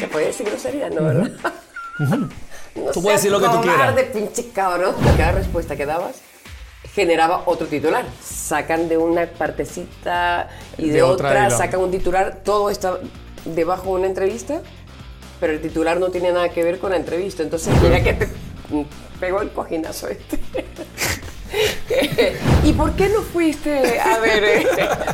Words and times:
¿Se 0.00 0.08
puede 0.08 0.26
decir 0.26 0.46
grosería? 0.46 0.90
No, 0.90 1.02
¿verdad? 1.02 1.30
No 2.74 2.90
Tú 2.92 3.02
puedes 3.02 3.20
decir 3.20 3.32
lo 3.32 3.40
que 3.40 3.48
tú 3.48 3.60
quieras. 3.62 3.94
de 3.96 4.04
pinche 4.04 4.50
cabrón. 4.50 4.94
Cada 5.16 5.32
respuesta 5.32 5.76
que 5.76 5.86
dabas 5.86 6.16
generaba 6.94 7.42
otro 7.46 7.66
titular. 7.66 8.04
Sacan 8.22 8.88
de 8.88 8.96
una 8.98 9.26
partecita 9.26 10.48
y 10.78 10.88
de, 10.88 10.94
De 10.94 11.02
otra 11.02 11.50
sacan 11.50 11.80
un 11.80 11.90
titular. 11.90 12.40
Todo 12.44 12.70
está 12.70 12.98
debajo 13.44 13.84
de 13.84 13.90
una 13.92 14.06
entrevista, 14.06 14.62
pero 15.40 15.52
el 15.52 15.60
titular 15.60 15.98
no 16.00 16.10
tiene 16.10 16.32
nada 16.32 16.48
que 16.50 16.62
ver 16.64 16.78
con 16.78 16.90
la 16.90 16.96
entrevista. 16.96 17.42
Entonces, 17.42 17.74
mira 17.82 18.02
que 18.02 18.12
te 18.14 18.28
pegó 19.20 19.40
el 19.40 19.50
cojinazo 19.50 20.08
este. 20.08 20.38
¿Y 22.64 22.72
por 22.72 22.92
qué 22.94 23.08
no 23.08 23.22
fuiste? 23.22 24.00
A 24.00 24.18
ver, 24.18 24.44
eh, 24.44 24.66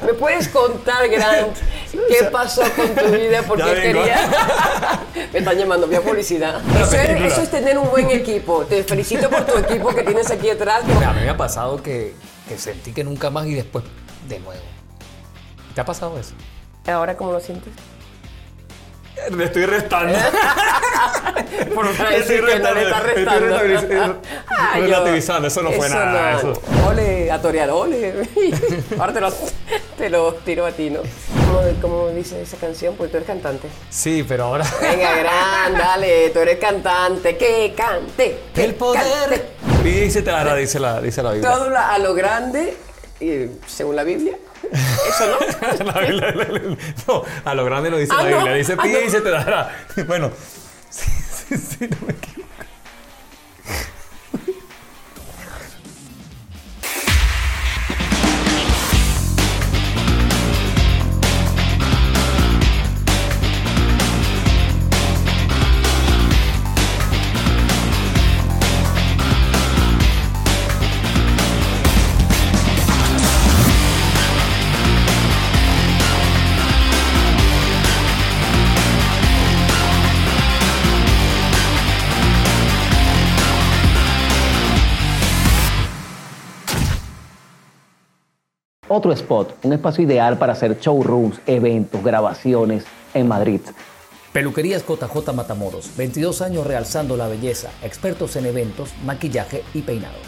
¿me 0.07 0.14
puedes 0.14 0.48
contar, 0.48 1.09
Grant, 1.09 1.57
qué 1.91 2.25
pasó 2.30 2.62
con 2.75 2.95
tu 2.95 3.07
vida? 3.09 3.43
Porque 3.46 3.75
quería... 3.75 5.00
Me 5.32 5.39
están 5.39 5.57
llamando, 5.57 5.86
vía 5.86 6.00
publicidad. 6.00 6.61
Eso 6.80 6.96
es, 6.96 7.32
eso 7.32 7.43
es 7.43 7.50
tener 7.50 7.79
un 7.79 7.90
buen 7.90 8.11
equipo. 8.11 8.64
Te 8.64 8.82
felicito 8.82 9.29
por 9.29 9.44
tu 9.44 9.58
equipo 9.58 9.94
que 9.94 10.03
tienes 10.03 10.30
aquí 10.30 10.50
atrás. 10.50 10.82
A 10.85 11.13
mí 11.13 11.21
me 11.22 11.30
ha 11.30 11.36
pasado 11.36 11.82
que, 11.82 12.14
que 12.49 12.58
sentí 12.58 12.93
que 12.93 13.04
nunca 13.04 13.30
más 13.30 13.46
y 13.46 13.54
después 13.54 13.85
de 14.29 14.41
nuevo. 14.41 14.63
¿Te 15.75 15.80
ha 15.80 15.85
pasado 15.85 16.18
eso? 16.18 16.35
¿Ahora 16.86 17.16
cómo 17.16 17.32
lo 17.32 17.41
sientes? 17.41 17.72
Le 19.30 19.44
estoy 19.44 19.66
restando. 19.66 20.18
Por 21.75 21.86
decir 22.11 22.44
que 22.44 22.58
no 22.58 22.75
le 22.75 22.82
está 22.82 23.00
restando. 23.00 24.21
Ah, 24.48 24.79
yo- 24.79 24.82
relativizando, 24.82 25.48
eso 25.48 25.62
no 25.62 25.72
fue 25.72 25.88
nada, 25.88 26.32
no. 26.32 26.38
eso. 26.52 26.62
Ole, 26.88 27.30
a 27.30 27.40
torear, 27.40 27.71
ole. 27.71 28.14
Ahora 28.98 29.12
te 29.12 29.21
lo, 29.21 29.32
te 29.96 30.11
lo 30.11 30.35
tiro 30.35 30.66
a 30.66 30.72
ti, 30.72 30.90
¿no? 30.90 31.00
¿Cómo, 31.80 32.08
dice 32.08 32.42
esa 32.42 32.56
canción? 32.56 32.97
Pues 32.97 33.11
tú 33.11 33.19
eres 33.19 33.27
cantante. 33.27 33.69
Sí, 33.91 34.25
pero 34.27 34.44
ahora. 34.44 34.64
Venga, 34.80 35.14
gran, 35.16 35.78
dale, 35.78 36.30
tú 36.30 36.38
eres 36.41 36.58
cantante, 36.58 37.36
que 37.36 37.74
cante. 37.77 38.38
que 38.55 38.64
El 38.64 38.74
poder. 38.74 39.02
cante. 39.02 39.44
Dice, 39.84 40.22
Tara, 40.22 40.55
dice 40.55 40.80
la, 40.80 41.00
dice 41.00 41.22
la 41.22 41.33
Biblia. 41.33 41.50
Todo 41.50 41.77
a 41.77 41.98
lo 41.98 42.14
grande, 42.14 42.77
y, 43.20 43.46
según 43.66 43.96
la 43.96 44.05
Biblia. 44.05 44.36
Eso 44.70 45.27
no. 45.27 45.84
La 45.92 46.00
Biblia- 46.00 46.32
la- 46.34 46.44
la- 46.44 46.77
no, 47.08 47.22
a 47.44 47.55
lo 47.55 47.64
grande 47.64 47.91
lo 47.91 47.96
dice 47.98 48.12
Ah, 48.16 48.22
la 48.22 48.30
no. 48.30 48.36
Biblia. 48.36 48.55
Dice, 48.55 48.74
Ah, 48.78 48.82
pide 48.82 49.00
no. 49.00 49.06
y 49.06 49.10
se 49.10 49.20
te 49.20 49.30
dará. 49.30 49.70
Bueno, 50.06 50.30
sí, 50.91 51.10
sí, 51.48 51.56
sí, 51.56 51.88
no 51.88 51.96
me 52.06 52.14
Otro 88.94 89.10
spot, 89.14 89.56
un 89.64 89.72
espacio 89.72 90.04
ideal 90.04 90.36
para 90.36 90.52
hacer 90.52 90.78
showrooms, 90.78 91.40
eventos, 91.46 92.04
grabaciones 92.04 92.84
en 93.14 93.26
Madrid. 93.26 93.62
Peluquerías 94.34 94.84
JJ 94.86 95.32
Matamoros, 95.32 95.96
22 95.96 96.42
años 96.42 96.66
realzando 96.66 97.16
la 97.16 97.26
belleza, 97.26 97.70
expertos 97.82 98.36
en 98.36 98.44
eventos, 98.44 98.92
maquillaje 99.06 99.64
y 99.72 99.80
peinado. 99.80 100.18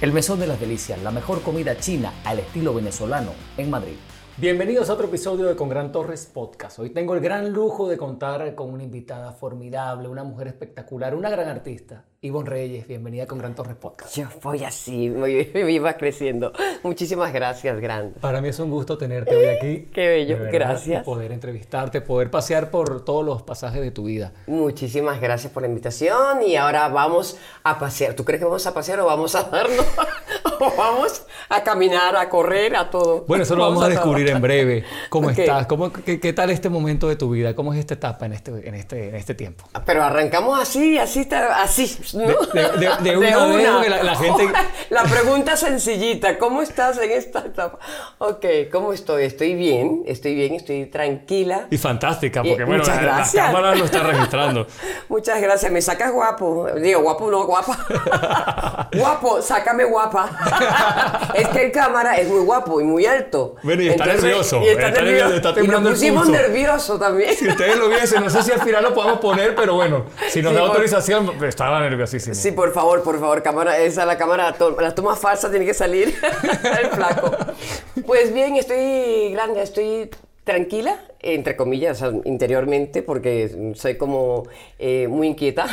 El 0.00 0.14
Mesón 0.14 0.40
de 0.40 0.46
las 0.46 0.58
Delicias, 0.58 1.02
la 1.02 1.10
mejor 1.10 1.42
comida 1.42 1.76
china 1.76 2.14
al 2.24 2.38
estilo 2.38 2.72
venezolano 2.72 3.32
en 3.58 3.68
Madrid. 3.68 3.96
Bienvenidos 4.38 4.88
a 4.88 4.94
otro 4.94 5.08
episodio 5.08 5.44
de 5.44 5.56
Con 5.56 5.68
Gran 5.68 5.92
Torres 5.92 6.24
Podcast. 6.24 6.78
Hoy 6.78 6.90
tengo 6.90 7.14
el 7.14 7.20
gran 7.20 7.52
lujo 7.52 7.86
de 7.86 7.98
contar 7.98 8.54
con 8.54 8.70
una 8.70 8.82
invitada 8.82 9.32
formidable, 9.32 10.08
una 10.08 10.24
mujer 10.24 10.48
espectacular, 10.48 11.14
una 11.14 11.28
gran 11.28 11.48
artista. 11.48 12.06
Ivonne 12.22 12.48
Reyes, 12.48 12.88
bienvenida 12.88 13.24
a 13.24 13.26
Con 13.26 13.38
Gran 13.38 13.54
Torres 13.54 13.76
Podcast. 13.76 14.16
Yo 14.16 14.24
voy 14.42 14.64
así, 14.64 15.10
voy, 15.10 15.48
iba 15.54 15.92
creciendo. 15.98 16.50
Muchísimas 16.82 17.32
gracias, 17.32 17.78
Gran. 17.78 18.12
Para 18.20 18.40
mí 18.40 18.48
es 18.48 18.58
un 18.58 18.70
gusto 18.70 18.96
tenerte 18.98 19.36
hoy 19.36 19.44
aquí. 19.46 19.88
Qué 19.94 20.08
bello, 20.08 20.38
verdad, 20.38 20.50
gracias. 20.52 21.04
poder 21.04 21.30
entrevistarte, 21.30 22.00
poder 22.00 22.30
pasear 22.30 22.70
por 22.70 23.04
todos 23.04 23.24
los 23.24 23.42
pasajes 23.42 23.80
de 23.82 23.90
tu 23.90 24.04
vida. 24.04 24.32
Muchísimas 24.46 25.20
gracias 25.20 25.52
por 25.52 25.62
la 25.62 25.68
invitación 25.68 26.42
y 26.42 26.56
ahora 26.56 26.88
vamos 26.88 27.36
a 27.62 27.78
pasear. 27.78 28.14
¿Tú 28.14 28.24
crees 28.24 28.40
que 28.40 28.46
vamos 28.46 28.66
a 28.66 28.72
pasear 28.74 28.98
o 29.00 29.06
vamos 29.06 29.34
a 29.34 29.44
darnos? 29.44 29.86
¿O 30.58 30.72
vamos 30.74 31.22
a 31.50 31.62
caminar, 31.62 32.16
a 32.16 32.30
correr, 32.30 32.76
a 32.76 32.88
todo? 32.88 33.26
Bueno, 33.28 33.42
eso 33.44 33.54
lo 33.56 33.64
vamos, 33.64 33.78
a 33.82 33.86
todo. 33.86 33.90
descubrir 33.90 34.30
en 34.30 34.40
breve. 34.40 34.84
¿Cómo 35.10 35.28
Ok. 35.28 35.38
estás? 35.38 35.66
¿Cómo, 35.66 35.92
qué, 35.92 36.18
qué 36.18 36.32
tal 36.32 36.48
este 36.48 36.70
momento 36.70 37.08
de 37.08 37.16
tu 37.16 37.28
vida? 37.30 37.54
¿Cómo 37.54 37.74
es 37.74 37.78
esta 37.78 37.92
etapa 37.92 38.24
en 38.24 38.32
este, 38.32 38.66
en 38.66 38.74
este, 38.74 39.10
en 39.10 39.14
este 39.16 39.34
tiempo? 39.34 39.66
Pero 39.84 40.02
arrancamos 40.02 40.58
así, 40.58 40.96
así, 40.96 41.20
está- 41.20 41.62
así. 42.06 42.16
¿no? 42.18 42.26
De- 42.26 42.78
de- 42.78 43.10
de 43.10 43.16
una 43.36 43.46
vez, 43.56 43.68
porque 43.70 43.90
la- 43.90 44.02
la 44.02 44.14
gente- 44.16 44.48
La 44.90 45.02
pregunta 45.02 45.56
sencillita, 45.56 46.38
¿cómo 46.38 46.62
estás 46.62 46.98
en 46.98 47.10
esta 47.10 47.40
etapa? 47.40 47.78
Ok, 48.18 48.44
¿cómo 48.70 48.92
estoy? 48.92 49.24
Estoy 49.24 49.54
bien, 49.54 50.02
estoy 50.06 50.34
bien, 50.34 50.54
estoy 50.54 50.86
tranquila. 50.86 51.66
Y 51.70 51.78
fantástica, 51.78 52.40
Y- 52.44 52.50
porque 52.50 52.64
bueno, 52.64 52.78
muchas 52.82 52.96
la, 52.96 53.02
la 53.02 53.14
gracias. 53.16 53.46
cámara 53.46 53.74
lo 53.74 53.84
está 53.84 54.02
registrando. 54.02 54.66
Muchas 55.08 55.40
gracias, 55.40 55.70
me 55.72 55.82
sacas 55.82 56.12
guapo. 56.12 56.66
Digo, 56.76 57.00
guapo 57.02 57.30
no, 57.30 57.44
guapa. 57.46 58.88
guapo, 58.94 59.42
sácame 59.42 59.84
guapa. 59.84 60.30
es 61.34 61.48
que 61.48 61.66
el 61.66 61.72
cámara 61.72 62.16
es 62.16 62.28
muy 62.28 62.40
guapo 62.44 62.80
y 62.80 62.84
muy 62.84 63.06
alto. 63.06 63.56
Bueno, 63.62 63.82
y 63.82 63.88
está 63.88 64.06
nervioso, 64.06 64.60
Y 64.62 64.68
está 64.68 64.88
está 64.88 65.00
nervioso. 65.02 65.28
nervioso, 65.28 65.48
está 65.50 65.60
y 65.64 65.68
nos 65.68 65.82
pusimos 65.90 66.28
nervioso 66.28 66.98
también. 66.98 67.34
Si 67.34 67.48
ustedes 67.48 67.76
lo 67.76 67.88
viesen, 67.88 68.22
no 68.22 68.30
sé 68.30 68.42
si 68.42 68.52
al 68.52 68.60
final 68.60 68.82
lo 68.82 68.94
podemos 68.94 69.18
poner, 69.18 69.54
pero 69.54 69.74
bueno, 69.74 70.04
si 70.28 70.42
nos 70.42 70.52
Sí, 70.52 70.58
da 70.58 70.64
autorización, 70.64 71.44
estaba 71.44 71.80
Sí, 72.34 72.52
por 72.52 72.72
favor, 72.72 73.02
por 73.02 73.18
favor, 73.20 73.42
cámara, 73.42 73.78
esa 73.78 74.04
la 74.06 74.16
cámara, 74.18 74.52
to- 74.52 74.80
la 74.80 74.94
toma 74.94 75.16
falsa 75.16 75.50
tiene 75.50 75.64
que 75.66 75.74
salir. 75.74 76.14
Pues 78.06 78.32
bien, 78.32 78.56
estoy 78.56 79.32
grande, 79.32 79.62
estoy 79.62 80.10
tranquila, 80.44 81.00
entre 81.20 81.56
comillas, 81.56 82.02
interiormente, 82.24 83.02
porque 83.02 83.72
soy 83.74 83.96
como 83.96 84.44
eh, 84.78 85.08
muy 85.08 85.28
inquieta 85.28 85.66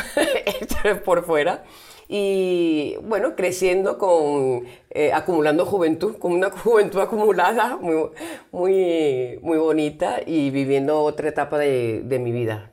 por 1.04 1.24
fuera. 1.24 1.62
Y 2.08 2.96
bueno, 3.02 3.34
creciendo 3.34 3.96
con, 3.98 4.64
eh, 4.90 5.12
acumulando 5.12 5.64
juventud, 5.64 6.16
con 6.18 6.32
una 6.32 6.50
juventud 6.64 7.00
acumulada 7.00 7.76
muy, 7.80 8.10
muy, 8.52 9.38
muy 9.42 9.58
bonita 9.58 10.20
y 10.24 10.50
viviendo 10.50 11.00
otra 11.02 11.28
etapa 11.28 11.58
de 11.58 12.18
mi 12.20 12.32
vida. 12.32 12.70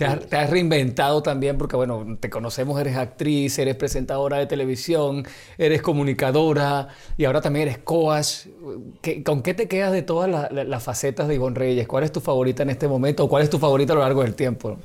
Te 0.00 0.06
has, 0.06 0.18
te 0.30 0.36
has 0.36 0.48
reinventado 0.48 1.22
también 1.22 1.58
porque, 1.58 1.76
bueno, 1.76 2.16
te 2.18 2.30
conocemos, 2.30 2.80
eres 2.80 2.96
actriz, 2.96 3.58
eres 3.58 3.76
presentadora 3.76 4.38
de 4.38 4.46
televisión, 4.46 5.26
eres 5.58 5.82
comunicadora 5.82 6.88
y 7.18 7.26
ahora 7.26 7.42
también 7.42 7.68
eres 7.68 7.78
coach. 7.84 8.46
¿Qué- 9.02 9.22
¿Con 9.22 9.42
qué 9.42 9.52
te 9.52 9.68
quedas 9.68 9.92
de 9.92 10.00
todas 10.02 10.30
la- 10.30 10.48
la- 10.50 10.64
las 10.64 10.82
facetas 10.82 11.28
de 11.28 11.34
Ivonne 11.34 11.58
Reyes? 11.58 11.86
¿Cuál 11.86 12.04
es 12.04 12.12
tu 12.12 12.20
favorita 12.20 12.62
en 12.62 12.70
este 12.70 12.88
momento 12.88 13.24
o 13.24 13.28
cuál 13.28 13.42
es 13.42 13.50
tu 13.50 13.58
favorita 13.58 13.92
a 13.92 13.96
lo 13.96 14.02
largo 14.02 14.22
del 14.22 14.34
tiempo? 14.34 14.78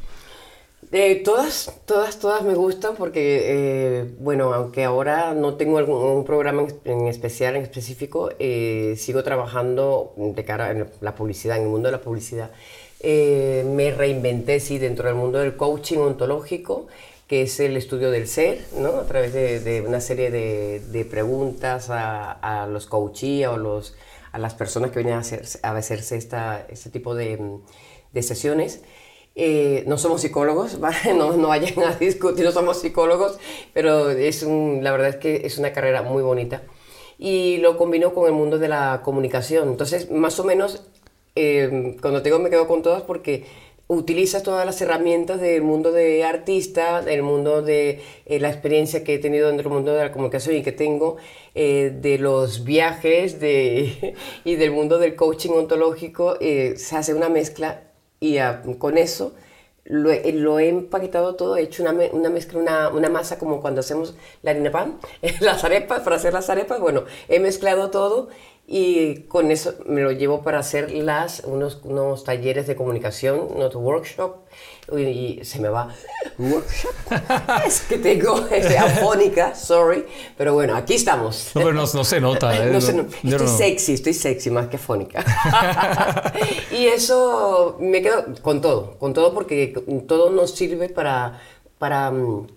Eh, 0.91 1.23
todas, 1.23 1.81
todas, 1.85 2.19
todas 2.19 2.43
me 2.43 2.53
gustan 2.53 2.95
porque, 2.95 3.99
eh, 4.01 4.15
bueno, 4.19 4.53
aunque 4.53 4.83
ahora 4.85 5.33
no 5.33 5.55
tengo 5.57 5.77
algún 5.79 6.23
programa 6.25 6.61
en, 6.85 7.01
en 7.01 7.07
especial, 7.07 7.55
en 7.55 7.63
específico, 7.63 8.29
eh, 8.39 8.93
sigo 8.97 9.23
trabajando 9.23 10.13
de 10.15 10.45
cara 10.45 10.71
en 10.71 10.89
la 11.01 11.15
publicidad, 11.15 11.57
en 11.57 11.63
el 11.63 11.69
mundo 11.69 11.87
de 11.87 11.93
la 11.93 12.01
publicidad. 12.01 12.51
Eh, 12.99 13.63
me 13.67 13.91
reinventé, 13.91 14.59
sí, 14.59 14.77
dentro 14.79 15.07
del 15.07 15.15
mundo 15.15 15.39
del 15.39 15.55
coaching 15.55 15.97
ontológico, 15.99 16.87
que 17.27 17.43
es 17.43 17.59
el 17.59 17.75
estudio 17.77 18.11
del 18.11 18.27
ser, 18.27 18.65
¿no? 18.77 18.99
A 18.99 19.05
través 19.05 19.33
de, 19.33 19.59
de 19.59 19.81
una 19.81 19.99
serie 20.01 20.31
de, 20.31 20.79
de 20.79 21.05
preguntas 21.05 21.89
a, 21.89 22.31
a 22.31 22.67
los 22.67 22.85
coachees 22.87 23.47
o 23.47 23.57
los, 23.57 23.95
a 24.31 24.39
las 24.39 24.53
personas 24.53 24.91
que 24.91 24.99
vienen 24.99 25.15
a, 25.15 25.19
hacer, 25.19 25.45
a 25.63 25.71
hacerse 25.75 26.17
esta, 26.17 26.65
este 26.69 26.89
tipo 26.89 27.15
de, 27.15 27.39
de 28.11 28.23
sesiones. 28.23 28.81
Eh, 29.35 29.83
no 29.87 29.97
somos 29.97 30.21
psicólogos, 30.21 30.79
¿vale? 30.81 31.13
no, 31.15 31.33
no 31.33 31.49
vayan 31.49 31.79
a 31.83 31.95
discutir, 31.95 32.45
no 32.45 32.51
somos 32.51 32.79
psicólogos, 32.79 33.37
pero 33.73 34.09
es 34.11 34.43
un, 34.43 34.79
la 34.83 34.91
verdad 34.91 35.09
es 35.09 35.15
que 35.17 35.45
es 35.45 35.57
una 35.57 35.73
carrera 35.73 36.01
muy 36.01 36.23
bonita. 36.23 36.63
Y 37.17 37.57
lo 37.57 37.77
combino 37.77 38.13
con 38.13 38.27
el 38.27 38.33
mundo 38.33 38.57
de 38.59 38.67
la 38.67 39.01
comunicación. 39.03 39.69
Entonces, 39.69 40.11
más 40.11 40.39
o 40.39 40.43
menos, 40.43 40.83
eh, 41.35 41.95
cuando 42.01 42.21
tengo 42.21 42.39
me 42.39 42.49
quedo 42.49 42.67
con 42.67 42.81
todas 42.81 43.03
porque 43.03 43.45
utilizas 43.87 44.43
todas 44.43 44.65
las 44.65 44.81
herramientas 44.81 45.39
del 45.39 45.61
mundo 45.61 45.91
de 45.91 46.23
artista, 46.23 47.01
del 47.01 47.21
mundo 47.21 47.61
de 47.61 48.01
eh, 48.25 48.39
la 48.39 48.49
experiencia 48.49 49.03
que 49.03 49.15
he 49.15 49.19
tenido 49.19 49.47
dentro 49.47 49.69
del 49.69 49.77
mundo 49.77 49.93
de 49.93 50.03
la 50.03 50.11
comunicación 50.11 50.55
y 50.55 50.63
que 50.63 50.71
tengo, 50.71 51.17
eh, 51.53 51.95
de 52.01 52.17
los 52.17 52.63
viajes 52.63 53.39
de, 53.39 54.15
y 54.43 54.55
del 54.55 54.71
mundo 54.71 54.97
del 54.97 55.15
coaching 55.15 55.51
ontológico, 55.51 56.37
eh, 56.41 56.75
se 56.77 56.95
hace 56.95 57.13
una 57.13 57.29
mezcla 57.29 57.83
y 58.19 58.37
ah, 58.39 58.63
con 58.79 58.97
eso 58.97 59.33
lo, 59.83 60.09
lo 60.33 60.59
he 60.59 60.69
empaquetado 60.69 61.35
todo, 61.35 61.57
he 61.57 61.61
hecho 61.61 61.83
una, 61.83 61.91
una 62.11 62.29
mezcla, 62.31 62.59
una, 62.59 62.89
una 62.89 63.09
masa 63.09 63.37
como 63.37 63.61
cuando 63.61 63.81
hacemos 63.81 64.15
la 64.41 64.51
harina 64.51 64.71
pan, 64.71 64.99
las 65.41 65.63
arepas, 65.63 66.01
para 66.01 66.15
hacer 66.15 66.33
las 66.33 66.49
arepas, 66.49 66.79
bueno, 66.79 67.03
he 67.29 67.39
mezclado 67.39 67.91
todo 67.91 68.29
y 68.67 69.21
con 69.23 69.51
eso 69.51 69.75
me 69.85 70.01
lo 70.01 70.11
llevo 70.11 70.41
para 70.41 70.59
hacer 70.59 70.91
las, 70.91 71.41
unos, 71.41 71.79
unos 71.83 72.23
talleres 72.23 72.65
de 72.65 72.75
comunicación, 72.75 73.39
unos 73.39 73.75
workshop, 73.75 74.37
y, 74.95 75.01
y 75.01 75.45
se 75.45 75.59
me 75.59 75.69
va, 75.69 75.93
workshop, 76.39 76.91
es 77.67 77.81
que 77.81 77.97
tengo 77.99 78.47
este, 78.49 78.77
afónica, 78.77 79.53
sorry, 79.53 80.05
pero 80.35 80.55
bueno, 80.55 80.75
aquí 80.75 80.95
estamos. 80.95 81.51
No, 81.53 81.61
pero 81.61 81.73
no, 81.73 81.83
no 81.93 82.03
se 82.03 82.19
nota. 82.19 82.55
¿eh? 82.57 82.71
No 82.71 82.81
sé, 82.81 82.93
no. 82.93 83.05
Estoy 83.23 83.47
sexy, 83.47 83.93
estoy 83.93 84.13
sexy 84.13 84.49
más 84.49 84.67
que 84.67 84.79
fónica. 84.79 85.23
y 86.71 86.87
eso 86.87 87.77
me 87.79 88.01
quedo 88.01 88.25
con 88.41 88.61
todo, 88.61 88.97
con 88.97 89.13
todo 89.13 89.33
porque 89.33 89.73
todo 90.07 90.31
nos 90.31 90.51
sirve 90.51 90.89
para, 90.89 91.39
para 91.77 92.09
mm, 92.09 92.47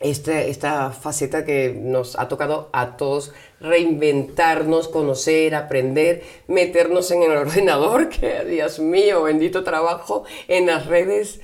este- 0.00 0.50
esta 0.50 0.90
faceta 0.90 1.44
que 1.44 1.72
nos 1.80 2.18
ha 2.18 2.26
tocado 2.28 2.68
a 2.72 2.96
todos 2.96 3.32
reinventarnos, 3.64 4.88
conocer, 4.88 5.54
aprender, 5.54 6.22
meternos 6.46 7.10
en 7.10 7.22
el 7.22 7.32
ordenador, 7.32 8.08
que 8.20 8.44
Dios 8.44 8.78
mío, 8.78 9.22
bendito 9.24 9.64
trabajo, 9.64 10.24
en 10.48 10.66
las 10.66 10.86
redes. 10.86 11.40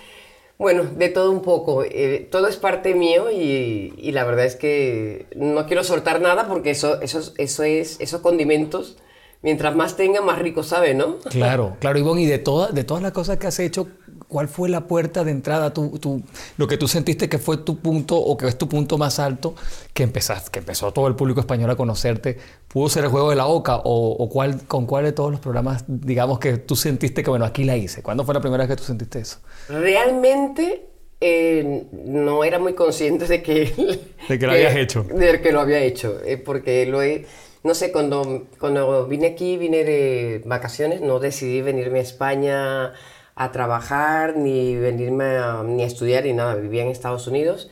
Bueno, 0.59 0.85
de 0.85 1.09
todo 1.09 1.31
un 1.31 1.41
poco. 1.41 1.85
eh, 1.85 2.29
todo 2.31 2.47
es 2.47 2.57
parte 2.57 2.95
mío 2.95 3.31
y, 3.31 4.13
la 4.13 4.25
verdad 4.25 4.45
es 4.45 4.57
que 4.57 5.27
no 5.35 5.67
quiero 5.67 5.85
soltar 5.85 6.21
nada 6.21 6.47
porque 6.49 6.71
eso, 6.71 7.01
eso, 7.01 7.33
eso 7.39 7.63
es, 7.63 7.99
esos 7.99 8.21
condimentos, 8.21 8.99
mientras 9.41 9.75
más 9.75 9.97
tenga, 9.97 10.21
más 10.21 10.39
rico 10.39 10.63
sabe, 10.63 10.93
¿no? 10.93 11.19
Claro, 11.31 11.79
claro, 11.81 11.99
Ivonne, 11.99 12.23
y 12.23 12.27
de, 12.27 12.39
toda, 12.39 12.73
de 12.73 12.85
todas 12.85 13.03
las 13.03 13.13
cosas 13.13 13.39
que 13.39 13.47
has 13.47 13.59
hecho, 13.59 13.89
¿cuál 14.31 14.49
fue 14.49 14.71
la 14.71 14.87
puerta 14.87 15.25
de 15.25 15.33
entrada? 15.33 15.75
Tu, 15.75 15.99
tu- 15.99 16.23
lo 16.57 16.67
que 16.67 16.79
tú 16.79 16.89
sentiste 16.89 17.29
que 17.29 17.39
fue 17.39 17.59
tu 17.59 17.77
punto 17.81 18.17
o 18.17 18.39
que 18.39 18.47
es 18.47 18.57
tu 18.57 18.67
punto 18.69 18.97
más 18.97 19.19
alto, 19.19 19.55
que, 19.93 20.05
empezaste, 20.05 20.51
que 20.51 20.61
empezó 20.61 20.91
todo 20.93 21.07
el 21.09 21.15
público 21.17 21.41
español 21.41 21.69
a 21.69 21.77
conocerte, 21.77 22.39
¿pudo 22.69 22.89
ser 22.89 23.05
el 23.05 23.11
juego 23.11 23.29
de 23.29 23.37
la 23.37 23.47
Oca 23.47 23.77
o, 23.77 24.13
o 24.13 24.29
cuál, 24.31 24.63
con 24.67 24.87
cuál 24.87 25.05
de 25.05 25.13
todos 25.13 25.31
los 25.31 25.41
programas, 25.41 25.85
digamos, 25.87 26.39
que 26.39 26.57
tú 26.57 26.77
sentiste 26.77 27.23
que, 27.23 27.29
bueno, 27.29 27.45
aquí 27.45 27.65
la 27.65 27.77
hice? 27.77 28.03
¿Cuándo 28.03 28.25
fue 28.25 28.33
la 28.33 28.41
primera 28.41 28.63
vez 28.65 28.71
que 28.71 28.77
tú 28.77 28.85
sentiste 28.85 29.19
eso? 29.21 29.41
Realmente 29.69 30.87
eh, 31.21 31.87
no 31.93 32.45
era 32.45 32.59
muy 32.59 32.75
consciente 32.75 33.27
de 33.27 33.43
que... 33.43 34.01
De 34.29 34.39
que 34.39 34.47
lo 34.47 34.53
habías 34.53 34.77
hecho. 34.77 35.03
De 35.03 35.41
que 35.41 35.51
lo 35.53 35.61
había 35.61 35.81
hecho, 35.81 36.21
eh, 36.25 36.39
porque 36.39 36.87
lo 36.87 37.03
he... 37.03 37.27
No 37.63 37.75
sé, 37.75 37.93
cuando, 37.93 38.47
cuando 38.59 39.07
vine 39.07 39.27
aquí, 39.27 39.59
vine 39.59 39.85
de 39.85 40.41
vacaciones, 40.47 41.03
no 41.03 41.19
decidí 41.19 41.61
venirme 41.61 41.99
a 41.99 42.03
España 42.03 42.93
a 43.43 43.53
trabajar, 43.53 44.37
ni 44.37 44.77
venirme 44.77 45.39
a, 45.39 45.63
ni 45.65 45.83
a 45.83 45.87
estudiar, 45.87 46.25
ni 46.25 46.33
nada. 46.35 46.55
Vivía 46.57 46.83
en 46.83 46.89
Estados 46.89 47.27
Unidos 47.27 47.71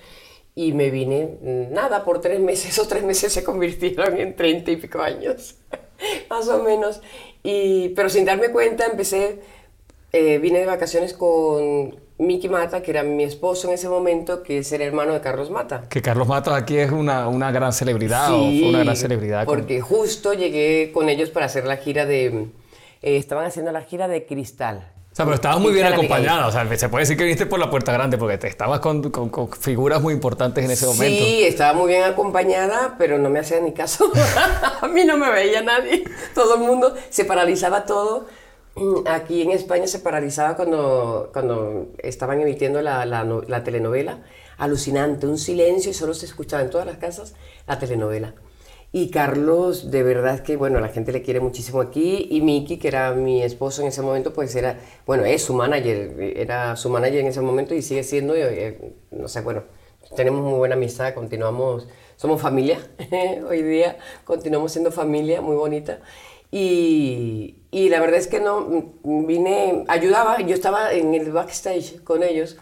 y 0.54 0.72
me 0.72 0.90
vine, 0.90 1.36
mm, 1.42 1.74
nada, 1.74 2.04
por 2.04 2.20
tres 2.20 2.40
meses. 2.40 2.70
Esos 2.74 2.88
tres 2.88 3.02
meses 3.04 3.32
se 3.32 3.44
convirtieron 3.44 4.16
en 4.18 4.34
treinta 4.34 4.70
y 4.70 4.76
pico 4.76 5.00
años, 5.02 5.56
más 6.30 6.48
o 6.48 6.62
menos. 6.62 7.00
Y, 7.42 7.90
pero 7.90 8.08
sin 8.08 8.24
darme 8.24 8.48
cuenta, 8.50 8.86
empecé 8.86 9.40
eh, 10.12 10.38
vine 10.38 10.60
de 10.60 10.64
vacaciones 10.66 11.12
con 11.12 11.96
Miki 12.16 12.48
Mata, 12.48 12.80
que 12.82 12.90
era 12.92 13.02
mi 13.02 13.24
esposo 13.24 13.68
en 13.68 13.74
ese 13.74 13.90
momento, 13.90 14.42
que 14.42 14.58
es 14.58 14.72
el 14.72 14.80
hermano 14.80 15.12
de 15.12 15.20
Carlos 15.20 15.50
Mata. 15.50 15.84
Que 15.90 16.00
Carlos 16.00 16.26
Matos 16.28 16.54
aquí 16.54 16.78
es 16.78 16.90
una, 16.90 17.28
una 17.28 17.52
gran 17.52 17.74
celebridad 17.74 18.32
o 18.32 18.38
Sí, 18.50 18.60
fue 18.60 18.68
una 18.70 18.84
gran 18.84 18.96
celebridad. 18.96 19.44
con- 19.44 19.54
Porque 19.58 19.82
justo 19.82 20.32
llegué 20.32 20.92
con 20.94 21.10
ellos 21.10 21.28
para 21.28 21.44
hacer 21.44 21.66
la 21.66 21.76
gira 21.76 22.06
de... 22.06 22.26
eh, 23.02 23.16
estaban 23.18 23.44
haciendo 23.44 23.70
la 23.70 23.82
gira 23.82 24.08
de 24.08 24.24
Cristal. 24.24 24.92
Sea, 25.18 25.24
pero 25.24 25.34
estabas 25.34 25.58
muy 25.58 25.72
bien 25.72 25.84
acompañada. 25.86 26.46
O 26.46 26.52
sea, 26.52 26.76
se 26.76 26.88
puede 26.88 27.02
decir 27.02 27.16
que 27.16 27.24
viniste 27.24 27.44
por 27.46 27.58
la 27.58 27.68
puerta 27.68 27.90
grande 27.92 28.16
porque 28.16 28.38
te 28.38 28.46
estabas 28.46 28.78
con, 28.78 29.10
con- 29.10 29.28
con 29.30 29.50
figuras 29.50 30.00
muy 30.00 30.14
importantes 30.14 30.64
en 30.64 30.70
ese 30.70 30.86
momento. 30.86 31.24
Sí, 31.24 31.42
estaba 31.42 31.72
muy 31.72 31.88
bien 31.88 32.04
acompañada, 32.04 32.94
pero 32.98 33.18
no 33.18 33.28
me 33.28 33.40
hacía 33.40 33.58
ni 33.58 33.72
caso. 33.72 34.10
A 34.80 34.86
mí 34.86 35.04
no 35.04 35.16
me 35.18 35.28
veía 35.30 35.60
nadie. 35.60 36.04
Todo 36.36 36.54
el 36.54 36.60
mundo 36.60 36.94
se 37.10 37.24
paralizaba 37.24 37.84
todo. 37.84 38.26
Mm, 38.76 39.08
Aquí 39.08 39.42
en 39.42 39.50
España 39.50 39.88
se 39.88 39.98
paralizaba 39.98 40.54
cuando, 40.54 41.30
cuando 41.32 41.88
estaban 41.98 42.40
emitiendo 42.40 42.80
la, 42.80 43.04
la 43.04 43.24
la 43.24 43.64
telenovela. 43.64 44.20
Alucinante, 44.56 45.26
un 45.26 45.36
silencio 45.38 45.90
y 45.90 45.94
solo 45.94 46.14
se 46.14 46.26
escuchaba 46.26 46.62
en 46.62 46.70
todas 46.70 46.86
las 46.86 46.98
casas 46.98 47.34
la 47.66 47.76
telenovela. 47.80 48.34
Y 48.90 49.10
Carlos, 49.10 49.90
de 49.90 50.02
verdad 50.02 50.40
que, 50.40 50.56
bueno, 50.56 50.80
la 50.80 50.88
gente 50.88 51.12
le 51.12 51.22
quiere 51.22 51.40
muchísimo 51.40 51.80
aquí. 51.80 52.26
Y 52.30 52.40
Miki, 52.40 52.78
que 52.78 52.88
era 52.88 53.12
mi 53.12 53.42
esposo 53.42 53.82
en 53.82 53.88
ese 53.88 54.00
momento, 54.00 54.32
pues 54.32 54.54
era, 54.56 54.78
bueno, 55.06 55.24
es 55.24 55.42
su 55.42 55.54
manager, 55.54 56.18
era 56.36 56.74
su 56.76 56.88
manager 56.88 57.20
en 57.20 57.26
ese 57.26 57.42
momento 57.42 57.74
y 57.74 57.82
sigue 57.82 58.02
siendo, 58.02 58.34
eh, 58.34 58.94
no 59.10 59.28
sé, 59.28 59.42
bueno, 59.42 59.64
tenemos 60.16 60.42
muy 60.42 60.54
buena 60.58 60.74
amistad, 60.74 61.12
continuamos, 61.14 61.86
somos 62.16 62.40
familia 62.40 62.78
hoy 63.48 63.62
día, 63.62 63.98
continuamos 64.24 64.72
siendo 64.72 64.90
familia 64.90 65.42
muy 65.42 65.56
bonita. 65.56 66.00
Y, 66.50 67.56
y 67.70 67.90
la 67.90 68.00
verdad 68.00 68.18
es 68.18 68.26
que 68.26 68.40
no, 68.40 68.94
vine, 69.04 69.84
ayudaba, 69.88 70.40
yo 70.40 70.54
estaba 70.54 70.92
en 70.92 71.14
el 71.14 71.30
backstage 71.30 72.02
con 72.04 72.22
ellos 72.22 72.56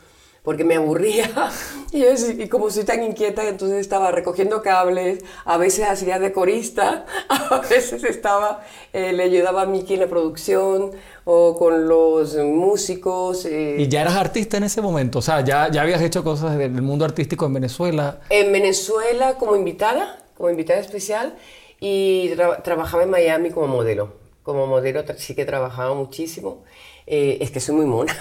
porque 0.46 0.62
me 0.62 0.76
aburría 0.76 1.28
y, 1.92 1.98
yo 2.02 2.06
y 2.38 2.48
como 2.48 2.70
soy 2.70 2.84
tan 2.84 3.02
inquieta 3.02 3.48
entonces 3.48 3.78
estaba 3.80 4.12
recogiendo 4.12 4.62
cables, 4.62 5.24
a 5.44 5.56
veces 5.56 5.88
hacía 5.88 6.20
de 6.20 6.32
corista, 6.32 7.04
a 7.28 7.58
veces 7.68 8.04
estaba, 8.04 8.62
eh, 8.92 9.12
le 9.12 9.24
ayudaba 9.24 9.62
a 9.62 9.66
Miki 9.66 9.94
en 9.94 10.00
la 10.00 10.06
producción 10.06 10.92
o 11.24 11.56
con 11.58 11.88
los 11.88 12.36
músicos. 12.36 13.44
eh, 13.44 13.74
Y 13.80 13.88
ya 13.88 14.02
eras 14.02 14.14
artista 14.14 14.56
en 14.58 14.62
ese 14.62 14.80
momento. 14.80 15.18
O 15.18 15.22
sea, 15.22 15.40
ya, 15.40 15.68
ya 15.68 15.82
habías 15.82 16.00
hecho 16.00 16.22
cosas 16.22 16.56
del 16.56 16.80
mundo 16.80 17.04
artístico 17.04 17.46
en 17.46 17.54
Venezuela. 17.54 18.20
En 18.30 18.52
Venezuela 18.52 19.34
como 19.34 19.56
invitada, 19.56 20.20
como 20.36 20.48
invitada 20.50 20.78
especial, 20.78 21.34
y 21.80 22.30
tra- 22.36 22.62
trabajaba 22.62 23.02
en 23.02 23.10
Miami 23.10 23.50
como 23.50 23.66
modelo. 23.66 24.12
Como 24.44 24.68
modelo 24.68 25.02
sí 25.18 25.34
que 25.34 25.44
trabajaba 25.44 25.92
muchísimo. 25.94 26.62
Eh, 27.06 27.38
es 27.40 27.50
que 27.52 27.60
soy 27.60 27.74
muy 27.76 27.86
mona. 27.86 28.12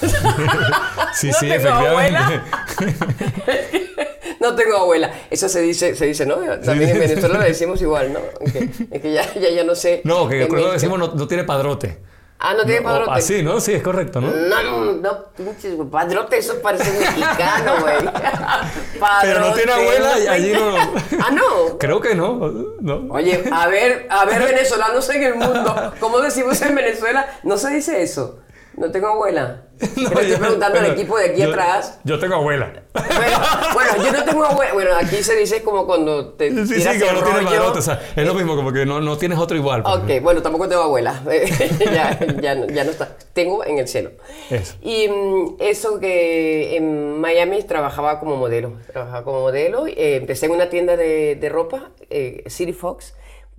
Sí, 1.14 1.28
No 1.28 1.34
sí, 1.34 1.40
tengo 1.48 1.54
efectivamente. 1.54 2.18
abuela. 2.18 2.44
no 4.40 4.54
tengo 4.56 4.76
abuela. 4.78 5.12
Eso 5.30 5.48
se 5.48 5.60
dice, 5.60 5.94
se 5.94 6.06
dice, 6.06 6.26
¿no? 6.26 6.36
También 6.64 6.90
en 6.90 6.98
Venezuela 7.00 7.38
lo 7.38 7.44
decimos 7.44 7.80
igual, 7.82 8.12
¿no? 8.12 8.20
Que, 8.52 8.68
es 8.90 9.00
que 9.02 9.12
ya, 9.12 9.32
ya, 9.34 9.50
ya 9.50 9.64
no 9.64 9.74
sé. 9.74 10.00
No, 10.04 10.28
que 10.28 10.46
que 10.46 10.52
México. 10.52 10.72
decimos 10.72 10.98
no, 10.98 11.14
no 11.14 11.28
tiene 11.28 11.44
padrote. 11.44 11.98
Ah, 12.46 12.52
no 12.52 12.62
tiene 12.66 12.80
O 12.80 12.84
padrote. 12.84 13.10
Así, 13.10 13.42
¿no? 13.42 13.58
Sí, 13.58 13.72
es 13.72 13.82
correcto, 13.82 14.20
¿no? 14.20 14.30
No, 14.30 14.62
no, 14.62 14.92
no, 14.92 15.24
pinches, 15.34 15.76
padrote, 15.90 16.36
eso 16.36 16.60
parece 16.60 16.92
mexicano, 16.98 17.80
güey. 17.80 17.96
Pero 19.22 19.40
no 19.40 19.54
tiene 19.54 19.72
abuela 19.72 20.18
y 20.18 20.26
allí 20.26 20.52
no. 20.52 20.76
Ah, 21.24 21.30
no. 21.30 21.78
Creo 21.78 22.02
que 22.02 22.14
no. 22.14 22.74
¿no? 22.82 23.06
Oye, 23.14 23.44
a 23.50 23.66
ver, 23.68 24.06
a 24.10 24.26
ver, 24.26 24.42
venezolanos 24.42 25.08
en 25.08 25.22
el 25.22 25.34
mundo, 25.36 25.94
¿cómo 25.98 26.20
decimos 26.20 26.60
en 26.60 26.74
Venezuela? 26.74 27.26
No 27.44 27.56
se 27.56 27.70
dice 27.70 28.02
eso. 28.02 28.40
No 28.76 28.90
tengo 28.90 29.08
abuela. 29.08 29.60
No, 29.96 30.08
Le 30.10 30.20
estoy 30.22 30.36
preguntando 30.36 30.78
al 30.78 30.86
equipo 30.86 31.18
de 31.18 31.30
aquí 31.30 31.42
yo- 31.42 31.50
atrás. 31.50 31.98
Yo 32.04 32.18
tengo 32.20 32.36
abuela. 32.36 32.72
Bueno, 32.94 33.38
bueno, 33.74 34.04
yo 34.04 34.12
no 34.12 34.24
tengo 34.24 34.44
abuela. 34.44 34.72
Bueno, 34.72 34.90
aquí 34.96 35.16
se 35.22 35.34
dice 35.36 35.62
como 35.62 35.84
cuando 35.84 36.28
te 36.34 36.50
Sí, 36.50 36.80
sí, 36.80 36.82
que 36.98 37.12
no 37.12 37.22
tiene 37.22 37.40
rollo. 37.40 37.44
padrote. 37.48 37.78
O 37.80 37.82
sea, 37.82 38.00
es 38.14 38.24
lo 38.26 38.34
mismo, 38.34 38.54
como 38.56 38.72
que 38.72 38.86
no, 38.86 39.00
no 39.00 39.18
tienes 39.18 39.36
otro 39.38 39.56
igual. 39.56 39.82
pues. 39.82 39.94
Ok, 39.96 40.22
bueno, 40.22 40.42
tampoco 40.42 40.68
tengo 40.68 40.82
abuela. 40.82 41.20
ya, 41.92 42.18
ya, 42.40 42.54
no- 42.54 42.66
ya 42.68 42.84
no 42.84 42.90
está. 42.92 43.16
Tengo 43.32 43.64
en 43.64 43.78
el 43.78 43.88
cielo. 43.88 44.12
Eso. 44.48 44.74
Y 44.80 45.08
mm, 45.08 45.56
eso 45.58 45.98
que 45.98 46.76
en 46.76 47.20
Miami 47.20 47.62
trabajaba 47.64 48.20
como 48.20 48.36
modelo. 48.36 48.74
Trabajaba 48.92 49.24
como 49.24 49.40
modelo. 49.40 49.86
eh, 49.88 50.16
empecé 50.16 50.46
en 50.46 50.52
una 50.52 50.68
tienda 50.70 50.96
de, 50.96 51.34
de 51.34 51.48
ropa, 51.48 51.90
eh, 52.10 52.44
City 52.46 52.72
Fox. 52.72 53.14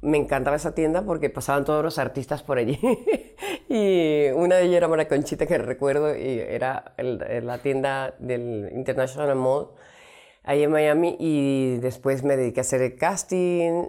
Me 0.05 0.17
encantaba 0.17 0.55
esa 0.55 0.73
tienda 0.75 1.01
porque 1.03 1.29
pasaban 1.29 1.65
todos 1.65 1.83
los 1.83 1.97
artistas 1.97 2.43
por 2.43 2.57
allí. 2.57 2.79
y 3.69 4.27
una 4.35 4.55
de 4.55 4.63
ellas 4.65 4.77
era 4.77 4.87
Mara 4.87 5.07
Conchita, 5.07 5.45
que 5.47 5.57
recuerdo, 5.57 6.15
y 6.15 6.39
era 6.39 6.93
el- 6.97 7.45
la 7.45 7.57
tienda 7.57 8.13
del 8.19 8.69
International 8.73 9.35
Mall 9.35 9.67
ahí 10.43 10.63
en 10.63 10.71
Miami. 10.71 11.17
Y 11.19 11.77
después 11.77 12.23
me 12.23 12.37
dediqué 12.37 12.59
a 12.59 12.61
hacer 12.61 12.81
el 12.81 12.95
casting. 12.95 13.83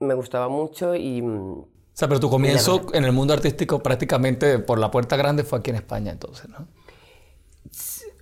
Me 0.00 0.14
gustaba 0.14 0.48
mucho 0.48 0.94
y... 0.94 1.22
mm, 1.22 1.58
O 1.60 1.68
sea, 1.92 2.08
pero 2.08 2.18
tu 2.20 2.30
comienzo 2.30 2.86
en 2.94 3.04
el 3.04 3.12
mundo 3.12 3.32
artístico 3.34 3.80
prácticamente 3.82 4.58
por 4.58 4.78
la 4.78 4.90
puerta 4.90 5.16
grande 5.16 5.44
fue 5.44 5.58
aquí 5.60 5.70
en 5.70 5.76
España, 5.76 6.10
entonces, 6.10 6.48
¿no? 6.48 6.66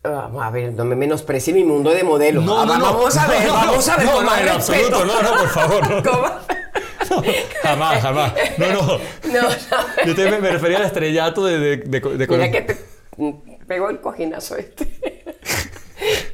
Ah, 0.04 0.30
a 0.42 0.50
ver, 0.50 0.72
no 0.74 0.84
me 0.84 0.94
menosprecie 0.96 1.52
mi 1.52 1.64
mundo 1.64 1.90
de 1.90 2.02
modelo. 2.04 2.40
No, 2.40 2.60
Ah, 2.60 2.66
no, 2.66 2.72
va- 2.72 2.78
no. 2.78 2.84
Vamos 2.84 3.16
a 3.16 3.26
ver, 3.28 3.48
vamos 3.48 3.88
a 3.88 3.96
ver 3.96 4.06
no, 4.06 4.12
con 4.12 4.24
no, 4.24 4.30
más 4.30 4.42
respeto. 4.42 4.96
absoluto, 4.96 5.04
no, 5.04 5.22
no, 5.22 5.40
por 5.40 5.48
favor, 5.48 6.02
Jamás, 7.62 8.02
jamás. 8.02 8.32
No, 8.58 8.72
no. 8.72 8.80
No, 9.32 9.42
no. 9.42 10.06
Yo 10.06 10.14
te, 10.14 10.30
me, 10.30 10.38
me 10.38 10.50
refería 10.50 10.78
al 10.78 10.84
estrellato 10.84 11.44
de... 11.44 11.58
de, 11.58 11.76
de, 11.78 12.00
de- 12.00 12.26
Mira 12.28 12.50
que 12.50 12.60
te 12.62 12.76
pegó 13.66 13.90
el 13.90 14.00
cojinazo 14.00 14.56
este. 14.56 14.86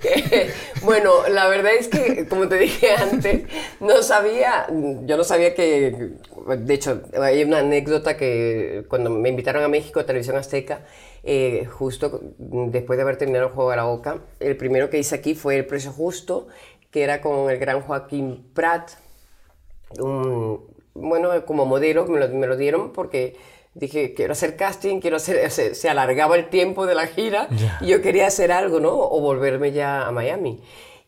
Que, 0.01 0.51
bueno, 0.83 1.11
la 1.29 1.49
verdad 1.49 1.73
es 1.79 1.89
que, 1.89 2.27
como 2.29 2.49
te 2.49 2.57
dije 2.57 2.91
antes, 2.93 3.43
no 3.81 4.03
sabía, 4.03 4.67
yo 4.71 5.17
no 5.17 5.25
sabía 5.25 5.55
que, 5.55 6.11
de 6.59 6.75
hecho, 6.75 7.03
hay 7.21 7.43
una 7.45 7.59
anécdota 7.61 8.17
que 8.17 8.85
cuando 8.89 9.09
me 9.11 9.31
invitaron 9.31 9.63
a 9.65 9.69
México, 9.69 10.01
a 10.01 10.07
Televisión 10.07 10.37
Azteca, 10.37 10.81
eh, 11.23 11.67
justo 11.71 12.21
después 12.39 12.99
de 12.99 13.03
haber 13.03 13.17
terminado 13.17 13.47
el 13.49 13.53
juego 13.55 13.71
de 13.71 13.77
la 13.77 13.87
Oca. 13.87 14.19
El 14.41 14.57
primero 14.59 14.91
que 14.91 14.99
hice 14.99 15.15
aquí 15.15 15.35
fue 15.35 15.57
El 15.57 15.65
Precio 15.65 15.91
Justo, 15.91 16.49
que 16.91 17.03
era 17.03 17.23
con 17.23 17.51
el 17.51 17.59
gran 17.59 17.81
Joaquín 17.81 18.47
Prat, 18.53 18.91
bueno, 20.95 21.45
como 21.47 21.67
modelo, 21.67 22.07
me 22.07 22.21
lo, 22.21 22.29
me 22.29 22.47
lo, 22.47 22.57
dieron 22.57 22.93
porque 22.93 23.37
dije, 23.75 24.15
quiero 24.15 24.33
hacer 24.33 24.57
casting, 24.57 25.01
quiero 25.01 25.17
hacer, 25.17 25.51
se, 25.51 25.89
alargaba 25.89 26.37
el 26.37 26.49
tiempo 26.49 26.87
de 26.87 26.95
la 26.95 27.07
gira 27.07 27.49
y 27.81 27.89
yo 27.89 28.01
quería 28.01 28.27
hacer 28.27 28.53
algo, 28.53 28.81
¿no? 28.81 28.93
O 28.93 29.21
volverme 29.21 29.73
ya 29.73 30.07
a 30.07 30.13
Miami. 30.13 30.61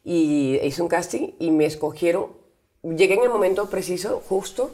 Y 0.04 0.58
hice 0.62 0.82
un 0.82 0.88
casting 0.88 1.32
y 1.38 1.50
me 1.50 1.66
escogieron, 1.66 2.28
llegué 2.82 3.14
en 3.14 3.22
el 3.22 3.28
momento 3.28 3.68
preciso, 3.68 4.22
justo, 4.28 4.70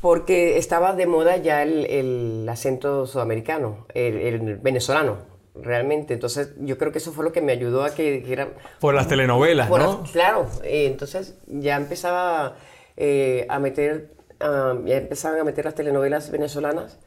porque 0.00 0.58
estaba 0.58 0.94
de 0.94 1.06
moda 1.06 1.36
ya 1.36 1.62
el, 1.62 1.86
el 1.86 2.48
acento 2.48 3.06
sudamericano, 3.06 3.86
el, 3.94 4.16
el, 4.16 4.56
venezolano, 4.56 5.18
realmente. 5.54 6.14
Entonces, 6.14 6.54
yo 6.58 6.76
creo 6.76 6.90
que 6.90 6.98
eso 6.98 7.12
fue 7.12 7.24
lo 7.24 7.30
que 7.30 7.40
me 7.40 7.52
ayudó 7.52 7.84
a 7.84 7.94
que 7.94 8.10
dijera... 8.10 8.48
Por 8.80 8.94
las 8.94 9.06
telenovelas, 9.06 9.70
¿no? 9.70 10.02
claro, 10.12 10.48
eh, 10.64 10.86
entonces 10.86 11.36
ya 11.46 11.76
empezaba 11.76 12.56
eh, 12.96 13.46
a 13.48 13.58
meter, 13.58 14.14
ya 14.40 14.96
empezaban 14.96 15.40
a 15.40 15.44
meter 15.44 15.64
las 15.64 15.74
telenovelas 15.74 16.30
venezolanas 16.30 16.98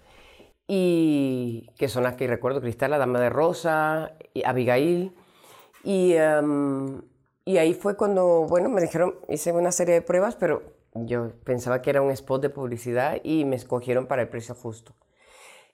y 0.67 1.69
que 1.77 1.89
son 1.89 2.03
las 2.03 2.15
que 2.15 2.27
recuerdo, 2.27 2.61
Cristal, 2.61 2.91
la 2.91 2.97
Dama 2.97 3.19
de 3.19 3.29
Rosa, 3.29 4.13
y 4.33 4.43
Abigail. 4.45 5.13
Y, 5.83 6.15
y 7.45 7.57
ahí 7.57 7.73
fue 7.73 7.95
cuando, 7.95 8.47
bueno, 8.49 8.69
me 8.69 8.81
dijeron, 8.81 9.15
hice 9.29 9.51
una 9.51 9.71
serie 9.71 9.95
de 9.95 10.01
pruebas, 10.01 10.35
pero 10.35 10.63
yo 10.95 11.31
pensaba 11.43 11.81
que 11.81 11.89
era 11.89 12.01
un 12.01 12.11
spot 12.11 12.41
de 12.41 12.49
publicidad 12.49 13.17
y 13.23 13.45
me 13.45 13.55
escogieron 13.55 14.07
para 14.07 14.23
el 14.23 14.29
precio 14.29 14.55
justo. 14.55 14.95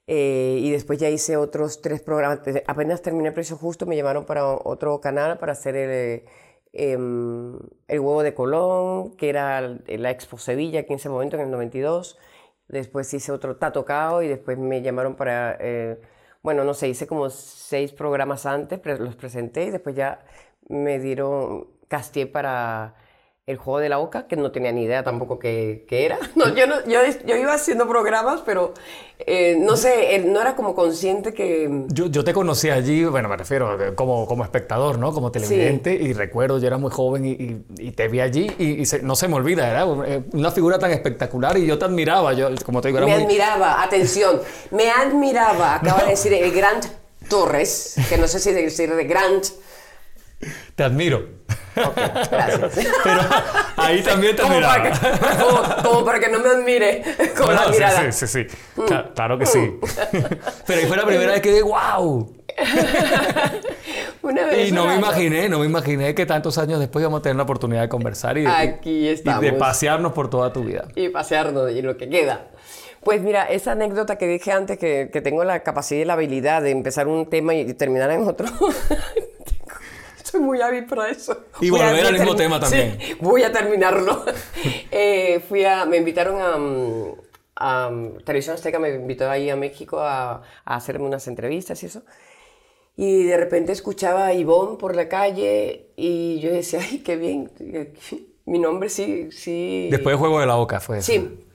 Eh, 0.08 0.58
y 0.60 0.70
después 0.70 0.98
ya 0.98 1.08
hice 1.08 1.36
otros 1.36 1.80
tres 1.80 2.02
programas. 2.02 2.40
Apenas 2.66 3.02
terminé 3.02 3.28
el 3.28 3.34
precio 3.34 3.56
justo, 3.56 3.86
me 3.86 3.96
llamaron 3.96 4.26
para 4.26 4.44
otro 4.46 5.00
canal 5.00 5.38
para 5.38 5.52
hacer 5.52 5.76
el, 5.76 6.24
em, 6.72 7.58
el 7.88 8.00
huevo 8.00 8.22
de 8.22 8.34
Colón, 8.34 9.16
que 9.16 9.28
era 9.28 9.60
la 9.60 10.10
Expo 10.10 10.38
Sevilla, 10.38 10.80
aquí 10.80 10.92
en 10.92 10.98
ese 10.98 11.08
momento, 11.08 11.36
en 11.36 11.42
el 11.42 11.50
92. 11.50 12.18
Después 12.68 13.12
hice 13.14 13.32
otro 13.32 13.56
Tatocao 13.56 14.22
y 14.22 14.28
después 14.28 14.58
me 14.58 14.82
llamaron 14.82 15.14
para, 15.16 15.56
eh, 15.60 16.00
bueno, 16.42 16.64
no 16.64 16.74
sé, 16.74 16.88
hice 16.88 17.06
como 17.06 17.30
seis 17.30 17.92
programas 17.92 18.46
antes, 18.46 18.80
los 18.98 19.16
presenté 19.16 19.64
y 19.64 19.70
después 19.70 19.94
ya 19.94 20.24
me 20.68 20.98
dieron, 20.98 21.68
casté 21.88 22.26
para 22.26 22.94
el 23.44 23.56
juego 23.56 23.80
de 23.80 23.88
la 23.88 23.98
Oca, 23.98 24.28
que 24.28 24.36
no 24.36 24.52
tenía 24.52 24.70
ni 24.70 24.84
idea 24.84 25.02
tampoco 25.02 25.40
qué, 25.40 25.84
era. 25.90 26.16
No, 26.36 26.54
yo, 26.54 26.66
no, 26.68 26.76
yo, 26.86 27.00
yo, 27.26 27.36
iba 27.36 27.52
haciendo 27.52 27.88
programas, 27.88 28.40
pero 28.46 28.72
eh, 29.18 29.56
no 29.58 29.76
sé, 29.76 30.22
no 30.24 30.40
era 30.40 30.54
como 30.54 30.76
consciente 30.76 31.34
que... 31.34 31.86
Yo, 31.88 32.06
yo, 32.06 32.22
te 32.22 32.32
conocí 32.32 32.70
allí, 32.70 33.04
bueno, 33.04 33.28
me 33.28 33.36
refiero 33.36 33.76
como, 33.96 34.26
como 34.26 34.44
espectador, 34.44 34.96
¿no? 34.98 35.12
Como 35.12 35.32
televidente, 35.32 35.92
y 35.92 36.12
recuerdo, 36.12 36.58
yo 36.58 36.68
era 36.68 36.78
muy 36.78 36.92
joven 36.92 37.24
y, 37.24 37.64
y, 37.82 37.90
te 37.90 38.06
vi 38.06 38.20
allí 38.20 38.46
y, 38.58 38.84
no 39.02 39.16
se 39.16 39.26
me 39.26 39.34
olvida, 39.34 39.68
era 39.68 39.86
eh, 40.06 40.22
una 40.32 40.52
figura 40.52 40.78
tan 40.78 40.92
espectacular 40.92 41.58
y 41.58 41.66
yo 41.66 41.76
te 41.78 41.84
admiraba, 41.84 42.34
yo, 42.34 42.48
como 42.64 42.80
te 42.80 42.88
digo, 42.88 42.98
era 42.98 43.08
Me 43.08 43.14
admiraba, 43.14 43.82
atención, 43.82 44.40
me 44.70 44.88
admiraba, 44.88 45.76
acaba 45.76 46.04
de 46.04 46.10
decir 46.10 46.32
el 46.32 46.52
Grant 46.52 46.86
Torres, 47.28 47.96
que 48.08 48.18
no 48.18 48.28
sé 48.28 48.38
si 48.38 48.52
decir 48.52 48.94
de 48.94 49.04
Grant 49.04 49.46
te 50.74 50.84
admiro. 50.84 51.42
gracias. 51.74 52.88
Pero 53.04 53.20
ahí 53.76 54.02
también 54.02 54.36
te 54.36 54.42
admiraba. 54.42 54.90
Como, 55.82 56.04
para 56.04 56.20
que 56.20 56.28
no 56.28 56.40
me 56.40 56.48
admire 56.50 57.02
con 57.36 57.54
la 57.54 57.68
mirada. 57.68 58.12
Sí, 58.12 58.26
sí, 58.26 58.46
sí. 58.46 58.56
Mm. 58.76 58.84
Claro, 59.14 59.38
que 59.38 59.46
sí. 59.46 59.58
Mm. 59.58 59.80
Pero 60.66 60.80
ahí 60.80 60.86
fue 60.86 60.96
la 60.96 61.06
primera 61.06 61.32
vez 61.32 61.40
que 61.40 61.50
dije, 61.50 61.62
wow. 61.62 62.36
Una 64.22 64.44
vez 64.46 64.68
y 64.68 64.72
no 64.72 64.86
me 64.86 64.96
imaginé, 64.96 65.48
no 65.48 65.60
me 65.60 65.66
imaginé 65.66 66.14
que 66.14 66.26
tantos 66.26 66.58
años 66.58 66.78
después 66.80 67.02
íbamos 67.02 67.20
a 67.20 67.22
tener 67.22 67.36
la 67.36 67.44
oportunidad 67.44 67.80
de 67.80 67.88
conversar 67.88 68.36
y, 68.36 68.46
Aquí 68.46 69.08
estamos. 69.08 69.42
y 69.42 69.46
de 69.46 69.52
pasearnos 69.54 70.12
por 70.12 70.28
toda 70.28 70.52
tu 70.52 70.62
vida. 70.62 70.86
Y 70.94 71.08
pasearnos 71.08 71.70
y 71.70 71.80
lo 71.80 71.96
que 71.96 72.08
queda. 72.08 72.48
Pues 73.02 73.20
mira, 73.20 73.44
esa 73.46 73.72
anécdota 73.72 74.16
que 74.16 74.28
dije 74.28 74.52
antes, 74.52 74.78
que, 74.78 75.10
que 75.12 75.20
tengo 75.20 75.42
la 75.42 75.64
capacidad 75.64 76.02
y 76.02 76.04
la 76.04 76.12
habilidad 76.12 76.62
de 76.62 76.70
empezar 76.70 77.08
un 77.08 77.28
tema 77.28 77.52
y 77.54 77.72
terminar 77.74 78.10
en 78.12 78.28
otro, 78.28 78.46
soy 80.22 80.40
muy 80.40 80.60
hábil 80.60 80.86
para 80.86 81.08
eso. 81.08 81.44
Y 81.60 81.70
volver 81.70 82.06
al 82.06 82.12
mismo 82.12 82.34
tema 82.34 82.60
también. 82.60 82.98
Sí, 83.00 83.14
voy 83.20 83.42
a 83.42 83.52
terminarlo. 83.52 84.24
eh, 84.90 85.40
fui 85.48 85.64
a, 85.64 85.84
me 85.84 85.96
invitaron 85.96 86.40
a, 86.40 87.86
a, 87.86 87.90
mm, 87.90 88.24
Televisión 88.24 88.54
Azteca, 88.54 88.78
me 88.78 88.90
invitó 88.90 89.30
ahí 89.30 89.50
a 89.50 89.56
México 89.56 90.00
a, 90.00 90.42
a, 90.64 90.76
hacerme 90.76 91.06
unas 91.06 91.26
entrevistas 91.28 91.82
y 91.82 91.86
eso. 91.86 92.02
Y 92.96 93.24
de 93.24 93.36
repente 93.36 93.72
escuchaba 93.72 94.26
a 94.26 94.34
Ivonne 94.34 94.76
por 94.76 94.94
la 94.94 95.08
calle 95.08 95.92
y 95.96 96.40
yo 96.40 96.52
decía, 96.52 96.80
ay, 96.82 96.98
qué 96.98 97.16
bien. 97.16 97.50
Mi 98.44 98.58
nombre 98.58 98.88
sí, 98.88 99.30
sí. 99.30 99.88
Después 99.90 100.14
de 100.14 100.18
Juego 100.18 100.40
de 100.40 100.46
la 100.46 100.56
Boca 100.56 100.80
fue 100.80 100.98
eso. 100.98 101.12
Sí. 101.12 101.46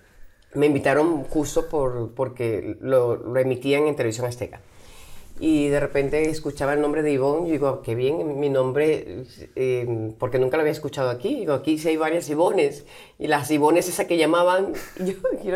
Me 0.53 0.65
invitaron 0.65 1.23
justo 1.25 1.69
por, 1.69 2.13
porque 2.15 2.77
lo, 2.79 3.17
lo 3.17 3.39
emitían 3.39 3.87
en 3.87 3.95
Televisión 3.95 4.25
Azteca 4.25 4.61
y 5.39 5.69
de 5.69 5.79
repente 5.79 6.29
escuchaba 6.29 6.73
el 6.73 6.81
nombre 6.81 7.03
de 7.03 7.11
Ivonne 7.11 7.47
y 7.47 7.51
digo, 7.51 7.81
qué 7.81 7.95
bien, 7.95 8.39
mi 8.39 8.49
nombre, 8.49 9.23
eh, 9.55 10.11
porque 10.17 10.39
nunca 10.39 10.57
lo 10.57 10.61
había 10.61 10.71
escuchado 10.71 11.09
aquí. 11.09 11.35
Digo, 11.35 11.53
aquí 11.53 11.77
sí 11.77 11.89
hay 11.89 11.97
varias 11.97 12.29
Ivones. 12.29 12.85
Y 13.19 13.27
las 13.27 13.51
Ivones 13.51 13.87
esas 13.87 14.07
que 14.07 14.17
llamaban, 14.17 14.73
yo, 14.99 15.13
yo 15.43 15.55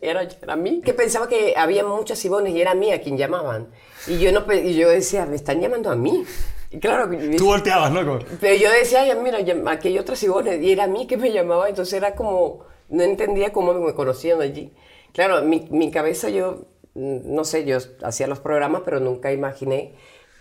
era, 0.00 0.22
era 0.22 0.56
mí. 0.56 0.80
Que 0.82 0.94
pensaba 0.94 1.28
que 1.28 1.54
había 1.56 1.84
muchas 1.84 2.24
Ivones 2.24 2.54
y 2.54 2.60
era 2.60 2.74
mía 2.74 3.02
quien 3.02 3.18
llamaban. 3.18 3.68
Y 4.06 4.18
yo, 4.18 4.32
no, 4.32 4.44
y 4.52 4.74
yo 4.74 4.88
decía, 4.88 5.26
me 5.26 5.36
están 5.36 5.60
llamando 5.60 5.90
a 5.90 5.96
mí. 5.96 6.24
Y 6.70 6.78
claro, 6.78 7.10
tú 7.36 7.46
volteabas, 7.46 7.92
¿no? 7.92 8.20
Pero 8.40 8.54
yo 8.54 8.70
decía, 8.70 9.02
Ay, 9.02 9.12
mira, 9.22 9.38
aquí 9.70 9.88
hay 9.88 9.98
otras 9.98 10.22
Ivones. 10.22 10.62
Y 10.62 10.72
era 10.72 10.84
a 10.84 10.88
mí 10.88 11.06
que 11.06 11.16
me 11.16 11.30
llamaba, 11.30 11.68
entonces 11.68 11.94
era 11.94 12.14
como, 12.14 12.64
no 12.88 13.02
entendía 13.02 13.52
cómo 13.52 13.74
me 13.74 13.92
conocían 13.92 14.40
allí. 14.40 14.72
Claro, 15.12 15.42
mi, 15.42 15.66
mi 15.70 15.90
cabeza 15.90 16.30
yo 16.30 16.64
no 16.94 17.44
sé, 17.44 17.64
yo 17.64 17.78
hacía 18.02 18.26
los 18.26 18.40
programas, 18.40 18.82
pero 18.84 19.00
nunca 19.00 19.32
imaginé 19.32 19.94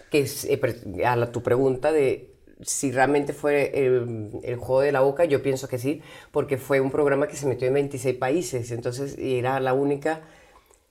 que 0.09 0.25
eh, 0.47 1.05
a 1.05 1.31
tu 1.31 1.43
pregunta 1.43 1.91
de 1.91 2.29
si 2.61 2.91
realmente 2.91 3.33
fue 3.33 3.71
el, 3.73 4.55
juego 4.57 4.81
de 4.81 4.91
la 4.91 4.99
boca, 4.99 5.25
yo 5.25 5.41
pienso 5.41 5.67
que 5.67 5.77
sí, 5.77 6.01
porque 6.31 6.57
fue 6.57 6.81
un 6.81 6.91
programa 6.91 7.27
que 7.27 7.37
se 7.37 7.47
metió 7.47 7.67
en 7.67 7.73
26 7.75 8.17
países, 8.17 8.71
entonces 8.71 9.15
era 9.17 9.59
la 9.61 9.73
única, 9.73 10.21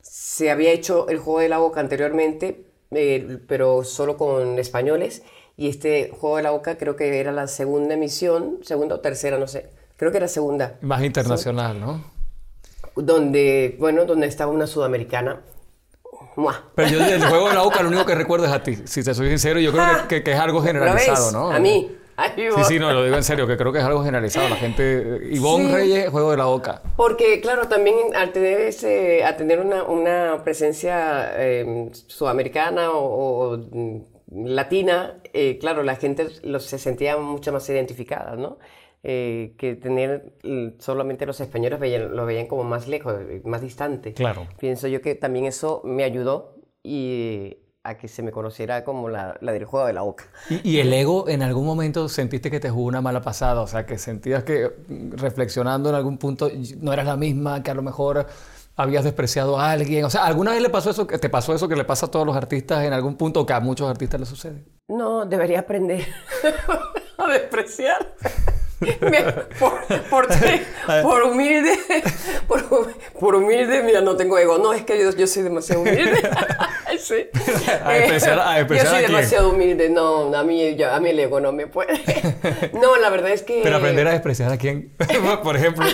se 0.00 0.50
había 0.50 0.70
hecho 0.70 1.08
el 1.08 1.18
juego 1.18 1.40
de 1.40 1.50
la 1.50 1.58
boca 1.58 1.80
anteriormente, 1.80 2.64
eh, 2.90 3.38
pero 3.46 3.84
solo 3.84 4.16
con 4.16 4.58
españoles, 4.58 5.22
y 5.58 5.68
este 5.68 6.10
juego 6.10 6.38
de 6.38 6.44
la 6.44 6.52
boca 6.52 6.78
creo 6.78 6.96
que 6.96 7.20
era 7.20 7.32
la 7.32 7.46
segunda 7.48 7.94
emisión, 7.94 8.60
segunda 8.62 8.94
o 8.94 9.00
tercera, 9.00 9.38
no 9.38 9.46
sé, 9.46 9.68
creo 9.96 10.10
que 10.10 10.18
era 10.18 10.28
segunda. 10.28 10.78
Más 10.80 11.02
internacional, 11.02 11.78
¿no? 11.78 12.17
Donde, 13.02 13.76
bueno, 13.78 14.04
donde 14.04 14.26
estaba 14.26 14.52
una 14.52 14.66
sudamericana. 14.66 15.42
Pero 16.74 16.88
yo 16.88 16.98
del 17.04 17.24
juego 17.24 17.48
de 17.48 17.54
la 17.54 17.62
boca 17.62 17.82
lo 17.82 17.88
único 17.88 18.06
que 18.06 18.14
recuerdo 18.14 18.46
es 18.46 18.52
a 18.52 18.62
ti. 18.62 18.76
Si 18.84 19.02
te 19.02 19.14
soy 19.14 19.28
sincero, 19.28 19.60
yo 19.60 19.72
creo 19.72 19.84
que, 20.08 20.22
que, 20.22 20.32
es 20.32 20.38
algo 20.38 20.62
generalizado, 20.62 21.32
¿no? 21.32 21.50
A 21.50 21.58
mí. 21.58 21.90
sí, 22.36 22.64
sí, 22.66 22.78
no, 22.78 22.92
lo 22.92 23.04
digo 23.04 23.16
en 23.16 23.24
serio, 23.24 23.46
que 23.46 23.56
creo 23.56 23.72
que 23.72 23.78
es 23.78 23.84
algo 23.84 24.02
generalizado. 24.04 24.48
La 24.48 24.56
gente... 24.56 25.20
Ivonne 25.30 25.72
Reyes, 25.72 26.10
Juego 26.10 26.30
de 26.30 26.36
la 26.36 26.44
Boca. 26.44 26.82
Porque, 26.96 27.40
claro, 27.40 27.68
también 27.68 27.96
al 28.14 28.32
tener, 28.32 28.60
ese, 28.60 29.24
al 29.24 29.36
tener 29.36 29.60
una, 29.60 29.84
una 29.84 30.42
presencia 30.44 31.32
eh, 31.36 31.90
sudamericana 31.92 32.90
o, 32.90 33.54
o 33.54 33.58
latina, 34.30 35.20
eh, 35.32 35.58
claro, 35.58 35.82
la 35.82 35.96
gente 35.96 36.28
los, 36.42 36.64
se 36.64 36.78
sentía 36.78 37.16
mucho 37.16 37.52
más 37.52 37.68
identificada, 37.68 38.36
¿no? 38.36 38.58
Eh, 39.04 39.54
que 39.58 39.76
tener 39.76 40.34
solamente 40.80 41.24
los 41.24 41.40
españoles 41.40 41.78
veían, 41.78 42.16
lo 42.16 42.26
veían 42.26 42.46
como 42.46 42.64
más 42.64 42.88
lejos, 42.88 43.14
más 43.44 43.60
distante. 43.60 44.12
Claro. 44.12 44.48
Pienso 44.58 44.88
yo 44.88 45.00
que 45.00 45.14
también 45.14 45.46
eso 45.46 45.82
me 45.84 46.02
ayudó 46.02 46.56
y 46.82 47.58
a 47.84 47.96
que 47.96 48.08
se 48.08 48.22
me 48.22 48.32
conociera 48.32 48.84
como 48.84 49.08
la, 49.08 49.38
la 49.40 49.52
del 49.52 49.64
juego 49.64 49.86
de 49.86 49.92
la 49.92 50.02
boca. 50.02 50.24
¿Y, 50.50 50.68
¿Y, 50.68 50.80
el 50.80 50.92
ego 50.92 51.28
en 51.28 51.42
algún 51.42 51.64
momento 51.64 52.08
sentiste 52.08 52.50
que 52.50 52.58
te 52.58 52.70
jugó 52.70 52.86
una 52.86 53.00
mala 53.00 53.22
pasada? 53.22 53.60
O 53.60 53.66
sea, 53.68 53.86
que 53.86 53.98
sentías 53.98 54.42
que 54.42 54.70
reflexionando 55.12 55.88
en 55.90 55.94
algún 55.94 56.18
punto 56.18 56.50
no 56.80 56.92
eras 56.92 57.06
la 57.06 57.16
misma, 57.16 57.62
que 57.62 57.70
a 57.70 57.74
lo 57.74 57.82
mejor 57.82 58.26
habías 58.76 59.04
despreciado 59.04 59.58
a 59.58 59.70
alguien. 59.70 60.04
O 60.04 60.10
sea, 60.10 60.24
¿alguna 60.24 60.52
vez 60.52 60.62
le 60.62 60.70
pasó 60.70 60.90
eso, 60.90 61.06
te 61.06 61.28
pasó 61.28 61.54
eso 61.54 61.68
que 61.68 61.76
le 61.76 61.84
pasa 61.84 62.06
a 62.06 62.10
todos 62.10 62.26
los 62.26 62.36
artistas 62.36 62.84
en 62.84 62.92
algún 62.92 63.16
punto 63.16 63.40
o 63.40 63.46
que 63.46 63.52
a 63.52 63.60
muchos 63.60 63.88
artistas 63.88 64.20
les 64.20 64.28
sucede? 64.28 64.64
No, 64.88 65.24
debería 65.24 65.60
aprender 65.60 66.06
a 67.18 67.28
despreciar 67.28 68.14
por, 69.58 70.28
por, 71.02 71.22
humilde, 71.24 71.78
por, 73.18 73.34
humilde, 73.34 73.82
mira, 73.82 74.00
no 74.00 74.16
tengo 74.16 74.38
ego. 74.38 74.58
No, 74.58 74.72
es 74.72 74.82
que 74.84 75.02
yo, 75.02 75.10
yo 75.10 75.26
soy 75.26 75.42
demasiado 75.42 75.82
humilde. 75.82 76.16
sí. 76.98 77.26
a 77.84 78.60
yo 78.62 78.84
soy 78.84 79.02
demasiado 79.02 79.50
humilde. 79.50 79.88
No, 79.88 80.34
a 80.34 80.44
mí, 80.44 80.82
a 80.82 81.00
mí 81.00 81.10
el 81.10 81.18
ego 81.18 81.40
no 81.40 81.52
me 81.52 81.66
puede. 81.66 82.00
No, 82.72 82.96
la 82.96 83.10
verdad 83.10 83.32
es 83.32 83.42
que... 83.42 83.60
Pero 83.62 83.76
aprender 83.76 84.06
a 84.06 84.12
despreciar 84.12 84.52
a 84.52 84.58
quién, 84.58 84.92
por 85.42 85.56
ejemplo. 85.56 85.84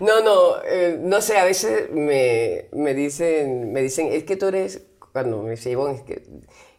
No, 0.00 0.20
no, 0.22 0.62
eh, 0.64 0.98
no 1.00 1.20
sé, 1.20 1.38
a 1.38 1.44
veces 1.44 1.88
me, 1.92 2.66
me, 2.72 2.94
dicen, 2.94 3.72
me 3.72 3.80
dicen, 3.80 4.08
es 4.10 4.24
que 4.24 4.36
tú 4.36 4.46
eres 4.46 4.82
cuando 5.12 5.42
me 5.42 5.50
dice, 5.50 5.72
es 5.72 6.02
que 6.02 6.22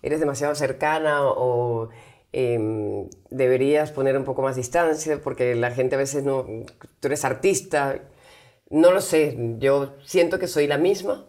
eres 0.02 0.20
demasiado 0.20 0.56
cercana 0.56 1.22
o 1.24 1.90
em, 2.34 3.08
deberías 3.30 3.92
poner 3.92 4.18
un 4.18 4.26
poco 4.26 4.42
más 4.42 4.56
distancia 4.56 5.20
porque 5.24 5.56
la 5.56 5.72
gente 5.72 5.96
a 5.96 5.98
veces 5.98 6.24
no, 6.24 6.46
tú 7.00 7.08
eres 7.08 7.24
artista, 7.24 8.02
no 8.70 8.92
lo 8.92 9.02
sé, 9.02 9.38
yo 9.60 9.94
siento 10.04 10.40
que 10.40 10.48
soy 10.48 10.68
la 10.68 10.78
misma. 10.78 11.28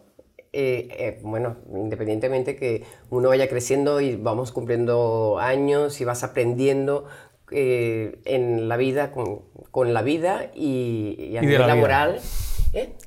Eh, 0.57 0.87
eh, 0.91 1.19
bueno, 1.21 1.57
independientemente 1.75 2.55
que 2.55 2.83
uno 3.09 3.29
vaya 3.29 3.49
creciendo 3.49 3.99
y 3.99 4.15
vamos 4.15 4.53
cumpliendo 4.53 5.37
años 5.37 5.99
y 5.99 6.05
vas 6.05 6.23
aprendiendo 6.23 7.05
eh, 7.51 8.21
en 8.23 8.69
la 8.69 8.77
vida, 8.77 9.11
con, 9.11 9.41
con 9.69 9.93
la 9.93 10.01
vida 10.01 10.49
y, 10.55 11.35
a 11.37 11.41
nivel 11.41 11.67
laboral. 11.67 12.19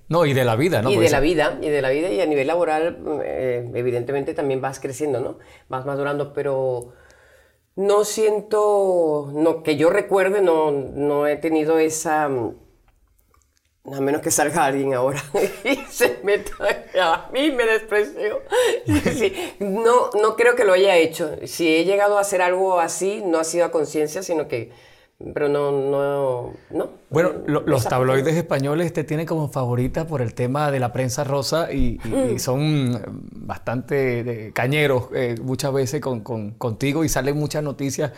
No, 0.09 0.25
y 0.25 0.35
de 0.35 0.45
la 0.45 0.57
vida, 0.57 0.83
¿no? 0.83 0.90
Y 0.90 0.99
de 0.99 1.11
la 1.11 1.21
vida, 1.21 1.59
y 1.61 1.69
de 1.69 1.83
la 1.83 1.90
vida, 1.90 2.11
y 2.11 2.21
a 2.21 2.26
nivel 2.26 2.47
laboral, 2.47 2.99
evidentemente 3.75 4.35
también 4.35 4.61
vas 4.61 4.78
creciendo, 4.78 5.21
¿no? 5.21 5.38
Vas 5.69 5.85
madurando, 5.85 6.33
pero 6.33 6.93
no 7.79 8.05
siento, 8.05 9.31
no, 9.33 9.63
que 9.63 9.77
yo 9.77 9.89
recuerde, 9.89 10.41
no, 10.41 10.73
no 10.73 11.29
he 11.29 11.37
tenido 11.37 11.79
esa 11.79 12.25
a 12.25 14.01
menos 14.01 14.21
que 14.21 14.33
salga 14.33 14.65
alguien 14.65 14.95
ahora 14.95 15.23
y 15.65 15.77
se 15.89 16.19
meta 16.25 16.51
a 17.01 17.31
mí 17.33 17.53
me 17.53 17.65
despreció. 17.65 18.43
no, 19.61 20.11
no 20.21 20.35
creo 20.35 20.57
que 20.57 20.65
lo 20.65 20.73
haya 20.73 20.97
hecho. 20.97 21.37
Si 21.47 21.77
he 21.77 21.85
llegado 21.85 22.19
a 22.19 22.23
hacer 22.23 22.43
algo 22.43 22.81
así, 22.81 23.23
no 23.25 23.39
ha 23.39 23.45
sido 23.45 23.65
a 23.65 23.71
conciencia, 23.71 24.25
sino 24.25 24.49
que... 24.49 24.73
Pero 25.19 25.49
no, 25.49 25.73
no, 25.73 26.55
no. 26.71 26.91
Bueno, 27.11 27.33
los 27.45 27.85
tabloides 27.89 28.37
españoles 28.37 28.93
te 28.93 29.03
tienen 29.03 29.27
como 29.27 29.49
favorita 29.49 30.07
por 30.07 30.23
el 30.23 30.33
tema 30.33 30.71
de 30.71 30.79
la 30.79 30.93
prensa 30.93 31.25
rosa 31.25 31.73
y, 31.73 31.99
mm. 32.05 32.39
son 32.39 33.03
bastante 33.33 34.53
cañeros 34.55 35.09
eh, 35.13 35.35
muchas 35.43 35.73
veces 35.73 36.01
con, 36.01 36.21
contigo 36.53 37.03
y 37.03 37.09
salen 37.09 37.37
muchas 37.37 37.65
noticias. 37.65 38.13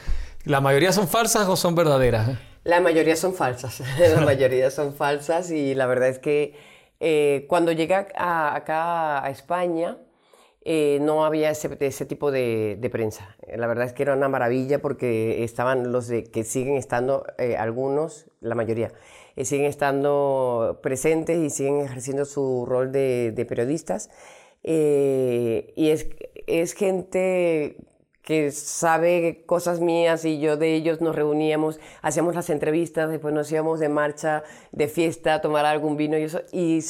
¿La 0.44 0.60
mayoría 0.60 0.92
son 0.92 1.08
falsas 1.08 1.48
o 1.48 1.56
son 1.56 1.74
verdaderas? 1.74 2.38
La 2.64 2.80
mayoría 2.80 3.16
son 3.16 3.32
falsas, 3.32 3.82
la 4.14 4.20
mayoría 4.20 4.70
son 4.70 4.92
falsas 4.94 5.50
y 5.50 5.74
la 5.74 5.86
verdad 5.86 6.10
es 6.10 6.18
que 6.18 6.54
eh, 7.00 7.46
cuando 7.48 7.72
llegué 7.72 7.94
acá 7.94 9.24
a 9.24 9.30
España 9.30 9.96
eh, 10.62 10.98
no 11.00 11.24
había 11.24 11.50
ese, 11.50 11.76
ese 11.80 12.06
tipo 12.06 12.30
de, 12.30 12.88
prensa. 12.92 13.36
La 13.56 13.66
verdad 13.66 13.86
es 13.86 13.92
que 13.92 14.02
era 14.02 14.14
una 14.14 14.28
maravilla 14.28 14.80
porque 14.80 15.44
estaban 15.44 15.92
los 15.92 16.08
de, 16.08 16.24
que 16.24 16.44
siguen 16.44 16.76
estando, 16.76 17.24
eh, 17.38 17.56
algunos, 17.56 18.26
la 18.40 18.54
mayoría, 18.54 18.92
siguen 19.42 19.66
estando 19.66 20.80
presentes 20.82 21.38
y 21.38 21.50
siguen 21.50 21.80
ejerciendo 21.80 22.24
su 22.24 22.66
rol 22.66 22.92
de, 22.92 23.32
de 23.32 23.44
periodistas. 23.46 24.10
y 24.62 25.90
es, 25.90 26.08
es 26.46 26.74
gente 26.74 27.76
que 28.22 28.50
sabe 28.52 29.42
cosas 29.46 29.80
mías 29.80 30.24
y 30.24 30.40
yo 30.40 30.56
de 30.56 30.74
ellos 30.74 31.00
nos 31.00 31.14
reuníamos, 31.14 31.80
hacíamos 32.02 32.34
las 32.34 32.50
entrevistas, 32.50 33.10
después 33.10 33.32
nos 33.32 33.50
íbamos 33.50 33.80
de 33.80 33.88
marcha, 33.88 34.44
de 34.72 34.88
fiesta, 34.88 35.34
a 35.34 35.40
tomar 35.40 35.64
algún 35.64 35.96
vino 35.96 36.18
y 36.18 36.24
eso, 36.24 36.42
y 36.52 36.80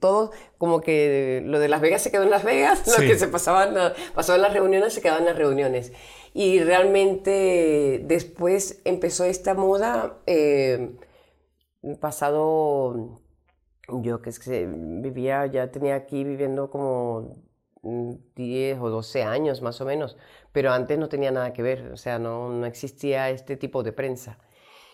todo 0.00 0.32
como 0.58 0.80
que 0.80 1.42
lo 1.44 1.60
de 1.60 1.68
Las 1.68 1.80
Vegas 1.80 2.02
se 2.02 2.10
quedó 2.10 2.24
en 2.24 2.30
Las 2.30 2.44
Vegas, 2.44 2.86
lo 2.98 3.06
que 3.06 3.18
se 3.18 3.28
pasaban, 3.28 3.74
pasaba 4.14 4.36
en 4.36 4.42
las 4.42 4.52
reuniones 4.52 4.92
se 4.92 5.00
quedaba 5.00 5.20
en 5.20 5.26
las 5.26 5.36
reuniones. 5.36 5.92
Y 6.32 6.60
realmente 6.60 8.02
después 8.04 8.80
empezó 8.84 9.24
esta 9.24 9.54
moda, 9.54 10.18
eh, 10.26 10.96
pasado, 12.00 13.20
yo 13.88 14.22
que 14.22 14.30
es 14.30 14.38
que 14.38 14.66
vivía, 14.66 15.46
ya 15.46 15.70
tenía 15.70 15.94
aquí 15.94 16.24
viviendo 16.24 16.70
como 16.70 17.49
10 17.82 18.78
o 18.80 18.90
12 18.90 19.22
años 19.22 19.62
más 19.62 19.80
o 19.80 19.84
menos, 19.84 20.16
pero 20.52 20.72
antes 20.72 20.98
no 20.98 21.08
tenía 21.08 21.30
nada 21.30 21.52
que 21.52 21.62
ver, 21.62 21.90
o 21.92 21.96
sea, 21.96 22.18
no, 22.18 22.50
no 22.50 22.66
existía 22.66 23.30
este 23.30 23.56
tipo 23.56 23.82
de 23.82 23.92
prensa. 23.92 24.38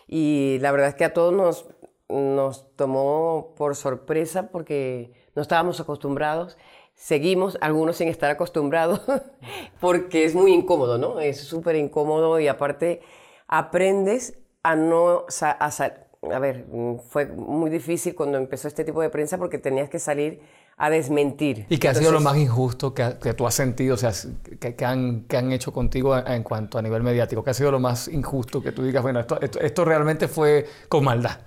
Y 0.07 0.57
la 0.61 0.71
verdad 0.71 0.89
es 0.89 0.95
que 0.95 1.05
a 1.05 1.13
todos 1.13 1.33
nos, 1.33 1.65
nos 2.09 2.73
tomó 2.75 3.53
por 3.57 3.75
sorpresa 3.75 4.49
porque 4.49 5.11
no 5.35 5.41
estábamos 5.41 5.79
acostumbrados. 5.79 6.57
Seguimos, 6.95 7.57
algunos 7.61 7.97
sin 7.97 8.07
estar 8.07 8.31
acostumbrados, 8.31 9.01
porque 9.81 10.25
es 10.25 10.33
muy 10.33 10.53
incómodo, 10.53 10.97
¿no? 10.97 11.19
Es 11.19 11.41
súper 11.41 11.75
incómodo 11.75 12.39
y 12.39 12.47
aparte 12.47 13.01
aprendes 13.47 14.39
a 14.63 14.75
no... 14.75 15.25
A, 15.41 15.65
a 15.65 16.06
ver, 16.39 16.65
fue 17.09 17.25
muy 17.25 17.69
difícil 17.69 18.15
cuando 18.15 18.37
empezó 18.37 18.67
este 18.67 18.83
tipo 18.83 19.01
de 19.01 19.09
prensa 19.09 19.37
porque 19.37 19.57
tenías 19.57 19.89
que 19.89 19.99
salir 19.99 20.41
a 20.77 20.91
desmentir. 20.91 21.65
¿Y 21.69 21.79
qué 21.79 21.89
ha 21.89 21.95
sido 21.95 22.11
lo 22.11 22.21
más 22.21 22.37
injusto 22.37 22.93
que, 22.93 23.15
que, 23.21 23.33
tú 23.33 23.47
has 23.47 23.55
sentido, 23.55 23.95
o 23.95 23.97
sea, 23.97 24.11
que, 24.59 24.75
que, 24.75 24.85
han, 24.85 25.21
que 25.21 25.37
han 25.37 25.51
hecho 25.51 25.73
contigo 25.73 26.15
en 26.15 26.43
cuanto 26.43 26.77
a 26.77 26.81
nivel 26.83 27.01
mediático? 27.01 27.43
¿Qué 27.43 27.49
ha 27.49 27.53
sido 27.55 27.71
lo 27.71 27.79
más 27.79 28.07
injusto 28.07 28.61
que 28.61 28.71
tú 28.71 28.83
digas, 28.83 29.01
bueno, 29.01 29.19
esto, 29.19 29.39
esto, 29.41 29.85
realmente 29.85 30.27
fue 30.27 30.67
con 30.87 31.03
maldad? 31.03 31.39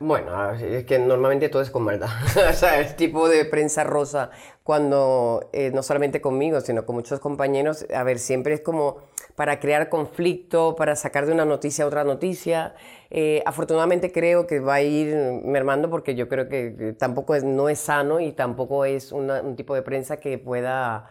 Bueno, 0.00 0.52
es 0.52 0.84
que 0.84 0.98
normalmente 1.00 1.48
todo 1.48 1.60
es 1.60 1.70
con 1.70 1.82
maldad. 1.82 2.08
o 2.50 2.52
sea, 2.52 2.78
el 2.80 2.94
tipo 2.94 3.28
de 3.28 3.44
prensa 3.44 3.82
rosa, 3.82 4.30
cuando 4.62 5.50
eh, 5.52 5.72
no 5.74 5.82
solamente 5.82 6.20
conmigo, 6.20 6.60
sino 6.60 6.86
con 6.86 6.94
muchos 6.94 7.18
compañeros, 7.18 7.84
a 7.92 8.04
ver, 8.04 8.20
siempre 8.20 8.54
es 8.54 8.60
como 8.60 8.98
para 9.34 9.58
crear 9.58 9.88
conflicto, 9.88 10.76
para 10.76 10.94
sacar 10.94 11.26
de 11.26 11.32
una 11.32 11.44
noticia 11.44 11.84
a 11.84 11.88
otra 11.88 12.04
noticia. 12.04 12.74
Eh, 13.10 13.42
afortunadamente 13.44 14.12
creo 14.12 14.46
que 14.46 14.60
va 14.60 14.74
a 14.74 14.82
ir 14.82 15.16
mermando 15.44 15.90
porque 15.90 16.14
yo 16.14 16.28
creo 16.28 16.48
que 16.48 16.94
tampoco 16.98 17.34
es, 17.34 17.42
no 17.42 17.68
es 17.68 17.80
sano 17.80 18.20
y 18.20 18.32
tampoco 18.32 18.84
es 18.84 19.10
un 19.12 19.56
tipo 19.56 19.74
de 19.74 19.82
prensa 19.82 20.18
que 20.18 20.38
pueda... 20.38 21.10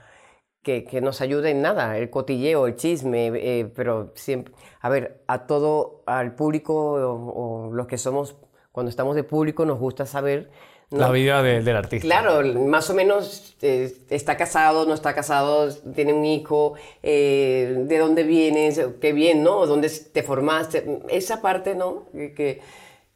Que, 0.64 0.84
que, 0.84 1.00
nos 1.00 1.22
ayude 1.22 1.52
en 1.52 1.62
nada, 1.62 1.98
el 1.98 2.10
cotilleo, 2.10 2.68
el 2.68 2.76
chisme, 2.76 3.28
eh, 3.36 3.72
pero 3.74 4.12
siempre, 4.16 4.54
a 4.82 4.90
ver, 4.90 5.24
a 5.28 5.48
todo, 5.48 6.04
al 6.06 6.36
público 6.36 6.74
o, 6.76 7.68
o 7.70 7.74
los 7.74 7.88
que 7.88 7.98
somos, 7.98 8.36
cuando 8.78 8.92
estamos 8.92 9.16
de 9.16 9.24
público, 9.24 9.66
nos 9.66 9.80
gusta 9.80 10.06
saber 10.06 10.52
la 10.92 11.10
vida 11.10 11.42
del 11.42 11.76
artista. 11.76 12.06
Claro, 12.06 12.44
más 12.60 12.88
o 12.92 12.94
menos 12.94 13.58
eh, 13.64 13.92
está 14.12 14.38
casado, 14.38 14.86
no 14.86 14.94
está 14.94 15.16
casado, 15.16 15.74
tiene 15.96 16.14
un 16.14 16.24
hijo, 16.24 16.76
eh, 17.02 17.74
de 17.76 17.98
dónde 17.98 18.22
vienes, 18.22 18.80
qué 19.02 19.14
bien, 19.14 19.42
¿no? 19.42 19.66
¿Dónde 19.66 19.90
te 19.90 20.22
formaste? 20.22 21.02
Esa 21.10 21.42
parte, 21.42 21.74
¿no? 21.74 22.04
Que, 22.14 22.62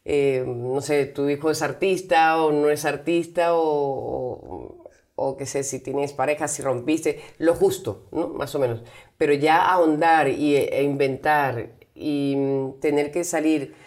eh, 0.04 0.42
no 0.44 0.80
sé, 0.80 1.06
tu 1.06 1.28
hijo 1.28 1.48
es 1.48 1.62
artista 1.62 2.42
o 2.42 2.50
no 2.50 2.68
es 2.68 2.84
artista 2.84 3.54
o, 3.54 4.88
o, 5.14 5.36
qué 5.36 5.46
sé, 5.46 5.62
si 5.62 5.78
tienes 5.78 6.12
pareja, 6.12 6.48
si 6.48 6.60
rompiste, 6.62 7.20
lo 7.38 7.54
justo, 7.54 8.08
¿no? 8.10 8.30
Más 8.30 8.52
o 8.56 8.58
menos. 8.58 8.82
Pero 9.16 9.32
ya 9.32 9.64
ahondar 9.64 10.26
y, 10.26 10.56
e 10.56 10.82
inventar 10.82 11.68
y 11.94 12.34
mm, 12.36 12.80
tener 12.80 13.12
que 13.12 13.22
salir 13.22 13.80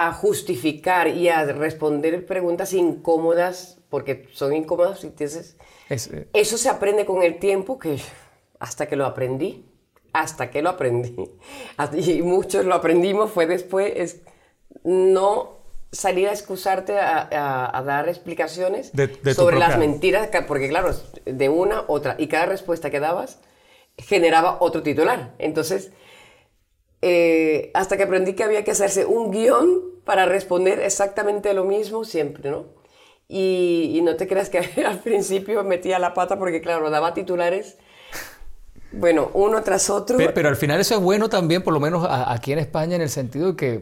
a 0.00 0.14
justificar 0.14 1.08
y 1.08 1.28
a 1.28 1.44
responder 1.44 2.24
preguntas 2.24 2.72
incómodas, 2.72 3.76
porque 3.90 4.26
son 4.32 4.54
incómodas, 4.54 5.04
entonces 5.04 5.58
eh, 5.90 6.26
eso 6.32 6.56
se 6.56 6.70
aprende 6.70 7.04
con 7.04 7.22
el 7.22 7.38
tiempo, 7.38 7.78
que 7.78 7.98
hasta 8.58 8.86
que 8.86 8.96
lo 8.96 9.04
aprendí, 9.04 9.66
hasta 10.14 10.50
que 10.50 10.62
lo 10.62 10.70
aprendí, 10.70 11.14
y 11.92 12.22
muchos 12.22 12.64
lo 12.64 12.76
aprendimos, 12.76 13.30
fue 13.30 13.44
después, 13.44 13.92
es 13.94 14.22
no 14.84 15.58
salir 15.92 16.28
a 16.28 16.32
excusarte 16.32 16.98
a, 16.98 17.82
dar 17.84 18.08
explicaciones 18.08 18.92
sobre 19.34 19.58
las 19.58 19.76
mentiras, 19.76 20.30
porque 20.48 20.70
claro, 20.70 20.94
de 21.26 21.48
una, 21.50 21.84
otra, 21.88 22.14
y 22.16 22.28
cada 22.28 22.46
respuesta 22.46 22.88
que 22.88 23.00
dabas 23.00 23.38
generaba 23.98 24.56
otro 24.60 24.82
titular. 24.82 25.34
Entonces, 25.38 25.92
eh, 27.02 27.70
hasta 27.74 27.96
que 27.96 28.02
aprendí 28.02 28.34
que 28.34 28.44
había 28.44 28.64
que 28.64 28.72
hacerse 28.72 29.06
un 29.06 29.30
guion 29.30 29.82
para 30.04 30.26
responder 30.26 30.80
exactamente 30.80 31.54
lo 31.54 31.64
mismo 31.64 32.04
siempre, 32.04 32.50
¿no? 32.50 32.66
Y, 33.28 34.00
no 34.02 34.16
te 34.16 34.26
creas 34.26 34.50
que 34.50 34.58
al 34.86 34.98
principio 34.98 35.62
metía 35.62 35.98
la 35.98 36.14
pata 36.14 36.38
porque, 36.38 36.60
claro, 36.60 36.90
daba 36.90 37.14
titulares 37.14 37.76
bueno, 38.92 39.30
uno 39.34 39.62
tras 39.62 39.88
otro. 39.88 40.18
Pero, 40.18 40.48
al 40.48 40.56
final 40.56 40.80
eso 40.80 40.96
es 40.96 41.00
bueno 41.00 41.28
también, 41.28 41.62
por 41.62 41.72
lo 41.72 41.80
menos 41.80 42.06
aquí 42.08 42.52
en 42.52 42.58
España, 42.58 42.96
en 42.96 43.02
el 43.02 43.08
sentido 43.08 43.52
de 43.52 43.56
que 43.56 43.80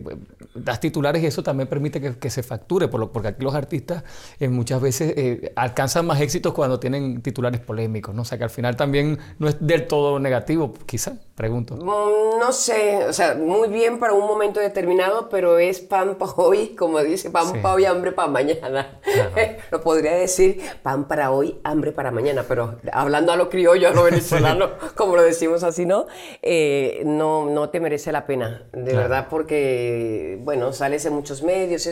das 0.65 0.81
titulares 0.81 1.23
y 1.23 1.27
eso 1.27 1.43
también 1.43 1.69
permite 1.69 2.01
que, 2.01 2.31
se 2.31 2.43
facture, 2.43 2.89
por 2.89 3.01
lo, 3.01 3.13
porque 3.13 3.29
aquí 3.29 3.43
los 3.43 3.55
artistas 3.55 4.05
eh, 4.39 4.49
muchas 4.49 4.81
veces 4.81 5.15
eh, 5.17 5.53
alcanzan 5.57 6.07
más 6.07 6.21
éxitos 6.21 6.53
cuando 6.53 6.79
tienen 6.79 7.23
titulares 7.23 7.61
polémicos, 7.61 8.15
¿no? 8.15 8.23
O 8.23 8.25
sea 8.25 8.39
que 8.39 8.45
al 8.45 8.51
final 8.51 8.77
también 8.77 9.19
no 9.39 9.49
es 9.49 9.57
del 9.61 9.87
todo 9.87 10.19
negativo, 10.19 10.75
quizá, 10.87 11.15
pregunto. 11.35 11.77
Mm, 11.77 12.39
no 12.39 12.53
sé, 12.53 13.07
o 13.07 13.13
sea, 13.13 13.35
muy 13.35 13.69
bien 13.69 13.99
para 13.99 14.13
un 14.13 14.27
momento 14.27 14.61
determinado, 14.61 15.29
pero 15.29 15.59
es 15.59 15.81
pan 15.81 16.17
para 16.17 16.33
hoy, 16.33 16.75
como 16.77 17.01
dice, 17.01 17.31
pan 17.31 17.61
para 17.63 17.75
hoy, 17.75 17.85
hambre 17.85 18.13
para 18.13 18.29
mañana. 18.29 19.01
lo 19.71 19.81
podría 19.81 20.13
decir 20.13 20.61
pan 20.83 21.09
para 21.09 21.31
hoy, 21.31 21.59
hambre 21.65 21.93
para 21.93 22.11
mañana, 22.11 22.45
pero 22.47 22.77
hablando 22.93 23.33
a 23.33 23.37
lo 23.37 23.49
criollo, 23.49 23.89
a 23.89 23.93
lo 23.93 24.05
venezolano 24.05 24.69
como 24.95 25.17
lo 25.17 25.23
decimos 25.23 25.63
así, 25.63 25.87
¿no? 25.87 26.07
Eh, 26.43 27.03
no, 27.05 27.47
no 27.47 27.71
te 27.71 27.81
merece 27.81 28.13
la 28.13 28.27
pena, 28.27 28.65
de 28.73 28.95
verdad, 28.95 29.29
porque, 29.31 30.41
bueno, 30.49 30.73
sales 30.73 31.05
en 31.05 31.13
muchos 31.13 31.43
medios, 31.43 31.87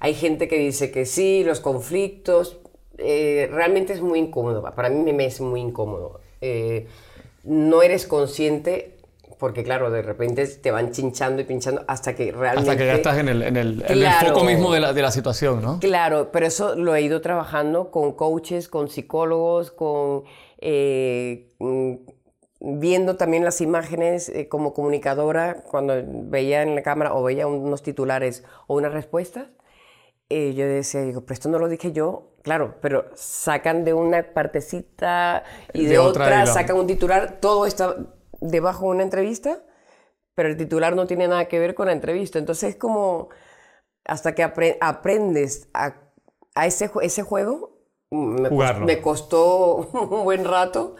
hay 0.00 0.14
gente 0.14 0.48
que 0.48 0.56
dice 0.56 0.90
que 0.90 1.04
sí, 1.04 1.44
los 1.44 1.60
conflictos, 1.60 2.56
eh, 2.96 3.50
realmente 3.52 3.92
es 3.92 4.00
muy 4.00 4.18
incómodo, 4.18 4.62
para 4.74 4.88
mí 4.88 5.12
me 5.12 5.26
es 5.26 5.42
muy 5.42 5.60
incómodo. 5.60 6.22
eh, 6.40 6.86
no 7.44 7.82
eres 7.82 8.06
consciente 8.06 8.96
porque 9.38 9.62
claro, 9.62 9.90
de 9.90 10.00
repente 10.00 10.46
te 10.46 10.70
van 10.70 10.90
chinchando 10.90 11.42
y 11.42 11.44
pinchando 11.44 11.84
hasta 11.86 12.14
que 12.14 12.32
realmente... 12.32 12.70
Hasta 12.70 12.82
que 12.82 12.86
ya 12.86 12.94
estás 12.94 13.18
en 13.18 13.28
el, 13.28 13.42
en 13.42 13.58
el, 13.58 13.84
en 13.86 14.02
el 14.02 14.12
foco 14.26 14.42
mismo 14.42 14.72
de 14.72 14.80
la, 14.80 14.94
de 14.94 15.02
la, 15.02 15.10
situación, 15.10 15.60
¿no? 15.60 15.80
Claro, 15.80 16.30
pero 16.32 16.46
eso 16.46 16.76
lo 16.76 16.94
he 16.94 17.02
ido 17.02 17.20
trabajando 17.20 17.90
con 17.90 18.12
coaches, 18.12 18.68
con 18.68 18.88
psicólogos, 18.88 19.70
con... 19.70 20.24
Eh, 20.60 21.50
mm, 21.58 21.94
viendo 22.60 23.16
también 23.16 23.44
las 23.44 23.60
imágenes 23.60 24.28
eh, 24.28 24.48
como 24.48 24.74
comunicadora, 24.74 25.62
cuando 25.62 25.94
veía 26.04 26.62
en 26.62 26.74
la 26.74 26.82
cámara 26.82 27.14
o 27.14 27.22
veía 27.22 27.46
unos 27.46 27.82
titulares 27.82 28.44
o 28.66 28.76
unas 28.76 28.92
respuestas, 28.92 29.48
eh, 30.28 30.52
yo 30.54 30.66
decía, 30.66 31.02
digo, 31.02 31.22
pero 31.22 31.34
esto 31.34 31.48
no 31.48 31.58
lo 31.58 31.68
dije 31.68 31.92
yo, 31.92 32.34
claro, 32.42 32.76
pero 32.82 33.06
sacan 33.14 33.84
de 33.84 33.94
una 33.94 34.34
partecita 34.34 35.44
y 35.72 35.86
de, 35.86 35.98
otra, 35.98 36.44
sacan 36.46 36.76
un 36.76 36.86
titular, 36.86 37.38
todo 37.40 37.64
está 37.64 37.96
debajo 38.40 38.86
de 38.86 38.90
una 38.90 39.02
entrevista, 39.04 39.62
pero 40.34 40.50
el 40.50 40.56
titular 40.56 40.94
no 40.94 41.06
tiene 41.06 41.28
nada 41.28 41.46
que 41.46 41.58
ver 41.58 41.74
con 41.74 41.86
la 41.86 41.92
entrevista. 41.92 42.38
Entonces 42.38 42.70
es 42.70 42.76
como 42.76 43.30
hasta 44.04 44.34
que 44.34 44.42
aprendes 44.42 45.68
a, 45.74 45.94
ese, 46.64 46.90
ese 47.02 47.22
juego, 47.22 47.78
me, 48.10 48.50
me, 48.80 49.00
costó 49.00 49.76
un 49.92 50.24
buen 50.24 50.44
rato 50.44 50.96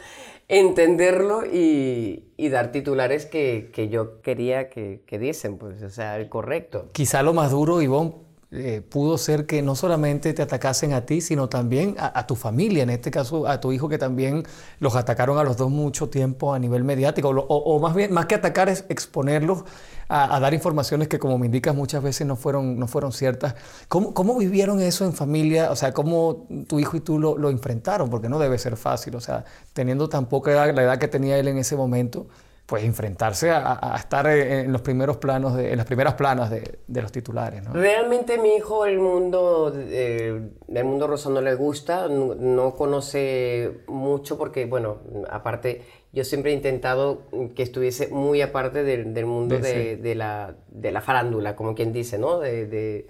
entenderlo 0.49 1.45
y, 1.45 2.25
dar 2.51 2.73
titulares 2.73 3.27
que, 3.27 3.89
yo 3.91 4.21
quería 4.23 4.71
que, 4.71 5.03
que, 5.07 5.19
diesen, 5.19 5.59
pues, 5.59 5.83
o 5.83 5.91
sea, 5.91 6.17
el 6.17 6.29
correcto. 6.29 6.89
Quizá 6.93 7.23
lo 7.23 7.35
más 7.35 7.51
duro, 7.51 7.83
Ivonne, 7.83 8.15
eh, 8.51 8.81
pudo 8.81 9.19
ser 9.19 9.45
que 9.45 9.61
no 9.61 9.75
solamente 9.75 10.33
te 10.33 10.41
atacasen 10.41 10.95
a 10.95 11.05
ti, 11.05 11.21
sino 11.21 11.51
también 11.51 11.97
a, 11.99 12.27
tu 12.27 12.35
familia, 12.35 12.83
en 12.83 12.89
este 12.89 13.11
caso 13.11 13.47
a 13.47 13.61
tu 13.61 13.73
hijo, 13.73 13.91
que 13.91 13.99
también 13.99 14.45
los 14.81 14.97
atacaron 14.97 15.37
a 15.37 15.45
los 15.45 15.59
dos 15.59 15.71
mucho 15.71 16.09
tiempo 16.09 16.55
a 16.55 16.59
nivel 16.59 16.83
mediático, 16.83 17.29
o, 17.29 17.79
más 17.79 17.95
bien, 17.95 18.11
más 18.11 18.25
que 18.25 18.35
atacar 18.35 18.71
es 18.71 18.87
exponerlos 18.89 19.65
a, 20.09 20.41
dar 20.41 20.55
informaciones 20.55 21.09
que, 21.09 21.19
como 21.19 21.37
me 21.37 21.45
indicas, 21.45 21.75
muchas 21.75 22.03
veces 22.03 22.27
no 22.27 22.37
fueron, 22.37 22.79
no 22.79 22.89
fueron 22.89 23.13
ciertas. 23.13 23.55
¿Cómo, 23.89 24.15
¿Cómo, 24.15 24.39
vivieron 24.39 24.81
eso 24.81 25.05
en 25.05 25.13
familia? 25.13 25.71
O 25.71 25.77
sea, 25.77 25.93
¿cómo 25.93 26.47
tu 26.69 26.81
hijo 26.81 26.97
y 26.97 27.01
tú 27.01 27.19
lo, 27.19 27.37
lo 27.37 27.51
enfrentaron? 27.51 28.09
Porque 28.09 28.31
no 28.31 28.39
debe 28.39 28.57
ser 28.57 28.79
fácil, 28.79 29.15
o 29.17 29.21
sea, 29.21 29.45
teniendo 29.75 30.09
tan 30.09 30.25
poca 30.25 30.53
edad, 30.53 30.75
la 30.75 30.85
edad 30.85 30.99
que 30.99 31.09
tenía 31.09 31.39
él 31.39 31.49
en 31.49 31.59
ese 31.59 31.77
momento 31.77 32.29
pues 32.69 32.85
enfrentarse 32.85 33.51
a, 33.51 33.95
estar 33.97 34.27
en 34.27 34.71
los 34.71 34.83
primeros 34.83 35.17
planos, 35.17 35.57
de, 35.57 35.71
en 35.71 35.79
las 35.79 35.87
primeras 35.87 36.13
planas 36.17 36.51
de, 36.51 37.01
los 37.01 37.11
titulares. 37.11 37.63
¿no? 37.63 37.73
Realmente 37.73 38.37
mi 38.37 38.57
hijo 38.57 38.85
el 38.85 38.99
mundo 38.99 39.73
eh, 39.75 40.51
del 40.67 40.85
mundo 40.85 41.07
rosa 41.07 41.31
no 41.31 41.41
le 41.41 41.55
gusta, 41.55 42.09
no, 42.09 42.75
conoce 42.75 43.79
mucho 43.87 44.37
porque, 44.37 44.67
bueno, 44.67 44.99
aparte 45.31 45.81
yo 46.13 46.25
siempre 46.25 46.51
he 46.51 46.55
intentado 46.55 47.23
que 47.57 47.63
estuviese 47.63 48.09
muy 48.09 48.43
aparte 48.43 48.85
del, 48.85 49.25
mundo 49.25 49.59
de, 49.59 50.15
la, 50.15 50.55
de 50.69 50.93
la 50.93 51.01
farándula, 51.01 51.57
como 51.57 51.75
quien 51.75 51.95
dice, 51.95 52.19
¿no? 52.19 52.39
De, 52.39 53.07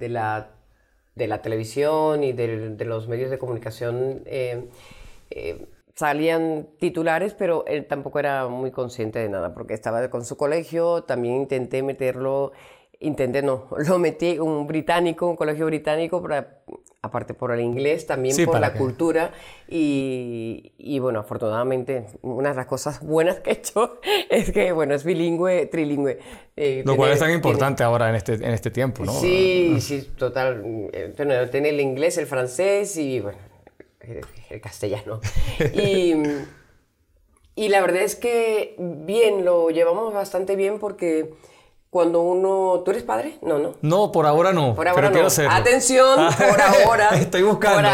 la, 0.00 0.52
de 1.14 1.26
la 1.26 1.42
televisión 1.42 2.24
y 2.24 2.32
de, 2.32 2.82
los 2.86 3.08
medios 3.08 3.30
de 3.30 3.36
comunicación. 3.36 4.22
Eh, 4.24 4.70
eh, 5.28 5.66
salían 5.96 6.68
titulares, 6.78 7.34
pero 7.34 7.64
él 7.66 7.86
tampoco 7.86 8.18
era 8.18 8.46
muy 8.48 8.70
consciente 8.70 9.18
de 9.18 9.28
nada, 9.28 9.54
porque 9.54 9.74
estaba 9.74 10.08
con 10.10 10.24
su 10.24 10.36
colegio, 10.36 11.04
también 11.04 11.36
intenté 11.36 11.82
meterlo, 11.82 12.52
intenté 13.00 13.42
no, 13.42 13.66
lo 13.88 13.98
metí 13.98 14.38
un 14.38 14.66
británico, 14.66 15.26
un 15.26 15.36
colegio 15.36 15.64
británico, 15.64 16.20
para, 16.20 16.60
aparte 17.00 17.32
por 17.32 17.50
el 17.52 17.60
inglés, 17.60 18.06
también 18.06 18.36
por 18.44 18.60
la 18.60 18.74
cultura, 18.74 19.32
y, 19.68 20.74
y, 20.76 20.98
bueno, 20.98 21.20
afortunadamente, 21.20 22.08
una 22.20 22.50
de 22.50 22.56
las 22.56 22.66
cosas 22.66 23.00
buenas 23.00 23.40
que 23.40 23.50
he 23.50 23.54
hecho 23.54 23.98
es 24.30 24.52
que, 24.52 24.72
bueno, 24.72 24.94
es 24.94 25.02
bilingüe, 25.02 25.64
trilingüe. 25.64 26.18
Eh, 26.56 26.82
lo 26.84 26.94
cual 26.94 27.12
es 27.12 27.20
tan 27.20 27.30
importante 27.30 27.82
ahora 27.82 28.10
en 28.10 28.16
este, 28.16 28.34
en 28.34 28.52
este 28.52 28.70
tiempo, 28.70 29.02
¿no? 29.02 29.12
Sí, 29.12 29.76
sí, 29.80 30.10
total. 30.18 30.62
Eh, 30.92 31.14
tener 31.16 31.72
el 31.72 31.80
inglés, 31.80 32.18
el 32.18 32.26
francés 32.26 32.98
y, 32.98 33.20
bueno, 33.20 33.38
el 34.50 34.60
castellano. 34.60 35.20
Y, 35.74 36.14
y 37.54 37.68
la 37.68 37.80
verdad 37.80 38.02
es 38.02 38.16
que 38.16 38.76
bien, 38.78 39.44
lo 39.44 39.70
llevamos 39.70 40.12
bastante 40.12 40.56
bien 40.56 40.78
porque 40.78 41.34
cuando 41.96 42.20
uno... 42.20 42.82
¿Tú 42.84 42.90
eres 42.90 43.04
padre? 43.04 43.38
No, 43.40 43.58
no. 43.58 43.76
No, 43.80 44.12
por 44.12 44.26
ahora 44.26 44.52
no. 44.52 44.74
Por 44.74 44.86
ahora 44.86 45.10
pero 45.10 45.30
no. 45.30 45.50
Atención, 45.50 46.28
por 46.36 46.60
ahora. 46.60 47.08
Estoy 47.14 47.42
buscando. 47.42 47.88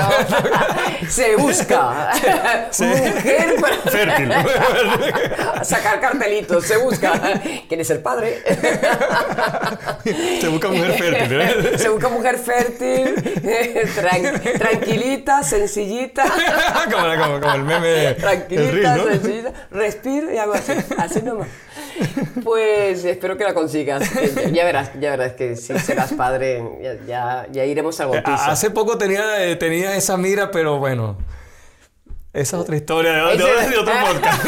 se 1.08 1.36
busca. 1.36 2.10
Mujer 2.80 3.54
para... 3.60 3.76
Fértil. 3.92 4.32
Sacar 5.62 6.00
cartelitos. 6.00 6.64
Se 6.64 6.78
busca. 6.78 7.12
¿Quién 7.68 7.80
es 7.80 7.90
el 7.90 8.00
padre? 8.00 8.42
se 10.40 10.48
busca 10.48 10.66
mujer 10.66 10.92
fértil. 10.94 11.40
¿eh? 11.40 11.78
se 11.78 11.88
busca 11.88 12.08
mujer 12.08 12.38
fértil. 12.38 13.14
tranquilita, 14.58 15.44
sencillita. 15.44 16.24
como, 16.90 17.40
como, 17.40 17.54
el 17.54 17.62
meme. 17.62 18.14
Tranquilita, 18.14 18.96
sencillita. 18.96 19.52
Respira 19.70 20.34
y 20.34 20.38
hago 20.38 20.54
así. 20.54 20.72
Así 20.98 21.22
nomás. 21.22 21.46
Pues 22.44 23.04
espero 23.04 23.36
que 23.36 23.44
la 23.44 23.54
consigas. 23.54 24.02
Ya 24.52 24.64
verás, 24.64 24.90
ya 25.00 25.10
verás 25.10 25.32
que 25.32 25.56
si 25.56 25.78
serás 25.78 26.12
padre, 26.12 26.62
ya, 27.06 27.46
ya, 27.50 27.64
iremos 27.64 28.00
al 28.00 28.08
bautizo. 28.08 28.36
Hace 28.36 28.70
poco 28.70 28.98
tenía, 28.98 29.44
eh, 29.44 29.56
tenía 29.56 29.96
esa 29.96 30.16
mira, 30.16 30.50
pero 30.50 30.78
bueno. 30.78 31.16
Esa 32.32 32.56
es 32.56 32.62
otra 32.62 32.76
historia 32.76 33.12
de, 33.12 33.36
de, 33.36 33.78
otro 33.78 33.92
podcast. 34.06 34.44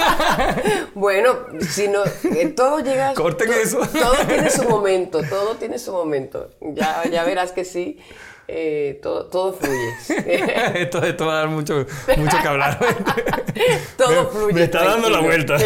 bueno, 0.95 1.37
si 1.69 1.87
no, 1.89 2.03
eh, 2.35 2.49
todo 2.49 2.81
llega. 2.81 3.13
Corten 3.13 3.53
eso. 3.53 3.79
Todo 3.79 4.15
tiene 4.27 4.49
su 4.49 4.67
momento, 4.67 5.21
todo 5.23 5.57
tiene 5.57 5.79
su 5.79 5.93
momento. 5.93 6.51
Ya, 6.63 7.03
ya 7.11 7.25
verás 7.25 7.53
que 7.53 7.67
sí. 7.67 7.99
Eh, 8.47 8.99
todo, 9.03 9.27
todo 9.27 9.53
fluye. 9.55 9.95
esto, 10.83 11.03
esto, 11.03 11.27
va 11.27 11.33
a 11.33 11.37
dar 11.37 11.49
mucho, 11.49 11.87
mucho 12.17 12.37
que 12.43 12.49
hablar. 12.49 12.79
todo 13.97 14.31
fluye. 14.31 14.55
Me 14.55 14.65
está 14.65 14.85
dando 14.85 15.09
la 15.09 15.21
vuelta. 15.21 15.57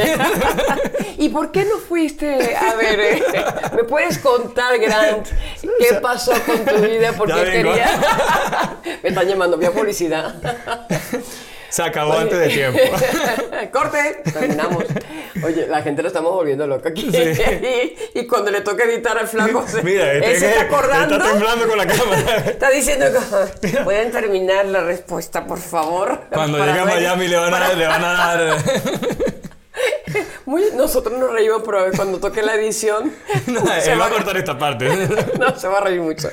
¿Y 1.18 1.28
por 1.30 1.50
qué 1.50 1.64
no 1.64 1.78
fuiste? 1.78 2.56
A 2.56 2.74
ver, 2.76 3.00
eh, 3.00 3.22
¿me 3.74 3.82
puedes 3.84 4.18
contar, 4.18 4.78
Grant, 4.78 5.26
qué 5.60 5.94
pasó 6.00 6.32
con 6.46 6.64
tu 6.64 6.76
vida? 6.82 7.12
Porque 7.16 7.42
quería. 7.44 8.78
me 9.02 9.08
están 9.08 9.26
llamando, 9.26 9.56
vía 9.56 9.72
publicidad. 9.72 10.36
Se 11.68 11.82
acabó 11.82 12.14
antes 12.14 12.38
de 12.38 12.48
tiempo. 12.48 12.78
¡Corte! 13.72 14.22
Terminamos. 14.32 14.84
Oye, 15.44 15.66
la 15.66 15.82
gente 15.82 16.02
lo 16.02 16.08
estamos 16.08 16.32
volviendo 16.32 16.66
loco 16.66 16.88
aquí. 16.88 17.10
y, 18.14 18.26
cuando 18.26 18.50
le 18.50 18.62
toca 18.62 18.84
editar 18.84 19.18
al 19.18 19.28
flaco, 19.28 19.64
Mira, 19.82 20.12
este 20.14 20.32
él 20.32 20.38
se 20.38 20.50
está 20.50 20.62
acordando. 20.62 21.16
Está 21.16 21.30
temblando 21.30 21.68
con 21.68 21.78
la 21.78 21.86
cámara. 21.86 22.36
está 22.46 22.70
diciendo 22.70 23.06
que 23.60 23.68
pueden 23.78 24.10
terminar 24.10 24.66
la 24.66 24.80
respuesta, 24.80 25.46
por 25.46 25.58
favor. 25.58 26.22
Cuando 26.32 26.58
llegue 26.58 26.78
a 26.78 26.84
Miami 26.84 27.28
le 27.28 27.36
van 27.36 27.54
a, 27.54 27.72
le 27.72 27.86
van 27.86 28.04
a 28.04 28.12
dar 28.12 28.58
nosotros 30.74 31.18
nos 31.18 31.30
reímos, 31.30 31.62
pero 31.64 31.84
cuando 31.94 32.18
toque 32.18 32.42
la 32.42 32.54
edición. 32.54 33.12
No, 33.48 33.60
se 33.80 33.94
va, 33.94 34.06
a 34.06 34.10
cortar 34.10 34.36
esta 34.36 34.58
parte. 34.58 34.88
no, 35.38 35.58
se 35.58 35.68
va 35.68 35.78
a 35.78 35.80
reír 35.80 36.00
mucho. 36.00 36.28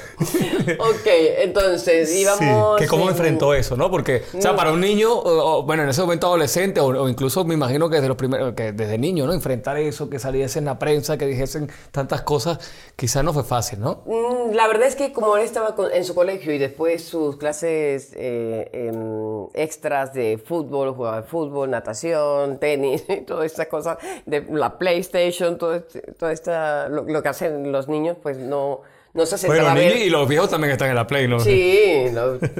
Ok, 0.79 1.07
entonces 1.37 2.13
íbamos. 2.13 2.77
Sí, 2.77 2.83
que 2.83 2.89
cómo 2.89 3.09
enfrentó 3.09 3.53
eso, 3.53 3.77
¿no? 3.77 3.89
Porque, 3.89 4.23
o 4.37 4.41
sea, 4.41 4.55
para 4.55 4.71
un 4.71 4.81
niño, 4.81 5.21
bueno, 5.63 5.83
en 5.83 5.89
ese 5.89 6.01
momento 6.01 6.27
adolescente, 6.27 6.81
o, 6.81 7.07
incluso 7.07 7.45
me 7.45 7.53
imagino 7.53 7.89
que 7.89 7.95
desde 7.95 8.09
los 8.09 8.17
primeros, 8.17 8.53
que 8.53 8.73
desde 8.73 8.97
niño, 8.97 9.25
¿no? 9.25 9.33
Enfrentar 9.33 9.77
eso, 9.77 10.09
que 10.09 10.19
saliese 10.19 10.59
en 10.59 10.65
la 10.65 10.77
prensa, 10.77 11.17
que 11.17 11.25
dijesen 11.25 11.71
tantas 11.91 12.21
cosas, 12.23 12.59
quizás 12.95 13.23
no 13.23 13.33
fue 13.33 13.43
fácil, 13.43 13.79
¿no? 13.79 14.03
Mm, 14.05 14.53
la 14.53 14.67
verdad 14.67 14.87
es 14.87 14.95
que 14.95 15.13
como 15.13 15.37
él 15.37 15.43
estaba 15.43 15.75
en 15.93 16.03
su 16.03 16.15
colegio 16.15 16.53
y 16.53 16.57
después 16.57 17.03
sus 17.03 17.37
clases 17.37 18.11
eh, 18.15 18.69
em, 18.73 19.47
extras 19.53 20.13
de 20.13 20.37
fútbol, 20.37 20.93
jugaba 20.93 21.23
fútbol, 21.23 21.69
natación, 21.69 22.59
tenis, 22.59 23.03
y 23.09 23.21
todas 23.21 23.45
estas 23.45 23.67
cosas 23.67 23.97
de 24.25 24.45
la 24.51 24.77
PlayStation, 24.77 25.57
todo, 25.57 25.75
este, 25.75 26.01
todo 26.13 26.29
esta, 26.29 26.89
lo, 26.89 27.21
que 27.21 27.29
hacen 27.29 27.71
los 27.71 27.87
niños, 27.87 28.17
pues 28.21 28.37
no, 28.37 28.81
no 29.13 29.25
se 29.25 29.47
Bueno, 29.47 29.73
niños 29.73 29.95
y 29.97 30.09
los 30.09 30.27
viejos 30.27 30.49
también 30.49 30.71
están 30.71 30.89
en 30.89 30.95
la 30.95 31.07
Play, 31.07 31.27
¿no? 31.27 31.39
Sí, 31.39 32.05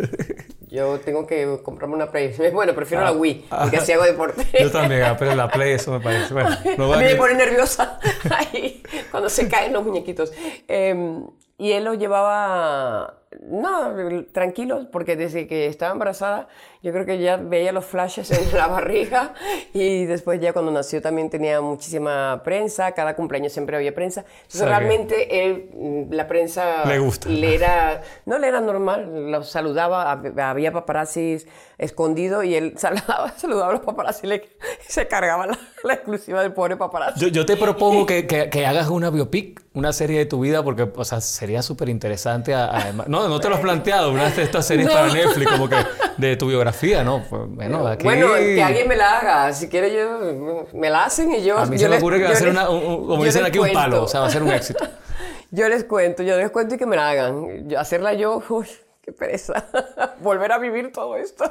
yo 0.70 1.00
tengo 1.00 1.26
que 1.26 1.60
comprarme 1.64 1.96
una 1.96 2.12
Play. 2.12 2.34
Bueno, 2.54 2.74
prefiero 2.74 3.04
la 3.04 3.10
ah, 3.10 3.14
Wii, 3.14 3.46
porque 3.50 3.78
así 3.78 3.92
hago 3.92 4.04
deporte. 4.04 4.46
Yo 4.60 4.72
también, 4.72 5.04
ah, 5.04 5.16
pero 5.18 5.36
la 5.36 5.50
Play 5.50 5.74
eso 5.74 5.92
me 5.92 6.00
parece. 6.00 6.34
Bueno, 6.34 6.94
a 6.94 6.98
mí 6.98 7.04
me 7.04 7.16
pone 7.16 7.34
nerviosa 7.36 8.00
ahí, 8.30 8.84
cuando 9.12 9.30
se 9.30 9.48
caen 9.48 9.74
los 9.74 9.84
muñequitos. 9.84 10.32
Em, 10.68 11.26
y 11.58 11.72
él 11.72 11.86
lo 11.86 11.94
llevaba 11.94 13.22
no, 13.42 14.26
tranquilo, 14.32 14.88
porque 14.92 15.16
desde 15.16 15.48
que 15.48 15.68
estaba 15.68 15.92
embarazada, 15.92 16.48
yo 16.82 16.92
creo 16.92 17.06
que 17.06 17.18
ya 17.20 17.38
veía 17.38 17.72
los 17.72 17.86
flashes 17.86 18.30
en 18.32 18.56
la 18.56 18.68
barriga 18.68 19.34
y 19.74 20.06
después 20.06 20.40
ya 20.40 20.54
cuando 20.54 20.72
nació 20.72 21.02
también 21.02 21.30
tenía 21.30 21.62
muchísima 21.62 22.42
prensa, 22.44 22.92
cada 22.92 23.16
cumpleaños 23.16 23.54
siempre 23.54 23.76
había 23.76 23.94
prensa. 23.94 24.26
Entonces 24.44 24.68
realmente 24.68 25.46
él, 25.46 25.70
mm, 25.74 26.14
la 26.14 26.28
prensa 26.28 26.86
le 26.86 27.00
gusta. 27.00 27.30
Le 27.30 27.56
era, 27.56 28.02
no 28.26 28.38
le 28.38 28.48
era 28.48 28.62
normal, 28.62 29.32
lo 29.32 29.44
saludaba, 29.44 30.12
había 30.12 30.72
paparazzis 30.72 31.48
escondido 31.78 32.44
y 32.44 32.56
él 32.56 32.74
saludaba, 32.78 33.34
saludaba 33.38 33.70
a 33.70 33.74
los 33.74 33.82
paparazzi 33.82 34.28
y 34.28 34.42
se 34.88 35.08
cargaba 35.08 35.48
la, 35.48 35.94
exclusiva 35.94 36.42
del 36.42 36.54
pobre 36.54 36.78
paparazzi. 36.78 37.32
Yo, 37.32 37.46
te 37.46 37.58
propongo 37.58 38.06
que, 38.06 38.28
que, 38.28 38.66
hagas 38.66 38.90
una 38.90 39.10
biopic, 39.10 39.62
una 39.74 39.94
serie 39.94 40.20
de 40.20 40.26
tu 40.26 40.40
vida, 40.40 40.64
porque 40.64 40.90
o 40.96 41.06
sea, 41.06 41.22
sería 41.22 41.62
súper 41.62 41.90
interesante. 41.90 42.54
Además. 42.54 43.08
No, 43.08 43.25
no 43.30 43.40
te 43.40 43.50
lo 43.50 43.56
has 43.56 43.62
planteado, 43.62 44.12
una 44.12 44.30
de 44.30 44.44
estas 44.44 44.66
series 44.66 44.90
para 44.90 45.12
Netflix, 45.12 45.52
como 45.52 45.70
que 45.70 45.78
de 46.18 46.36
tu 46.36 46.48
biografía, 46.48 47.04
¿no? 47.04 47.24
Pues, 47.30 47.42
bueno, 47.48 47.88
aquí... 47.88 48.04
bueno, 48.04 48.34
que 48.34 48.64
alguien 48.64 48.88
me 48.88 48.96
la 48.96 49.20
haga. 49.20 49.54
Si 49.54 49.68
quiere, 49.68 49.94
yo 49.94 50.68
me 50.74 50.90
la 50.90 51.06
hacen 51.06 51.32
y 51.34 51.44
yo. 51.44 51.58
A 51.58 51.66
mí 51.66 51.78
se 51.78 51.90
me 51.90 51.98
ocurre 51.98 52.20
que 52.20 52.26
va 52.26 52.32
a 52.32 52.36
ser 52.36 52.50
una, 52.50 52.66
como 52.66 53.24
dicen 53.24 53.46
aquí, 53.46 53.60
un 53.60 53.72
palo, 53.74 54.04
o 54.04 54.08
sea, 54.08 54.22
va 54.22 54.28
a 54.28 54.30
ser 54.30 54.44
un 54.44 54.52
éxito. 54.52 54.86
yo 55.52 55.70
les 55.70 55.84
cuento, 55.84 56.24
yo 56.24 56.38
les 56.38 56.52
cuento 56.52 56.76
y 56.76 56.78
que 56.78 56.86
me 56.86 56.96
la 56.96 57.10
hagan. 57.10 57.68
hacerla 57.78 58.14
yo, 58.14 58.44
uy, 58.50 58.68
qué 59.06 59.12
pereza, 59.12 59.68
volver 60.22 60.52
a 60.52 60.58
vivir 60.58 60.92
todo 60.92 61.16
esto. 61.16 61.46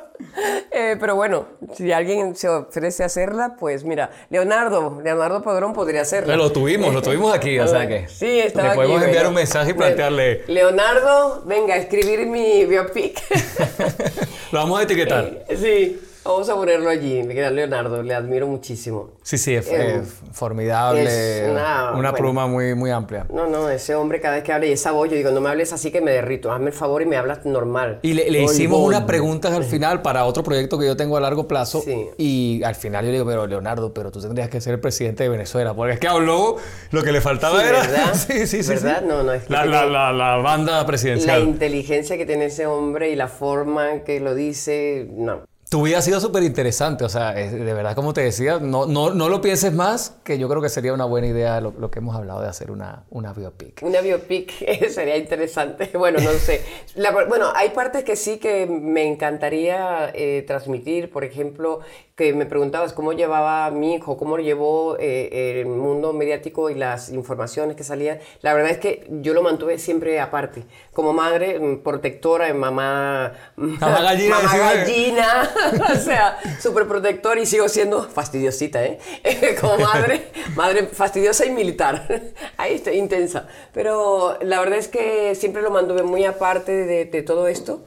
Eh, 0.72 0.96
pero 0.98 1.14
bueno, 1.14 1.46
si 1.74 1.92
alguien 1.92 2.34
se 2.34 2.48
ofrece 2.48 3.04
a 3.04 3.06
hacerla, 3.06 3.56
pues 3.58 3.84
mira, 3.84 4.10
Leonardo, 4.28 5.00
Leonardo 5.02 5.40
Padrón 5.42 5.72
podría 5.72 6.02
hacerla. 6.02 6.36
lo 6.36 6.50
tuvimos, 6.50 6.92
lo 6.92 7.00
tuvimos 7.00 7.32
aquí, 7.32 7.58
o 7.60 7.68
sea 7.68 7.86
que. 7.86 8.08
Sí, 8.08 8.40
estaba 8.40 8.70
Le 8.70 8.74
podemos 8.74 9.02
enviar 9.02 9.28
un 9.28 9.34
mensaje 9.34 9.70
y 9.70 9.74
plantearle. 9.74 10.42
Leonardo, 10.48 11.42
venga 11.46 11.74
a 11.74 11.76
escribir 11.76 12.26
mi 12.26 12.64
biopic. 12.64 13.22
lo 14.52 14.58
vamos 14.58 14.80
a 14.80 14.82
etiquetar. 14.82 15.44
sí. 15.56 16.00
Vamos 16.24 16.48
a 16.48 16.54
ponerlo 16.54 16.88
allí, 16.88 17.22
Miguel 17.22 17.54
Leonardo, 17.54 18.02
le 18.02 18.14
admiro 18.14 18.46
muchísimo. 18.46 19.10
Sí, 19.22 19.36
sí, 19.36 19.54
es, 19.54 19.68
eh, 19.70 20.02
formidable, 20.32 21.50
una, 21.50 22.14
pluma 22.14 22.46
muy, 22.46 22.74
muy 22.74 22.90
amplia. 22.90 23.26
No, 23.30 23.46
no, 23.46 23.68
ese 23.68 23.94
hombre 23.94 24.22
cada 24.22 24.36
vez 24.36 24.44
que 24.44 24.50
habla 24.50 24.66
y 24.66 24.72
esa 24.72 24.92
voz, 24.92 25.10
yo 25.10 25.16
digo, 25.16 25.32
no 25.32 25.42
me 25.42 25.50
hables 25.50 25.74
así 25.74 25.90
que 25.90 26.00
me 26.00 26.12
derrito, 26.12 26.50
hazme 26.50 26.68
el 26.68 26.72
favor 26.72 27.02
y 27.02 27.06
me 27.06 27.18
hablas 27.18 27.44
normal. 27.44 27.98
Y 28.00 28.14
le, 28.14 28.42
hicimos 28.42 28.80
unas 28.80 29.02
preguntas 29.02 29.52
al 29.52 29.64
final 29.64 30.00
para 30.00 30.24
otro 30.24 30.42
proyecto 30.42 30.78
que 30.78 30.86
yo 30.86 30.96
tengo 30.96 31.18
a 31.18 31.20
largo 31.20 31.46
plazo 31.46 31.82
sí. 31.82 32.08
y 32.16 32.62
al 32.64 32.74
final 32.74 33.04
yo 33.04 33.10
le 33.10 33.18
digo, 33.18 33.26
pero 33.26 33.46
Leonardo, 33.46 33.92
pero 33.92 34.10
tú 34.10 34.20
tendrías 34.20 34.48
que 34.48 34.62
ser 34.62 34.74
el 34.74 34.80
presidente 34.80 35.24
de 35.24 35.28
Venezuela, 35.28 35.74
porque 35.74 35.92
es 35.94 36.00
que 36.00 36.08
habló, 36.08 36.56
lo 36.90 37.02
que 37.02 37.12
le 37.12 37.20
faltaba 37.20 37.62
era... 37.62 37.80
¿verdad? 37.80 38.14
sí, 38.14 38.46
sí, 38.46 38.62
sí. 38.62 38.70
¿Verdad? 38.70 39.02
No, 39.02 39.22
no, 39.22 39.34
es 39.34 39.50
la, 39.50 39.66
la, 39.66 40.10
la, 40.10 40.36
banda 40.36 40.86
presidencial. 40.86 41.44
La 41.44 41.50
inteligencia 41.50 42.16
que 42.16 42.24
tiene 42.24 42.46
ese 42.46 42.64
hombre 42.64 43.10
y 43.10 43.16
la 43.16 43.28
forma 43.28 44.04
que 44.04 44.20
lo 44.20 44.34
dice, 44.34 45.06
no. 45.12 45.42
Tu 45.68 45.82
vida 45.82 45.98
ha 45.98 46.02
sido 46.02 46.20
súper 46.20 46.42
interesante, 46.42 47.04
o 47.04 47.08
sea, 47.08 47.32
de 47.32 47.74
verdad, 47.74 47.94
como 47.94 48.12
te 48.12 48.20
decía, 48.20 48.58
no, 48.60 48.86
no, 48.86 49.12
no, 49.12 49.28
lo 49.28 49.40
pienses 49.40 49.72
más, 49.72 50.16
que 50.22 50.38
yo 50.38 50.48
creo 50.48 50.62
que 50.62 50.68
sería 50.68 50.92
una 50.92 51.04
buena 51.04 51.26
idea 51.26 51.60
lo, 51.60 51.90
que 51.90 51.98
hemos 51.98 52.14
hablado 52.14 52.42
de 52.42 52.48
hacer 52.48 52.70
una, 52.70 53.04
una 53.10 53.32
biopic. 53.32 53.82
Una 53.82 54.00
biopic 54.00 54.52
sería 54.90 55.16
interesante, 55.16 55.90
bueno, 55.98 56.20
no 56.20 56.30
sé. 56.32 56.60
bueno, 57.28 57.52
hay 57.54 57.70
partes 57.70 58.04
que 58.04 58.14
sí 58.14 58.38
que 58.38 58.66
me 58.66 59.04
encantaría 59.04 60.10
eh, 60.14 60.44
transmitir, 60.46 61.10
por 61.10 61.24
ejemplo, 61.24 61.80
que 62.16 62.32
me 62.32 62.46
preguntabas 62.46 62.92
cómo 62.92 63.12
llevaba 63.12 63.68
mi 63.72 63.94
hijo, 63.94 64.16
cómo 64.16 64.38
llevó 64.38 64.96
eh, 65.00 65.60
el 65.60 65.66
mundo 65.66 66.12
mediático 66.12 66.70
y 66.70 66.76
las 66.76 67.08
informaciones 67.08 67.76
que 67.76 67.82
salían. 67.82 68.20
La 68.40 68.54
verdad 68.54 68.70
es 68.70 68.78
que 68.78 69.04
yo 69.20 69.34
lo 69.34 69.42
mantuve 69.42 69.78
siempre 69.80 70.20
aparte. 70.20 70.62
Como 70.92 71.12
madre 71.12 71.58
mm, 71.58 71.78
protectora, 71.78 72.54
mamá, 72.54 73.32
mamá 73.56 74.00
gallina, 74.00 74.36
mamá 74.36 74.56
gallina 74.56 75.50
o 75.92 75.96
sea, 75.96 76.38
súper 76.60 76.86
protector 76.86 77.36
y 77.38 77.46
sigo 77.46 77.68
siendo 77.68 78.04
fastidiosita, 78.04 78.84
¿eh? 78.84 79.00
Como 79.60 79.78
madre, 79.78 80.28
madre 80.54 80.86
fastidiosa 80.86 81.44
y 81.46 81.50
militar. 81.50 82.06
Ahí 82.56 82.74
está, 82.74 82.92
intensa. 82.92 83.48
Pero 83.72 84.38
la 84.40 84.60
verdad 84.60 84.78
es 84.78 84.86
que 84.86 85.34
siempre 85.34 85.62
lo 85.62 85.72
mantuve 85.72 86.04
muy 86.04 86.24
aparte 86.24 86.70
de, 86.70 87.06
de 87.06 87.22
todo 87.22 87.48
esto. 87.48 87.84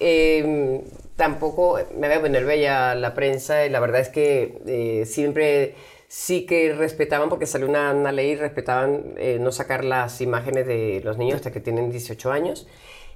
Eh, 0.00 0.82
tampoco 1.18 1.80
me 1.96 2.06
había 2.06 2.20
poner 2.20 2.44
bella 2.44 2.94
la 2.94 3.12
prensa 3.12 3.66
y 3.66 3.70
la 3.70 3.80
verdad 3.80 4.00
es 4.00 4.08
que 4.08 4.62
eh, 4.66 5.04
siempre 5.04 5.74
sí 6.06 6.46
que 6.46 6.72
respetaban, 6.72 7.28
porque 7.28 7.44
salió 7.44 7.68
una, 7.68 7.92
una 7.92 8.12
ley, 8.12 8.36
respetaban 8.36 9.14
eh, 9.16 9.38
no 9.40 9.50
sacar 9.50 9.84
las 9.84 10.20
imágenes 10.20 10.66
de 10.68 11.02
los 11.04 11.18
niños 11.18 11.36
hasta 11.36 11.50
que 11.50 11.58
tienen 11.58 11.90
18 11.90 12.30
años. 12.30 12.68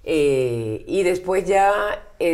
Eh, 0.02 0.84
y 0.88 1.04
después 1.04 1.44
ya 1.44 1.72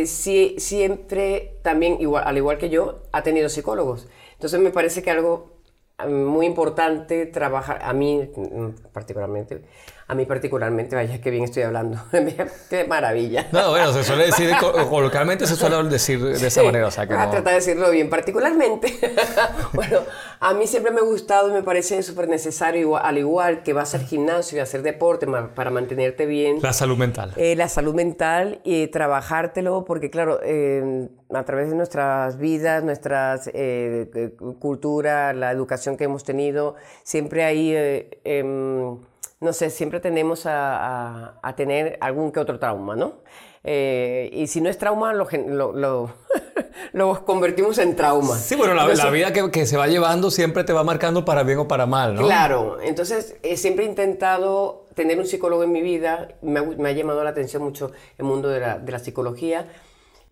sí, 0.07 0.55
siempre 0.57 1.59
también, 1.61 1.97
igual, 2.01 2.23
al 2.25 2.35
igual 2.35 2.57
que 2.57 2.71
yo, 2.71 3.03
ha 3.11 3.21
tenido 3.21 3.47
psicólogos. 3.47 4.07
Entonces 4.33 4.59
me 4.59 4.71
parece 4.71 5.03
que 5.03 5.11
algo 5.11 5.59
muy 6.07 6.47
importante 6.47 7.27
trabajar, 7.27 7.79
a 7.83 7.93
mí 7.93 8.27
mm, 8.35 8.91
particularmente, 8.91 9.61
a 10.09 10.15
mí 10.15 10.25
particularmente, 10.25 10.95
vaya 10.95 11.21
que 11.21 11.29
bien 11.29 11.43
estoy 11.43 11.61
hablando, 11.61 11.99
qué 12.69 12.83
maravilla. 12.85 13.47
No, 13.51 13.69
bueno, 13.69 13.93
se 13.93 14.03
suele 14.03 14.25
decir, 14.25 14.49
coloquialmente 14.89 15.45
se 15.45 15.55
suele 15.55 15.83
decir 15.87 16.19
de 16.19 16.47
esa 16.47 16.63
manera, 16.63 16.87
o 16.87 16.91
sea 16.91 17.05
que 17.05 17.13
a 17.13 17.29
tratar 17.29 17.53
de 17.53 17.59
decirlo 17.59 17.91
bien, 17.91 18.09
particularmente, 18.09 18.99
bueno, 19.73 19.99
a 20.39 20.55
mí 20.55 20.65
siempre 20.65 20.91
me 20.91 21.01
ha 21.01 21.03
gustado 21.03 21.49
y 21.49 21.51
me 21.51 21.61
parece 21.61 22.01
súper 22.01 22.27
necesario, 22.27 22.97
al 22.97 23.19
igual 23.19 23.61
que 23.61 23.73
vas 23.73 23.93
al 23.93 24.01
gimnasio 24.01 24.57
y 24.57 24.61
hacer 24.61 24.81
deporte 24.81 25.27
para 25.53 25.69
mantenerte 25.69 26.25
bien. 26.25 26.57
La 26.63 26.73
salud 26.73 26.97
mental. 26.97 27.33
Eh, 27.35 27.55
la 27.55 27.69
salud 27.69 27.93
mental 27.93 28.61
y 28.63 28.87
trabajártelo, 28.87 29.85
porque 29.85 30.09
claro, 30.09 30.39
eh, 30.41 31.07
a 31.31 31.43
través 31.43 31.69
de 31.69 31.75
nuestras 31.75 32.39
vidas, 32.39 32.83
nuestra 32.83 33.39
eh, 33.53 34.31
cultura, 34.57 35.33
la 35.33 35.51
educación 35.51 35.97
que 35.97 36.05
hemos 36.05 36.23
tenido, 36.23 36.73
siempre 37.03 37.43
hay 37.43 37.75
em, 38.23 38.97
no 39.41 39.53
sé, 39.53 39.69
siempre 39.69 39.99
tendemos 39.99 40.45
a, 40.45 41.39
a, 41.41 41.55
tener 41.55 41.97
algún 42.01 42.31
que 42.31 42.39
otro 42.39 42.59
trauma, 42.59 42.95
¿no? 42.95 43.19
Eh, 43.63 44.29
y 44.33 44.47
si 44.47 44.59
no 44.59 44.69
es 44.69 44.77
trauma, 44.77 45.13
lo, 45.13 45.27
lo, 45.73 46.13
lo, 46.93 47.25
convertimos 47.25 47.77
en 47.77 47.95
trauma. 47.95 48.35
Sí, 48.37 48.55
bueno, 48.55 48.73
la, 48.73 48.87
la 48.87 49.09
vida 49.09 49.31
que, 49.31 49.49
que, 49.49 49.65
se 49.65 49.77
va 49.77 49.87
llevando 49.87 50.29
siempre 50.29 50.63
te 50.63 50.73
va 50.73 50.83
marcando 50.83 51.23
para 51.23 51.43
bien 51.43 51.59
o 51.59 51.67
para 51.67 51.85
mal, 51.85 52.15
¿no? 52.15 52.25
Claro, 52.25 52.79
entonces 52.81 53.37
eh, 53.43 53.55
siempre 53.55 53.85
he 53.85 53.87
intentado 53.87 54.87
tener 54.93 55.17
un 55.19 55.25
psicólogo 55.25 55.63
en 55.63 55.71
mi 55.71 55.81
vida, 55.81 56.29
me 56.41 56.59
ha, 56.59 56.63
me 56.63 56.89
ha 56.89 56.91
llamado 56.91 57.23
la 57.23 57.29
atención 57.29 57.63
mucho 57.63 57.91
el 58.17 58.25
mundo 58.25 58.49
de 58.49 58.59
la, 58.59 58.79
de 58.79 58.91
la 58.91 58.99
psicología 58.99 59.67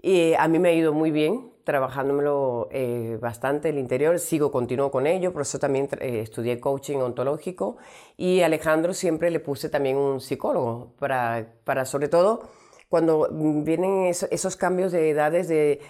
y 0.02 0.34
a 0.34 0.48
mí 0.50 0.60
me 0.60 0.70
ha 0.70 0.74
ido 0.74 0.94
muy 0.94 1.12
bien 1.12 1.57
trabajándomelo 1.68 2.70
eh, 2.72 3.18
bastante 3.20 3.68
el 3.68 3.78
interior, 3.78 4.18
sigo, 4.20 4.54
continúo 4.54 4.90
con 4.90 5.06
ello, 5.06 5.34
por 5.34 5.42
eso 5.42 5.60
también 5.60 5.90
eh, 6.00 6.22
estudié 6.22 6.62
coaching 6.62 7.00
ontológico. 7.00 7.76
Y 8.16 8.40
Alejandro 8.40 8.94
siempre 8.94 9.30
le 9.32 9.42
puse 9.42 9.68
también 9.68 9.98
un 9.98 10.22
psicólogo 10.22 10.94
para, 10.98 11.46
para 11.66 11.84
sobre 11.84 12.08
todo 12.08 12.48
cuando 12.88 13.28
vienen 13.30 14.06
esos, 14.06 14.56
cambios 14.56 14.94
de 14.94 15.10
edades 15.10 15.50
de, 15.50 15.82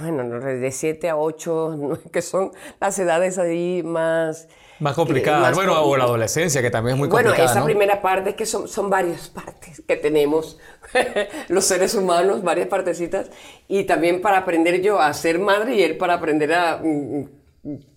bueno, 0.00 0.40
de 0.40 0.70
7 0.70 1.10
a 1.10 1.18
8, 1.18 2.00
que 2.10 2.22
son 2.22 2.52
las 2.80 2.98
edades 2.98 3.36
ahí 3.36 3.82
más 3.84 4.48
más 4.84 4.94
complicada. 4.94 5.50
bueno, 5.52 5.82
o 5.82 5.96
la 5.96 6.04
adolescencia, 6.04 6.60
que 6.60 6.70
también 6.70 6.94
es 6.94 6.98
muy 6.98 7.08
complicada. 7.08 7.38
Bueno, 7.38 7.50
esa 7.50 7.64
primera 7.64 8.02
parte 8.02 8.30
es 8.30 8.36
que 8.36 8.44
son, 8.44 8.68
son 8.68 8.90
varias 8.90 9.28
partes 9.28 9.82
que 9.88 9.96
tenemos 9.96 10.58
los 11.48 11.64
seres 11.64 11.94
humanos, 11.94 12.42
varias 12.42 12.68
partecitas. 12.68 13.30
Y 13.66 13.84
también 13.84 14.20
para 14.20 14.38
aprender 14.38 14.82
yo 14.82 15.00
a 15.00 15.12
ser 15.14 15.38
madre 15.38 15.74
y 15.74 15.82
él 15.82 15.96
para 15.96 16.14
aprender 16.14 16.52
a, 16.52 16.82
mm, 16.84 17.24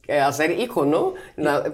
a 0.10 0.32
ser 0.32 0.52
hijo, 0.52 0.86
¿no? 0.86 1.14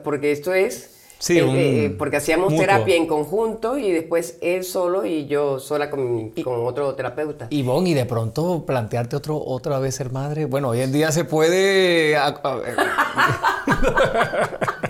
porque 0.04 0.32
esto 0.32 0.52
es 0.52 0.94
Sí, 1.24 1.40
eh, 1.40 1.86
eh, 1.86 1.90
porque 1.98 2.18
hacíamos 2.18 2.54
terapia 2.54 2.98
en 2.98 3.08
conjunto 3.08 3.78
y 3.78 3.94
después 3.94 4.38
él 4.42 4.66
solo 4.66 5.06
y 5.06 5.26
yo 5.26 5.58
sola 5.58 5.90
con, 5.90 6.32
con 6.32 6.66
otro 6.66 6.96
terapeuta. 6.96 7.48
Y 7.50 7.64
bon, 7.64 7.88
y 7.88 7.94
de 7.94 8.04
pronto 8.04 8.66
plantearte 8.66 9.16
otro, 9.16 9.42
otra 9.42 9.80
vez 9.80 9.96
ser 9.96 10.12
madre. 10.12 10.44
Bueno, 10.44 10.68
hoy 10.68 10.82
en 10.82 10.92
día 10.92 11.14
se 11.14 11.24
puede. 11.24 12.18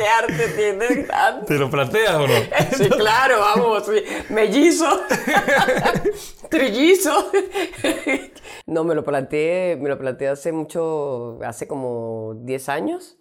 ¿Qué 0.00 0.08
arte 0.08 0.48
tienes? 0.56 1.08
¿Te 1.46 1.58
lo 1.58 1.70
planteas 1.70 2.14
o 2.14 2.26
no? 2.26 2.34
Sí, 2.74 2.88
claro, 2.88 3.40
vamos. 3.40 3.84
Mellizo. 4.30 4.88
Trillizo. 6.48 7.30
No, 8.66 8.84
me 8.84 8.94
lo 8.94 9.02
planteé, 9.04 9.76
me 9.80 9.88
lo 9.88 9.98
planteé 9.98 10.28
hace 10.28 10.52
mucho, 10.52 11.40
hace 11.44 11.66
como 11.66 12.34
10 12.42 12.68
años. 12.68 13.18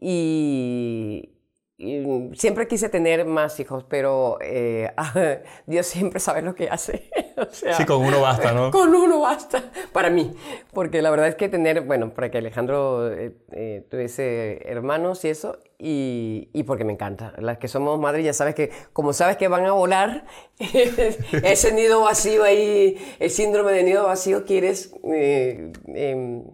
Y 0.00 1.35
siempre 1.78 2.66
quise 2.68 2.88
tener 2.88 3.26
más 3.26 3.60
hijos, 3.60 3.84
pero 3.84 4.38
eh, 4.40 4.90
Dios 5.66 5.86
siempre 5.86 6.20
sabe 6.20 6.40
lo 6.42 6.54
que 6.54 6.70
hace. 6.70 7.10
o 7.36 7.52
sea, 7.52 7.74
sí, 7.74 7.84
con 7.84 8.02
uno 8.02 8.20
basta, 8.22 8.52
¿no? 8.52 8.70
Con 8.70 8.94
uno 8.94 9.20
basta, 9.20 9.70
para 9.92 10.08
mí. 10.08 10.34
Porque 10.72 11.02
la 11.02 11.10
verdad 11.10 11.28
es 11.28 11.34
que 11.34 11.48
tener, 11.48 11.82
bueno, 11.82 12.14
para 12.14 12.30
que 12.30 12.38
Alejandro 12.38 13.12
eh, 13.12 13.36
eh, 13.52 13.86
tuviese 13.90 14.62
hermanos 14.66 15.24
y 15.26 15.28
eso, 15.28 15.58
y, 15.78 16.48
y, 16.54 16.62
porque 16.62 16.84
me 16.84 16.94
encanta. 16.94 17.34
Las 17.38 17.58
que 17.58 17.68
somos 17.68 18.00
madres 18.00 18.24
ya 18.24 18.32
sabes 18.32 18.54
que, 18.54 18.70
como 18.94 19.12
sabes 19.12 19.36
que 19.36 19.48
van 19.48 19.66
a 19.66 19.72
volar, 19.72 20.24
ese 20.58 21.72
nido 21.74 22.00
vacío 22.00 22.42
ahí, 22.42 22.96
el 23.18 23.30
síndrome 23.30 23.72
de 23.72 23.82
nido 23.82 24.04
vacío, 24.04 24.46
quieres 24.46 24.94
em, 25.04 26.44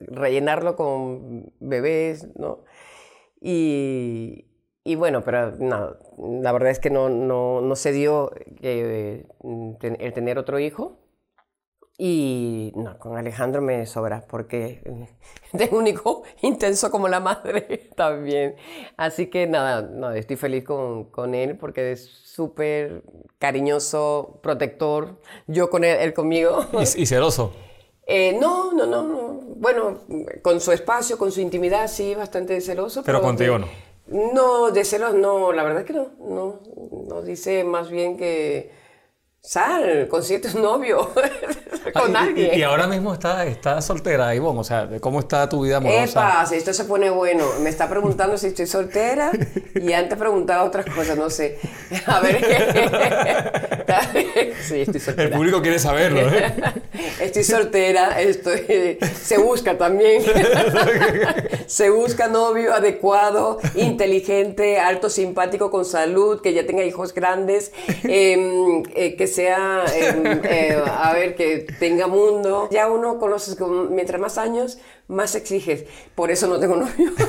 rellenarlo 0.00 0.74
con 0.74 1.52
bebés, 1.60 2.26
¿no? 2.36 2.64
Y, 3.40 4.46
y 4.84 4.96
bueno, 4.96 5.22
pero 5.24 5.52
no, 5.52 5.96
la 6.18 6.52
verdad 6.52 6.70
es 6.70 6.78
que 6.78 6.90
no, 6.90 7.08
no, 7.08 7.62
no 7.62 7.74
se 7.74 7.90
dio 7.90 8.32
eh, 8.60 9.26
el 9.42 10.12
tener 10.12 10.38
otro 10.38 10.58
hijo. 10.58 10.98
Y 11.96 12.72
no, 12.74 12.98
con 12.98 13.16
Alejandro 13.16 13.62
me 13.62 13.86
sobra 13.86 14.26
porque 14.28 14.82
un 15.70 15.86
hijo 15.86 16.24
intenso 16.42 16.90
como 16.90 17.08
la 17.08 17.20
madre 17.20 17.90
también. 17.96 18.56
Así 18.98 19.28
que 19.28 19.46
nada, 19.46 19.80
no, 19.82 20.10
estoy 20.10 20.36
feliz 20.36 20.64
con, 20.64 21.04
con 21.04 21.34
él 21.34 21.56
porque 21.56 21.92
es 21.92 22.04
súper 22.04 23.04
cariñoso, 23.38 24.40
protector. 24.42 25.20
Yo 25.46 25.70
con 25.70 25.84
él, 25.84 25.96
él 26.00 26.12
conmigo. 26.12 26.66
¿Y, 26.96 27.06
celoso? 27.06 27.52
Eh, 28.06 28.36
no, 28.38 28.72
no, 28.72 28.84
no, 28.84 29.02
no. 29.02 29.40
Bueno, 29.56 30.00
con 30.42 30.60
su 30.60 30.72
espacio, 30.72 31.16
con 31.16 31.32
su 31.32 31.40
intimidad, 31.40 31.88
sí, 31.88 32.14
bastante 32.14 32.60
celoso. 32.60 33.02
Pero, 33.02 33.22
contigo 33.22 33.58
no. 33.58 33.93
No, 34.06 34.70
de 34.70 34.84
celos 34.84 35.14
no, 35.14 35.52
la 35.52 35.62
verdad 35.62 35.84
que 35.84 35.94
no, 35.94 36.10
no, 36.18 36.60
no 37.08 37.22
dice 37.22 37.64
más 37.64 37.90
bien 37.90 38.16
que 38.18 38.70
sal, 39.44 40.08
consíguete 40.08 40.48
un 40.56 40.62
novio 40.62 41.10
con 41.92 42.16
alguien. 42.16 42.58
Y, 42.58 42.62
ahora 42.62 42.86
mismo 42.86 43.12
está, 43.12 43.44
está 43.44 43.82
soltera, 43.82 44.34
Ivonne, 44.34 44.60
o 44.60 44.64
sea, 44.64 44.88
¿cómo 45.00 45.20
está 45.20 45.46
tu 45.50 45.62
vida 45.62 45.76
amorosa? 45.76 46.04
Epa, 46.04 46.46
si 46.46 46.54
esto 46.54 46.72
se 46.72 46.86
pone 46.86 47.10
bueno, 47.10 47.44
me 47.60 47.68
está 47.68 47.86
preguntando 47.86 48.38
si 48.38 48.46
estoy 48.46 48.66
soltera 48.66 49.32
y 49.74 49.92
antes 49.92 50.16
preguntaba 50.16 50.64
otras 50.64 50.86
cosas, 50.86 51.18
no 51.18 51.28
sé. 51.28 51.58
A 52.06 52.20
ver, 52.20 52.42
sí, 54.66 54.80
estoy 54.80 55.00
soltera. 55.00 55.28
El 55.28 55.34
público 55.34 55.60
quiere 55.60 55.78
saberlo, 55.78 56.20
¿eh? 56.20 56.54
Estoy 57.20 57.44
soltera, 57.44 58.22
estoy, 58.22 58.98
se 59.20 59.36
busca 59.38 59.76
también. 59.76 60.22
se 61.66 61.90
busca 61.90 62.28
novio 62.28 62.72
adecuado, 62.72 63.58
inteligente, 63.74 64.78
alto, 64.78 65.10
simpático, 65.10 65.70
con 65.70 65.84
salud, 65.84 66.40
que 66.40 66.54
ya 66.54 66.64
tenga 66.66 66.84
hijos 66.84 67.12
grandes, 67.12 67.72
em, 68.04 68.82
eh, 68.94 69.16
que 69.16 69.33
sea, 69.34 69.84
eh, 69.94 70.82
a 70.86 71.12
ver, 71.12 71.34
que 71.34 71.66
tenga 71.78 72.06
mundo. 72.06 72.68
Ya 72.70 72.86
uno 72.88 73.18
conoce, 73.18 73.56
mientras 73.90 74.20
más 74.20 74.38
años, 74.38 74.78
más 75.08 75.34
exiges. 75.34 75.84
Por 76.14 76.30
eso 76.30 76.46
no 76.46 76.58
tengo 76.58 76.76
novio. 76.76 77.12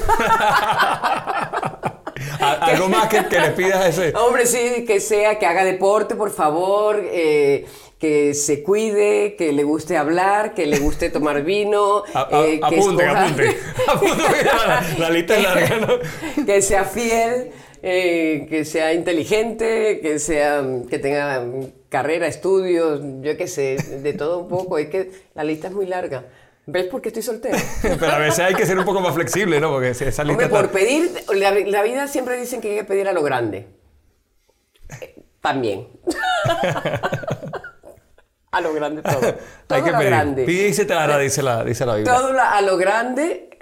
Algo 2.40 2.90
más 2.90 3.08
que, 3.10 3.26
que, 3.26 3.40
le 3.40 3.52
pidas 3.52 3.76
a 3.76 3.88
ese. 3.90 4.14
Hombre, 4.16 4.46
sí, 4.46 4.86
que 4.86 5.00
sea, 5.00 5.38
que 5.38 5.46
haga 5.46 5.64
deporte, 5.64 6.16
por 6.16 6.32
favor. 6.32 7.02
Eh, 7.04 7.66
que 8.00 8.34
se 8.34 8.62
cuide, 8.62 9.36
que 9.38 9.54
le 9.54 9.64
guste 9.64 9.98
hablar, 9.98 10.54
que 10.54 10.66
le 10.66 10.80
guste 10.80 11.10
tomar 11.10 11.44
vino. 11.44 12.04
eh, 12.06 12.60
que 12.60 12.76
apunte, 12.80 13.06
apunte. 13.08 13.58
la, 15.00 15.10
lista 15.10 15.38
es 15.38 15.44
larga, 15.44 15.78
¿no? 15.80 16.46
que 16.46 16.62
sea 16.62 16.84
fiel. 16.84 17.52
Eh, 17.88 18.48
que 18.50 18.66
sea 18.66 18.94
inteligente, 18.94 20.00
que 20.02 20.18
sea, 20.18 20.64
que 20.90 20.98
tenga 20.98 21.46
carrera, 21.96 22.28
estudios, 22.28 23.00
yo 23.22 23.38
qué 23.38 23.48
sé, 23.48 23.78
de 23.78 24.12
todo 24.12 24.40
un 24.40 24.50
poco. 24.50 24.78
Es 24.78 24.90
que 24.90 25.12
la 25.34 25.46
lista 25.46 25.70
es 25.70 25.74
muy 25.74 25.86
larga. 25.86 26.26
¿Ves 26.66 26.88
por 26.88 27.02
qué 27.02 27.08
estoy 27.08 27.24
soltera? 27.24 27.58
Pero 27.82 28.12
a 28.12 28.18
veces 28.18 28.40
hay 28.40 28.54
que 28.54 28.66
ser 28.66 28.78
un 28.78 28.84
poco 28.84 29.00
más 29.00 29.14
flexible, 29.14 29.62
¿no? 29.62 29.72
Porque 29.72 29.92
esa 29.92 30.26
lista 30.26 30.50
por 30.50 30.72
pedir, 30.72 31.10
la, 31.34 31.84
vida 31.84 32.10
siempre 32.10 32.38
dicen 32.38 32.60
que 32.60 32.72
hay 32.72 32.78
que 32.80 32.84
pedir 32.84 33.08
a 33.08 33.14
lo 33.14 33.24
grande. 33.24 33.70
Eh, 35.00 35.24
también. 35.40 35.88
a 38.52 38.60
lo 38.60 38.74
grande 38.74 39.02
todo. 39.02 39.22
todo 39.22 39.38
hay 39.70 39.82
que 39.82 39.90
a 39.90 39.94
lo 39.94 40.00
pedir. 40.00 40.12
grande. 40.12 40.44
Pide 40.44 40.68
y 40.68 40.74
se 40.74 40.84
te 40.84 40.96
dará, 40.96 41.18
dice 41.18 41.42
la, 41.42 41.64
dice 41.64 41.86
la 41.86 41.96
Biblia. 41.96 42.14
Todo 42.14 42.38
a 42.38 42.62
lo 42.62 42.76
grande, 42.76 43.58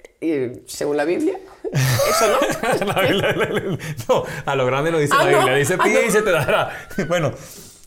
según 0.66 0.98
la 0.98 1.06
Biblia. 1.06 1.38
¿Eso 1.72 2.30
no? 2.30 2.40
no, 4.10 4.24
a 4.44 4.56
lo 4.56 4.66
grande 4.66 4.90
lo 4.90 4.98
dice 4.98 5.14
ah, 5.16 5.24
la 5.24 5.38
Biblia. 5.38 5.54
Dice 5.54 5.76
ah, 5.78 5.84
pide 5.84 6.08
y 6.08 6.10
se 6.10 6.24
te 6.24 6.32
dará. 6.32 6.72
Bueno, 7.08 7.32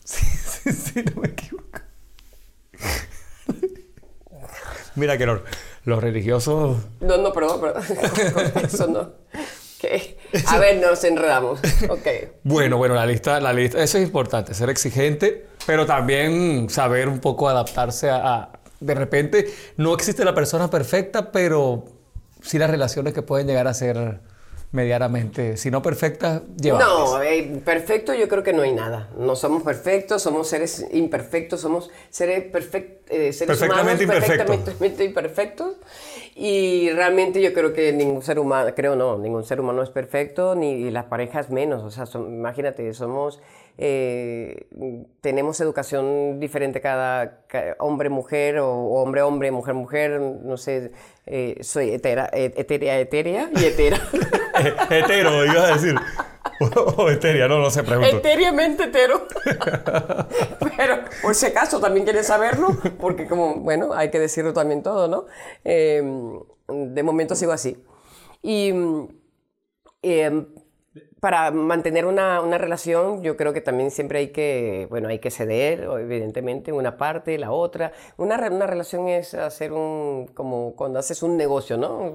sí, 0.07 0.25
sí, 0.25 0.71
sí, 0.71 1.03
no 1.13 1.21
me 1.21 1.27
equivoco. 1.27 1.79
Mira 4.95 5.17
que 5.17 5.25
los, 5.25 5.41
religiosos... 5.85 6.77
No, 7.01 7.17
no, 7.17 7.31
perdón, 7.33 7.61
perdón. 7.61 7.83
Eso 8.63 8.87
no. 8.87 9.11
A 10.47 10.57
ver, 10.57 10.81
nos 10.81 11.03
enredamos. 11.03 11.59
Okay. 11.87 12.31
Bueno, 12.43 12.77
bueno, 12.77 12.95
la 12.95 13.05
lista, 13.05 13.39
la 13.39 13.53
lista, 13.53 13.81
eso 13.81 13.99
es 13.99 14.03
importante, 14.03 14.55
ser 14.55 14.71
exigente, 14.71 15.45
pero 15.67 15.85
también 15.85 16.67
saber 16.69 17.07
un 17.07 17.19
poco 17.19 17.47
adaptarse 17.47 18.09
a, 18.09 18.49
de 18.79 18.95
repente, 18.95 19.53
no 19.77 19.93
existe 19.93 20.25
la 20.25 20.33
persona 20.33 20.69
perfecta, 20.69 21.31
pero 21.31 21.85
sí 22.41 22.57
las 22.57 22.71
relaciones 22.71 23.13
que 23.13 23.21
pueden 23.21 23.45
llegar 23.45 23.67
a 23.67 23.73
ser 23.75 24.19
medianamente, 24.71 25.55
si 25.55 25.71
no 25.71 25.81
perfecta, 25.81 26.43
llevadas. 26.61 26.87
No, 26.87 27.21
eh, 27.21 27.61
perfecto 27.63 28.13
yo 28.13 28.27
creo 28.27 28.43
que 28.43 28.53
no 28.53 28.63
hay 28.63 28.73
nada. 28.73 29.09
No 29.17 29.35
somos 29.35 29.63
perfectos, 29.63 30.21
somos 30.21 30.47
seres 30.47 30.85
imperfectos, 30.91 31.61
somos 31.61 31.89
seres, 32.09 32.43
perfect, 32.51 33.09
eh, 33.09 33.31
seres 33.31 33.57
perfectamente 33.57 34.03
humanos 34.03 34.23
imperfectos. 34.23 34.57
perfectamente 34.57 35.03
imperfectos. 35.05 35.75
Y 36.35 36.89
realmente 36.91 37.41
yo 37.41 37.53
creo 37.53 37.73
que 37.73 37.93
ningún 37.93 38.21
ser 38.21 38.39
humano, 38.39 38.71
creo 38.75 38.95
no, 38.95 39.17
ningún 39.17 39.43
ser 39.43 39.59
humano 39.59 39.81
es 39.81 39.89
perfecto, 39.89 40.53
ni 40.53 40.91
las 40.91 41.05
parejas 41.05 41.49
menos. 41.49 41.83
O 41.83 41.89
sea, 41.89 42.05
imagínate, 42.19 42.93
somos 42.93 43.39
eh, 43.77 44.67
tenemos 45.21 45.61
educación 45.61 46.39
diferente 46.39 46.81
cada, 46.81 47.45
hombre-mujer 47.79 48.59
o, 48.59 48.69
hombre-hombre, 49.01 49.51
mujer-mujer, 49.51 50.19
no 50.19 50.57
sé, 50.57 50.91
eh, 51.25 51.57
soy 51.61 51.91
etera, 51.91 52.29
etérea, 52.33 52.99
etérea 52.99 53.49
y 53.55 53.65
etera. 53.65 53.99
hetero, 54.89 55.45
ibas 55.45 55.71
a 55.71 55.73
decir. 55.73 55.95
O 56.97 57.09
etérea, 57.11 57.47
no, 57.47 57.59
no 57.59 57.69
sé, 57.69 57.83
pregunto. 57.83 58.17
Etéreamente 58.17 58.85
hetero. 58.85 59.27
Pero, 60.75 60.99
por 61.21 61.35
si 61.35 61.45
acaso, 61.45 61.79
también 61.79 62.03
quieres 62.03 62.25
saberlo, 62.25 62.69
porque 62.99 63.27
como, 63.27 63.57
bueno, 63.57 63.93
hay 63.93 64.09
que 64.09 64.19
decirlo 64.19 64.53
también 64.53 64.81
todo, 64.81 65.07
¿no? 65.07 65.25
Eh, 65.63 66.01
de 66.67 67.03
momento 67.03 67.35
sigo 67.35 67.51
así. 67.51 67.77
Y... 68.41 68.73
Eh, 70.01 70.45
para 71.19 71.49
mantener 71.51 72.05
una, 72.05 72.41
una, 72.41 72.57
relación, 72.57 73.23
yo 73.23 73.35
creo 73.37 73.51
que 73.51 73.61
también 73.61 73.89
siempre 73.89 74.19
hay 74.19 74.27
que, 74.29 74.87
bueno, 74.89 75.09
hay 75.09 75.19
que 75.19 75.31
ceder, 75.31 75.81
evidentemente, 75.99 76.71
una 76.71 76.97
parte, 76.97 77.37
la 77.39 77.51
otra. 77.51 77.91
Una, 78.17 78.37
una 78.51 78.67
relación 78.67 79.07
es 79.07 79.33
hacer 79.33 79.73
un, 79.73 80.27
como 80.33 80.73
cuando 80.75 80.99
haces 80.99 81.23
un 81.23 81.35
negocio, 81.35 81.77
¿no? 81.77 82.13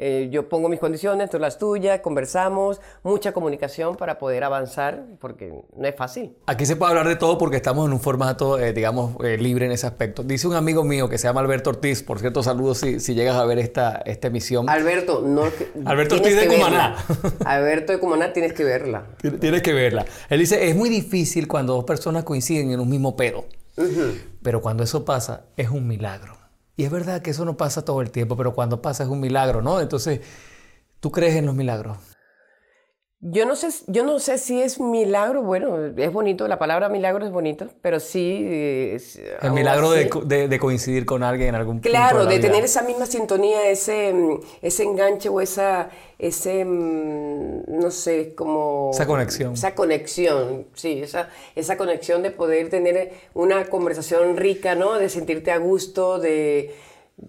Eh, 0.00 0.28
yo 0.30 0.48
pongo 0.48 0.68
mis 0.68 0.78
condiciones, 0.78 1.28
tú 1.28 1.40
las 1.40 1.58
tuyas, 1.58 1.98
conversamos, 2.00 2.80
mucha 3.02 3.32
comunicación 3.32 3.96
para 3.96 4.16
poder 4.20 4.44
avanzar, 4.44 5.04
porque 5.18 5.52
no 5.76 5.88
es 5.88 5.96
fácil. 5.96 6.36
Aquí 6.46 6.66
se 6.66 6.76
puede 6.76 6.90
hablar 6.90 7.08
de 7.08 7.16
todo 7.16 7.36
porque 7.36 7.56
estamos 7.56 7.84
en 7.84 7.92
un 7.92 8.00
formato, 8.00 8.60
eh, 8.60 8.72
digamos, 8.72 9.16
eh, 9.24 9.36
libre 9.36 9.66
en 9.66 9.72
ese 9.72 9.88
aspecto. 9.88 10.22
Dice 10.22 10.46
un 10.46 10.54
amigo 10.54 10.84
mío 10.84 11.08
que 11.08 11.18
se 11.18 11.26
llama 11.26 11.40
Alberto 11.40 11.70
Ortiz, 11.70 12.04
por 12.04 12.20
cierto, 12.20 12.44
saludos 12.44 12.78
si, 12.78 13.00
si 13.00 13.14
llegas 13.14 13.34
a 13.34 13.44
ver 13.44 13.58
esta, 13.58 14.00
esta 14.06 14.28
emisión. 14.28 14.70
Alberto, 14.70 15.20
no... 15.20 15.42
Alberto 15.84 16.14
Ortiz 16.14 16.36
de 16.36 16.46
Cumaná. 16.46 16.96
Alberto 17.44 17.92
de 17.92 17.98
Cumaná, 17.98 18.32
tienes 18.32 18.52
que 18.52 18.62
verla. 18.62 19.06
Tienes 19.40 19.62
que 19.62 19.72
verla. 19.72 20.06
Él 20.28 20.38
dice, 20.38 20.68
es 20.68 20.76
muy 20.76 20.88
difícil 20.90 21.48
cuando 21.48 21.74
dos 21.74 21.84
personas 21.84 22.22
coinciden 22.22 22.70
en 22.70 22.78
un 22.78 22.88
mismo 22.88 23.16
pedo. 23.16 23.46
Pero 24.42 24.60
cuando 24.60 24.84
eso 24.84 25.04
pasa, 25.04 25.44
es 25.56 25.70
un 25.70 25.86
milagro. 25.86 26.37
Y 26.78 26.84
es 26.84 26.92
verdad 26.92 27.22
que 27.22 27.30
eso 27.30 27.44
no 27.44 27.56
pasa 27.56 27.84
todo 27.84 28.02
el 28.02 28.12
tiempo, 28.12 28.36
pero 28.36 28.54
cuando 28.54 28.80
pasa 28.80 29.02
es 29.02 29.08
un 29.08 29.18
milagro, 29.18 29.62
¿no? 29.62 29.80
Entonces, 29.80 30.20
¿tú 31.00 31.10
crees 31.10 31.34
en 31.34 31.46
los 31.46 31.56
milagros? 31.56 31.98
Yo 33.20 33.46
no, 33.46 33.56
sé, 33.56 33.68
yo 33.88 34.04
no 34.04 34.20
sé 34.20 34.38
si 34.38 34.62
es 34.62 34.78
milagro, 34.78 35.42
bueno, 35.42 35.86
es 35.96 36.12
bonito, 36.12 36.46
la 36.46 36.56
palabra 36.56 36.88
milagro 36.88 37.26
es 37.26 37.32
bonito, 37.32 37.66
pero 37.82 37.98
sí... 37.98 38.46
el 38.46 39.50
milagro 39.52 39.90
de, 39.90 40.58
coincidir 40.60 41.04
con 41.04 41.24
alguien 41.24 41.48
en 41.48 41.54
algún 41.56 41.80
Claro, 41.80 42.18
punto 42.18 42.30
de, 42.32 42.38
tener 42.38 42.62
esa 42.62 42.82
misma 42.82 43.06
sintonía, 43.06 43.70
ese, 43.70 44.14
ese 44.62 44.84
enganche 44.84 45.28
o 45.28 45.40
esa, 45.40 45.90
ese, 46.16 46.64
mm, 46.64 47.80
no 47.80 47.90
sé, 47.90 48.36
como... 48.36 48.92
Esa 48.94 49.06
conexión. 49.06 49.54
Esa 49.54 49.74
conexión, 49.74 50.68
sí, 50.74 51.02
esa, 51.02 51.28
esa 51.56 51.76
conexión 51.76 52.22
de 52.22 52.30
poder 52.30 52.70
tener 52.70 53.14
una 53.34 53.64
conversación 53.64 54.36
rica, 54.36 54.76
¿no? 54.76 54.96
De 54.96 55.08
sentirte 55.08 55.50
a 55.50 55.58
gusto, 55.58 56.20
de 56.20 56.72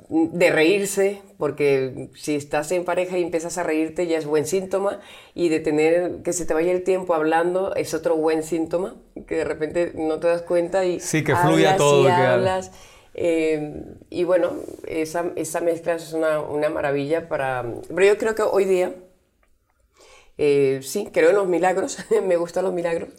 de 0.09 0.51
reírse, 0.51 1.21
porque 1.37 2.09
si 2.15 2.35
estás 2.35 2.71
en 2.71 2.85
pareja 2.85 3.17
y 3.17 3.23
empiezas 3.23 3.57
a 3.57 3.63
reírte 3.63 4.05
ya 4.05 4.17
es 4.17 4.25
buen 4.25 4.45
síntoma, 4.45 4.99
y 5.33 5.49
de 5.49 5.59
tener 5.59 6.21
que 6.23 6.33
se 6.33 6.45
te 6.45 6.53
vaya 6.53 6.71
el 6.71 6.83
tiempo 6.83 7.15
hablando 7.15 7.73
es 7.75 7.93
otro 7.93 8.15
buen 8.15 8.43
síntoma, 8.43 8.95
que 9.27 9.35
de 9.35 9.45
repente 9.45 9.93
no 9.95 10.19
te 10.19 10.27
das 10.27 10.43
cuenta 10.43 10.85
y 10.85 10.99
sí, 10.99 11.23
que 11.23 11.35
fluya 11.35 11.75
todo. 11.75 12.07
Y 12.07 12.11
hablas. 12.11 12.71
Eh, 13.15 13.83
y 14.09 14.23
bueno, 14.23 14.53
esa, 14.87 15.31
esa 15.35 15.59
mezcla 15.59 15.95
es 15.95 16.13
una, 16.13 16.39
una, 16.39 16.69
maravilla 16.69 17.27
para... 17.27 17.65
Pero 17.87 18.05
yo 18.05 18.17
creo 18.17 18.35
que 18.35 18.43
hoy 18.43 18.65
día, 18.65 18.95
eh, 20.37 20.79
sí, 20.83 21.09
creo 21.11 21.31
en 21.31 21.35
los 21.35 21.47
milagros, 21.47 21.97
me 22.25 22.37
gustan 22.37 22.63
los 22.63 22.73
milagros. 22.73 23.09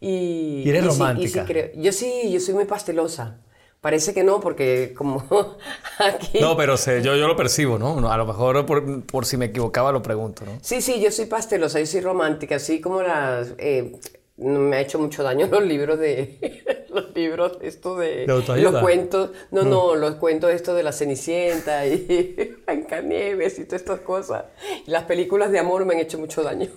Y, 0.00 0.64
¿Y 0.66 0.68
eres 0.68 0.84
romántica? 0.84 1.46
yo 1.74 1.92
sí, 1.92 2.30
yo 2.30 2.40
soy 2.40 2.54
muy 2.54 2.64
pastelosa. 2.64 3.40
Parece 3.80 4.12
que 4.12 4.24
no, 4.24 4.40
porque 4.40 4.92
como 4.96 5.24
aquí... 5.98 6.40
No, 6.40 6.56
pero 6.56 6.76
sé, 6.76 7.00
yo, 7.02 7.14
yo 7.16 7.28
lo 7.28 7.36
percibo, 7.36 7.78
¿no? 7.78 8.10
A 8.10 8.16
lo 8.16 8.26
mejor 8.26 8.66
por, 8.66 9.04
por, 9.04 9.24
si 9.24 9.36
me 9.36 9.46
equivocaba 9.46 9.92
lo 9.92 10.02
pregunto, 10.02 10.44
¿no? 10.44 10.58
Sí, 10.62 10.82
sí, 10.82 11.00
yo 11.00 11.12
soy 11.12 11.26
pastelosa, 11.26 11.78
yo 11.78 11.86
soy 11.86 12.00
romántica, 12.00 12.56
así 12.56 12.80
como 12.80 13.02
las... 13.02 13.54
Eh, 13.58 13.92
me 14.38 14.76
ha 14.76 14.80
hecho 14.80 14.98
mucho 14.98 15.22
daño 15.22 15.46
los 15.50 15.64
libros 15.64 15.98
de 15.98 16.86
los 16.90 17.14
libros 17.14 17.58
esto 17.60 17.96
de, 17.96 18.26
los 18.26 18.80
cuentos. 18.80 19.30
No. 19.50 19.64
no 19.64 19.94
los 19.96 20.14
cuentos 20.14 20.52
esto 20.52 20.74
de 20.74 20.82
la 20.82 20.92
Cenicienta 20.92 21.86
y 21.86 22.56
Blancanieves 22.66 23.58
y 23.58 23.64
todas 23.64 23.82
estas 23.82 24.00
cosas. 24.00 24.44
Las 24.86 25.04
películas 25.04 25.50
de 25.50 25.58
amor 25.58 25.84
me 25.84 25.94
han 25.94 26.00
hecho 26.00 26.18
mucho 26.18 26.42
daño 26.42 26.68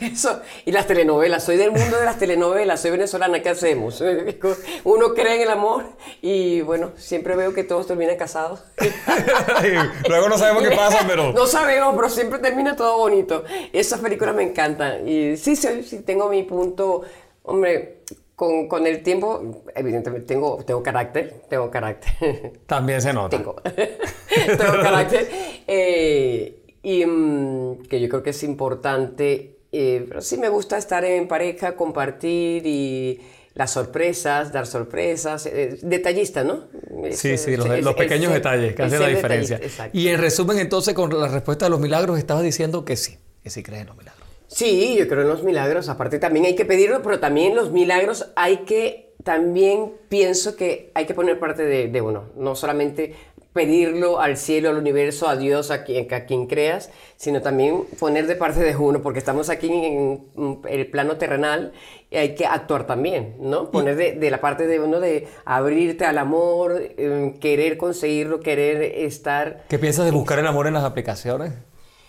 Eso, 0.00 0.40
y 0.64 0.72
las 0.72 0.86
telenovelas, 0.86 1.42
soy 1.42 1.56
del 1.56 1.70
mundo 1.70 1.98
de 1.98 2.04
las 2.04 2.18
telenovelas, 2.18 2.80
soy 2.80 2.90
venezolana, 2.90 3.42
¿qué 3.42 3.48
hacemos? 3.48 4.02
Uno 4.84 5.14
cree 5.14 5.36
en 5.36 5.42
el 5.42 5.50
amor 5.50 5.84
y 6.20 6.60
bueno, 6.60 6.92
siempre 6.96 7.34
veo 7.34 7.54
que 7.54 7.64
todos 7.64 7.86
terminan 7.86 8.16
casados. 8.16 8.62
Luego 10.08 10.28
no 10.28 10.38
sabemos 10.38 10.62
qué 10.62 10.76
pasa, 10.76 11.04
pero... 11.06 11.32
No 11.40 11.46
sabemos, 11.46 11.94
pero 11.96 12.08
siempre 12.10 12.38
termina 12.38 12.76
todo 12.76 12.98
bonito. 12.98 13.44
Esas 13.72 14.00
películas 14.00 14.34
me 14.34 14.42
encantan. 14.42 15.08
Y 15.08 15.36
sí, 15.36 15.56
sí, 15.56 15.82
sí 15.82 16.00
tengo 16.00 16.28
mi 16.28 16.42
punto, 16.42 17.02
hombre, 17.44 18.02
con, 18.36 18.68
con, 18.68 18.86
el 18.86 19.02
tiempo, 19.02 19.62
evidentemente, 19.74 20.26
tengo, 20.26 20.62
tengo 20.64 20.82
carácter, 20.82 21.42
tengo 21.48 21.70
carácter. 21.70 22.60
También 22.66 23.00
se 23.00 23.12
nota. 23.12 23.36
Tengo, 23.36 23.56
tengo 23.64 24.82
carácter. 24.82 25.28
Eh, 25.66 26.60
y 26.82 27.04
mm, 27.04 27.82
que 27.88 28.00
yo 28.00 28.08
creo 28.08 28.22
que 28.22 28.30
es 28.30 28.42
importante 28.42 29.59
eh, 29.72 30.04
pero 30.08 30.20
sí 30.20 30.36
me 30.36 30.48
gusta 30.48 30.78
estar 30.78 31.04
en 31.04 31.28
pareja, 31.28 31.76
compartir 31.76 32.66
y 32.66 33.20
las 33.54 33.72
sorpresas, 33.72 34.52
dar 34.52 34.66
sorpresas, 34.66 35.46
eh, 35.46 35.78
detallista, 35.82 36.44
¿no? 36.44 36.68
Sí, 37.12 37.36
sí, 37.36 37.56
los, 37.56 37.94
pequeños 37.94 38.32
detalles 38.32 38.74
que 38.74 38.82
hacen 38.82 39.00
la 39.00 39.08
diferencia. 39.08 39.60
Y 39.92 40.08
en 40.08 40.20
resumen, 40.20 40.58
entonces, 40.58 40.94
con 40.94 41.16
la 41.18 41.28
respuesta 41.28 41.66
de 41.66 41.70
los 41.70 41.80
milagros, 41.80 42.18
estabas 42.18 42.42
diciendo 42.42 42.84
que 42.84 42.96
sí, 42.96 43.18
que 43.42 43.50
sí 43.50 43.62
crees 43.62 43.82
en 43.82 43.88
los 43.88 43.96
milagros. 43.96 44.28
Sí, 44.46 44.96
yo 44.98 45.06
creo 45.06 45.22
en 45.22 45.28
los 45.28 45.42
milagros. 45.44 45.88
Aparte, 45.88 46.18
también 46.18 46.46
hay 46.46 46.54
que 46.54 46.64
pedirlo, 46.64 47.02
pero 47.02 47.20
también 47.20 47.54
los 47.54 47.70
milagros 47.70 48.32
hay 48.34 48.58
que, 48.58 49.14
también 49.22 49.92
pienso 50.08 50.56
que 50.56 50.90
hay 50.94 51.06
que 51.06 51.14
poner 51.14 51.38
parte 51.38 51.62
de, 51.64 51.88
de 51.88 52.00
uno. 52.00 52.30
No 52.36 52.56
solamente 52.56 53.14
pedirlo 53.52 54.20
al 54.20 54.36
cielo, 54.36 54.70
al 54.70 54.76
universo, 54.76 55.28
a 55.28 55.36
Dios, 55.36 55.70
a 55.70 55.82
quien, 55.82 56.12
a 56.14 56.24
quien 56.24 56.46
creas, 56.46 56.90
sino 57.16 57.42
también 57.42 57.84
poner 57.98 58.26
de 58.26 58.36
parte 58.36 58.60
de 58.60 58.76
uno, 58.76 59.02
porque 59.02 59.18
estamos 59.18 59.50
aquí 59.50 59.68
en, 59.68 60.60
el 60.68 60.86
plano 60.86 61.16
terrenal 61.16 61.72
y 62.10 62.16
hay 62.16 62.34
que 62.34 62.46
actuar 62.46 62.86
también, 62.86 63.36
¿no? 63.40 63.70
Poner 63.70 63.96
de, 63.96 64.30
la 64.30 64.40
parte 64.40 64.66
de 64.66 64.78
uno 64.78 65.00
de 65.00 65.26
abrirte 65.44 66.04
al 66.04 66.18
amor, 66.18 66.80
em, 66.96 67.38
querer 67.38 67.76
conseguirlo, 67.76 68.40
querer 68.40 68.82
estar... 68.82 69.64
¿Qué 69.68 69.78
piensas 69.78 70.04
de 70.04 70.12
buscar 70.12 70.38
el 70.38 70.46
amor 70.46 70.66
en 70.68 70.74
las 70.74 70.84
aplicaciones? 70.84 71.52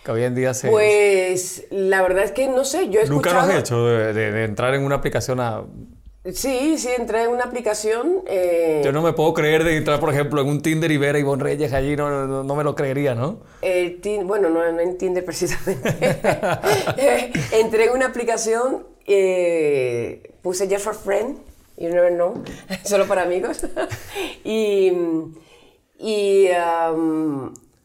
Que 0.04 0.12
hoy 0.12 0.24
en 0.24 0.34
día 0.34 0.54
se... 0.54 0.68
Pues 0.68 1.66
la 1.70 2.02
verdad 2.02 2.24
es 2.24 2.32
que 2.32 2.48
no 2.48 2.64
sé, 2.64 2.88
yo 2.88 3.00
he 3.00 3.06
¿Nunca 3.06 3.32
lo 3.32 3.40
has 3.40 3.54
hecho 3.54 3.84
de 3.84 4.44
entrar 4.44 4.74
en 4.74 4.84
una 4.84 4.96
aplicación 4.96 5.40
a 5.40 5.64
Sí, 6.30 6.78
sí, 6.78 6.88
entré 6.96 7.24
en 7.24 7.30
una 7.30 7.44
aplicación. 7.44 8.22
Eh, 8.26 8.80
Yo 8.84 8.92
no 8.92 9.02
me 9.02 9.12
puedo 9.12 9.34
creer 9.34 9.64
de 9.64 9.76
entrar, 9.76 9.98
por 9.98 10.10
ejemplo, 10.14 10.40
en 10.40 10.46
un 10.46 10.62
Tinder 10.62 10.90
y 10.92 10.96
ver 10.96 11.16
a 11.16 11.18
Ivonne 11.18 11.42
Reyes 11.42 11.72
allí, 11.72 11.96
no, 11.96 12.44
no, 12.44 12.54
me 12.54 12.62
lo 12.62 12.76
creería, 12.76 13.16
¿no? 13.16 13.40
El 13.60 14.00
bueno, 14.24 14.48
no, 14.48 14.70
no 14.70 14.80
en 14.80 14.98
Tinder 14.98 15.24
precisamente. 15.24 15.90
entré 17.52 17.86
en 17.86 17.90
una 17.90 18.06
aplicación, 18.06 18.86
eh, 19.04 20.32
puse 20.42 20.68
Just 20.68 20.84
for 20.84 20.94
Friend, 20.94 21.38
you 21.76 21.88
never 21.88 22.12
know, 22.12 22.40
solo 22.84 23.08
para 23.08 23.22
amigos. 23.22 23.66
y, 24.44 24.92
y 25.98 26.48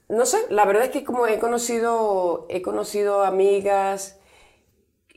no 0.10 0.26
sé, 0.26 0.38
la 0.52 0.66
verdad 0.66 0.84
es 0.84 0.90
que 0.92 1.04
como 1.04 1.26
he 1.26 1.40
conocido, 1.40 2.46
he 2.50 2.62
conocido 2.62 3.24
amigas, 3.24 4.20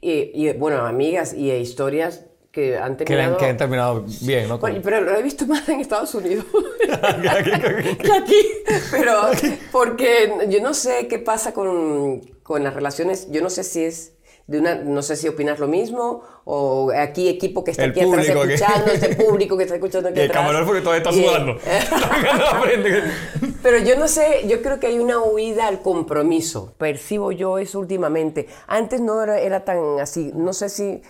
y, 0.01 0.31
y 0.33 0.55
bueno, 0.55 0.87
amigas 0.87 1.35
y 1.35 1.51
historias 1.51 2.25
que 2.51 2.77
han 2.77 2.97
terminado... 2.97 3.37
Que, 3.37 3.47
han 3.47 3.57
terminado 3.57 4.05
bien, 4.23 4.49
¿no? 4.49 4.59
pero 4.59 5.01
lo 5.01 5.17
he 5.17 5.23
visto 5.23 5.47
más 5.47 5.69
en 5.69 5.81
Estados 5.81 6.15
Unidos 6.15 6.45
que 8.03 8.13
aquí. 8.13 8.43
Pero 8.91 9.31
porque 9.71 10.33
yo 10.49 10.61
no 10.61 10.75
sé 10.75 11.07
qué 11.09 11.19
pasa 11.19 11.53
con, 11.53 12.21
con 12.43 12.65
las 12.65 12.75
relaciones, 12.75 13.31
yo 13.31 13.41
no 13.41 13.51
sé 13.51 13.63
si 13.63 13.85
es 13.85 14.15
de 14.51 14.59
una, 14.59 14.75
no 14.75 15.01
sé 15.01 15.15
si 15.15 15.29
opinas 15.29 15.61
lo 15.61 15.69
mismo, 15.69 16.25
o 16.45 16.91
aquí 16.91 17.29
equipo 17.29 17.63
que 17.63 17.71
está 17.71 17.85
aquí 17.85 18.01
atrás 18.01 18.27
escuchando, 18.27 18.91
este 18.91 19.15
público 19.15 19.57
que 19.57 19.63
está 19.63 19.77
escuchando 19.77 20.09
aquí 20.09 20.19
el 20.19 20.29
atrás. 20.29 20.59
El 20.59 20.65
porque 20.65 20.81
todavía 20.81 21.09
está 21.09 21.13
sudando. 21.13 21.57
Pero 23.63 23.79
yo 23.79 23.97
no 23.97 24.09
sé, 24.09 24.49
yo 24.49 24.61
creo 24.61 24.81
que 24.81 24.89
hay 24.89 24.99
una 24.99 25.23
huida 25.23 25.69
al 25.69 25.83
compromiso. 25.83 26.75
Percibo 26.79 27.31
yo 27.31 27.59
eso 27.59 27.79
últimamente. 27.79 28.49
Antes 28.67 29.01
no 29.01 29.23
era, 29.23 29.39
era 29.39 29.65
tan 29.65 30.01
así, 30.01 30.33
no 30.35 30.53
sé 30.53 30.69
si 30.69 31.01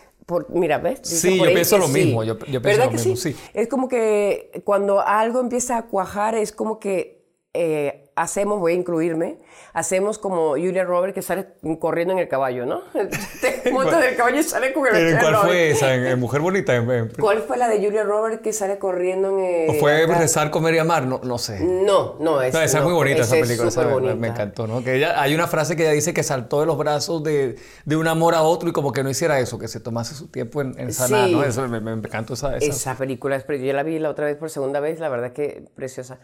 mira, 0.49 0.79
¿ves? 0.79 1.01
sí, 1.03 1.39
yo 1.39 1.45
pienso 1.45 1.79
lo 1.79 1.89
mismo. 1.89 2.25
Yo, 2.25 2.39
pienso 2.39 2.61
¿verdad 2.61 2.85
lo 2.85 2.91
que 2.91 2.97
mismo, 2.97 3.17
sí? 3.17 3.37
Es 3.55 3.69
como 3.69 3.89
que 3.89 4.63
cuando 4.65 5.01
algo 5.01 5.41
empieza 5.41 5.77
a 5.77 5.87
cuajar, 5.87 6.35
es 6.35 6.53
como 6.53 6.79
que 6.79 7.21
eh, 7.53 8.10
hacemos, 8.23 8.61
voy 8.61 8.73
a 8.73 8.75
incluirme, 8.77 9.39
hacemos 9.73 10.19
como 10.19 10.51
Julia 10.51 10.85
Roberts 10.85 11.15
que 11.15 11.23
sale 11.23 11.47
corriendo 11.79 12.13
en 12.13 12.21
el 12.21 12.29
caballo, 12.29 12.67
¿no? 12.67 12.83
Te 13.41 13.71
montas 13.73 14.01
del 14.01 14.17
caballo 14.17 14.39
y 14.39 14.43
sale 14.43 14.73
con 14.73 14.87
el 14.87 15.19
¿Cuál 15.19 15.37
fue 15.37 15.71
esa? 15.71 15.95
¿En, 15.95 16.21
Mujer 16.21 16.41
Bonita? 16.41 16.85
¿Cuál 17.19 17.43
fue 17.43 17.57
la 17.57 17.69
de 17.69 17.83
Julia 17.83 18.03
Roberts 18.05 18.41
que 18.43 18.53
sale 18.53 18.79
corriendo 18.79 19.39
en 19.39 19.45
el... 19.45 19.71
¿O 19.71 19.75
fue 19.75 20.07
Rezar, 20.07 20.51
Comer 20.51 20.75
y 20.75 20.79
Amar? 20.79 21.07
No, 21.07 21.21
no 21.25 21.39
sé. 21.39 21.61
No, 21.61 22.17
no, 22.21 22.43
es, 22.43 22.53
no, 22.53 22.61
esa 22.61 22.79
es 22.79 22.85
muy 22.85 22.93
bonita 22.93 23.23
esa 23.23 23.37
película. 23.37 23.69
Esa 23.69 23.87
bonita. 23.87 24.15
Me, 24.15 24.29
encantó, 24.29 24.67
¿no? 24.67 24.85
Que 24.85 24.97
ella, 24.97 25.21
hay 25.21 25.35
una 25.35 25.47
frase 25.47 25.77
que 25.77 25.83
ella 25.83 25.93
dice 25.93 26.13
que 26.13 26.23
saltó 26.23 26.61
de 26.61 26.67
los 26.67 26.77
brazos 26.77 27.23
de, 27.23 27.57
de, 27.85 27.97
un 27.97 28.07
amor 28.07 28.35
a 28.35 28.43
otro 28.43 28.69
y 28.69 28.73
como 28.73 28.93
que 28.93 29.03
no 29.03 29.11
hiciera 29.11 29.41
eso, 29.41 29.59
que 29.59 29.69
se 29.69 29.81
tomase 29.81 30.15
su 30.15 30.29
tiempo 30.29 30.61
en, 30.61 30.79
en 30.79 30.93
sanar, 30.93 31.31
¿no? 31.31 31.43
Eso, 31.43 31.67
me, 31.69 31.81
me, 31.81 31.93
encantó 31.93 32.35
esa, 32.35 32.57
esa... 32.57 32.71
Esa 32.71 32.95
película, 32.97 33.43
yo 33.47 33.73
la 33.73 33.83
vi 33.83 33.99
la 33.99 34.11
otra 34.11 34.27
vez 34.27 34.37
por 34.37 34.51
segunda 34.51 34.81
vez, 34.81 35.01
la 35.01 35.09
verdad 35.09 35.33
que 35.33 35.65
preciosa. 35.75 36.19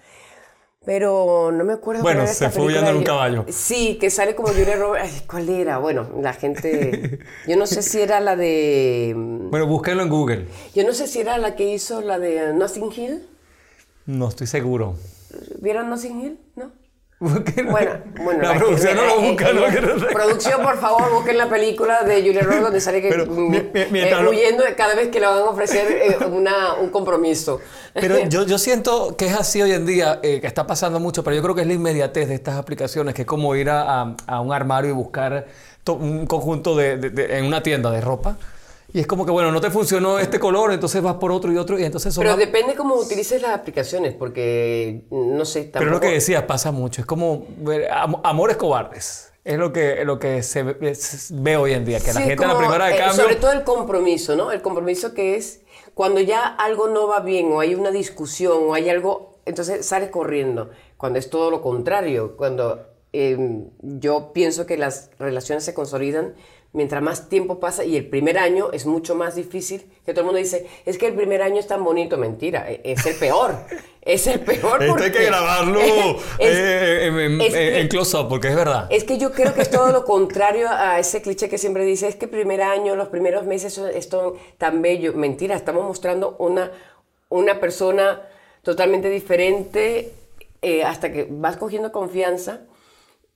Pero 0.87 1.51
no 1.53 1.65
me 1.65 1.73
acuerdo. 1.73 2.01
Bueno, 2.01 2.25
se 2.29 2.49
fue 2.49 2.67
huyendo 2.67 2.91
en 2.91 2.99
un 2.99 3.03
caballo. 3.03 3.45
Sí, 3.49 3.99
que 4.01 4.09
sale 4.09 4.37
como 4.37 4.49
Julia 4.49 4.77
Roberts. 4.77 5.25
¿Cuál 5.29 5.49
era? 5.49 5.79
Bueno, 5.79 6.09
la 6.23 6.33
gente. 6.33 7.19
Yo 7.49 7.57
no 7.57 7.67
sé 7.67 7.83
si 7.83 8.01
era 8.01 8.21
la 8.21 8.37
de. 8.37 9.13
Mm, 9.15 9.51
bueno, 9.51 9.67
búsquenlo 9.67 10.05
en 10.05 10.09
Google. 10.09 10.47
Yo 10.77 10.87
no 10.87 10.93
sé 10.95 11.09
si 11.09 11.19
era 11.19 11.39
la 11.39 11.57
que 11.57 11.75
hizo 11.75 12.01
la 12.03 12.21
de 12.21 12.55
Nothing 12.55 12.93
Hill. 12.97 13.29
No 14.07 14.29
estoy 14.29 14.47
seguro. 14.47 14.95
¿Vieron 15.59 15.91
Nothing 15.91 16.21
Hill? 16.21 16.39
¿No? 16.55 16.71
Bueno, 17.19 17.93
bueno, 18.23 18.43
la, 18.43 18.59
producción 18.59 18.95
no 18.95 19.07
lo 19.07 19.21
busca. 19.23 19.51
¿no? 19.51 19.63
producción, 20.13 20.63
por 20.63 20.79
favor, 20.79 21.11
busquen 21.15 21.39
la 21.39 21.49
película 21.49 22.03
de 22.03 22.21
Julia 22.21 22.43
Roberts 22.43 22.63
donde 22.65 22.81
sale 22.81 23.01
que, 23.01 23.09
eh, 23.09 24.27
huyendo 24.29 24.65
cada 24.77 24.95
vez 24.95 25.09
que 25.09 25.19
le 25.21 25.27
van 25.27 25.39
a 25.39 25.45
ofrecer 25.45 25.91
eh, 25.93 26.27
una, 26.27 26.75
un 26.75 26.91
compromiso. 26.91 27.61
Pero 27.95 28.19
yo, 28.29 28.45
yo 28.45 28.59
siento 28.59 29.17
que 29.17 29.29
es 29.29 29.35
así 29.35 29.63
hoy 29.63 29.73
en 29.73 29.87
día, 29.87 30.21
eh, 30.23 30.43
que 30.43 30.47
está 30.47 30.67
pasando 30.67 31.01
mucho, 31.01 31.25
pero 31.25 31.37
yo 31.37 31.43
creo 31.43 31.55
que 31.55 31.63
es 31.63 31.67
la 31.67 31.73
inmediatez 31.73 32.29
de 32.29 32.35
estas 32.35 32.57
aplicaciones, 32.57 33.15
que 33.15 33.23
es 33.23 33.27
como 33.27 33.57
ir 33.57 33.71
a, 33.71 34.15
a 34.27 34.41
un 34.43 34.53
armario 34.53 34.91
y 34.91 34.95
buscar 34.95 35.47
un 35.87 36.27
conjunto 36.27 36.77
de, 36.77 36.99
de, 36.99 37.39
en 37.39 37.47
una 37.47 37.63
tienda 37.63 37.91
de 37.91 38.03
ropa 38.03 38.37
y 38.93 39.01
es 39.01 39.07
como 39.07 39.27
que, 39.27 39.33
bueno, 39.33 39.51
no 39.51 39.61
te 39.61 39.71
funcionó 39.71 40.19
este 40.19 40.39
color, 40.39 40.73
entonces 40.73 41.03
vas 41.03 41.17
por 41.17 41.33
otro 41.33 41.53
y 41.53 41.57
otro, 41.57 41.79
y 41.79 41.85
entonces 41.85 42.17
Pero 42.17 42.37
depende 42.37 42.75
cómo 42.75 42.95
utilices 42.95 43.43
las 43.43 43.53
aplicaciones, 43.53 44.15
porque, 44.15 45.03
no 45.11 45.45
sé, 45.45 45.65
tampoco... 45.65 45.79
Pero 45.81 45.91
lo 45.91 46.01
que 46.01 46.09
decías 46.09 46.45
pasa 46.45 46.71
mucho, 46.71 47.01
es 47.01 47.07
como 47.07 47.47
amores 48.23 48.57
cobardes. 48.57 49.33
Es 49.45 49.59
lo 49.59 49.73
que, 49.73 50.05
lo 50.05 50.19
que 50.19 50.43
se 50.43 50.63
ve, 50.63 51.57
hoy 51.57 51.73
en 51.73 51.85
día, 51.85 52.01
que 52.01 52.13
la 52.13 52.21
gente 52.21 52.45
a 52.45 52.49
la 52.49 52.59
primera 52.59 52.87
de 52.87 52.95
eh, 52.95 52.99
cambio... 52.99 53.23
Sobre 53.23 53.37
todo 53.37 53.53
el 53.53 53.65
compromiso, 53.65 54.35
¿no? 54.35 54.51
El 54.51 54.63
compromiso 54.63 55.15
que 55.15 55.37
es 55.37 55.61
cuando 55.95 56.21
ya 56.21 56.47
algo 56.47 56.89
no 56.89 57.07
va 57.07 57.21
bien, 57.21 57.53
o 57.53 57.61
hay 57.61 57.75
una 57.75 57.91
discusión, 57.91 58.65
o 58.67 58.75
hay 58.75 58.91
algo, 58.91 59.39
entonces 59.45 59.87
sales 59.87 60.11
corriendo. 60.11 60.71
Cuando 60.97 61.19
es 61.19 61.31
todo 61.31 61.51
lo 61.51 61.63
contrario, 61.63 62.37
cuando 62.37 62.87
em, 63.13 63.71
yo 63.81 64.33
pienso 64.33 64.67
que 64.67 64.77
las 64.77 65.11
relaciones 65.19 65.65
se 65.65 65.75
consolidan 65.75 66.35
mientras 66.77 67.03
más 67.03 67.29
tiempo 67.29 67.59
pasa 67.59 67.85
y 67.85 67.97
el 67.97 68.07
primer 68.07 68.39
año 68.39 68.71
es 68.73 68.87
mucho 68.87 69.15
más 69.17 69.35
difícil, 69.35 69.85
que 70.05 70.13
todo 70.13 70.21
el 70.21 70.27
mundo 70.27 70.39
dice, 70.39 70.67
es 70.85 70.99
que 70.99 71.07
el 71.09 71.15
primer 71.15 71.43
año 71.43 71.59
es 71.59 71.67
tan 71.67 71.83
bonito, 71.83 72.17
mentira, 72.19 72.71
e- 72.71 72.81
es 72.85 73.05
el 73.07 73.17
peor, 73.17 73.57
es 74.03 74.27
el 74.29 74.41
peor. 74.41 74.83
Esto 74.83 74.85
hay 74.85 74.89
porque- 74.91 75.13
que 75.13 75.25
grabarlo 75.25 75.81
Es- 76.39 76.57
eh, 76.57 77.07
en, 77.07 77.41
es 77.41 77.53
que- 77.53 77.81
en 77.81 77.89
close-up, 77.89 78.29
porque 78.29 78.49
es 78.49 78.55
verdad. 78.55 78.87
es 78.91 79.03
que 79.05 79.19
yo 79.19 79.33
creo 79.33 79.53
que 79.55 79.63
es 79.63 79.71
todo 79.71 79.91
lo 79.91 80.05
contrario 80.05 80.69
a 80.71 80.99
ese 81.01 81.23
cliché 81.23 81.49
que 81.49 81.59
siempre 81.59 81.85
dice, 81.85 82.07
es 82.07 82.15
que 82.17 82.27
el 82.27 82.31
primer 82.31 82.63
año, 82.63 82.95
los 82.95 83.09
primeros 83.09 83.45
meses 83.45 83.73
son 83.75 83.91
esto 83.91 84.37
tan 84.59 84.83
bello. 84.83 85.13
Mentira, 85.15 85.57
estamos 85.57 85.85
mostrando 85.85 86.37
una, 86.39 86.71
una 87.31 87.59
persona 87.59 88.23
totalmente 88.63 89.09
diferente 89.11 90.13
eh, 90.63 90.85
hasta 90.85 91.11
que 91.13 91.27
vas 91.29 91.57
cogiendo 91.57 91.91
confianza. 91.93 92.61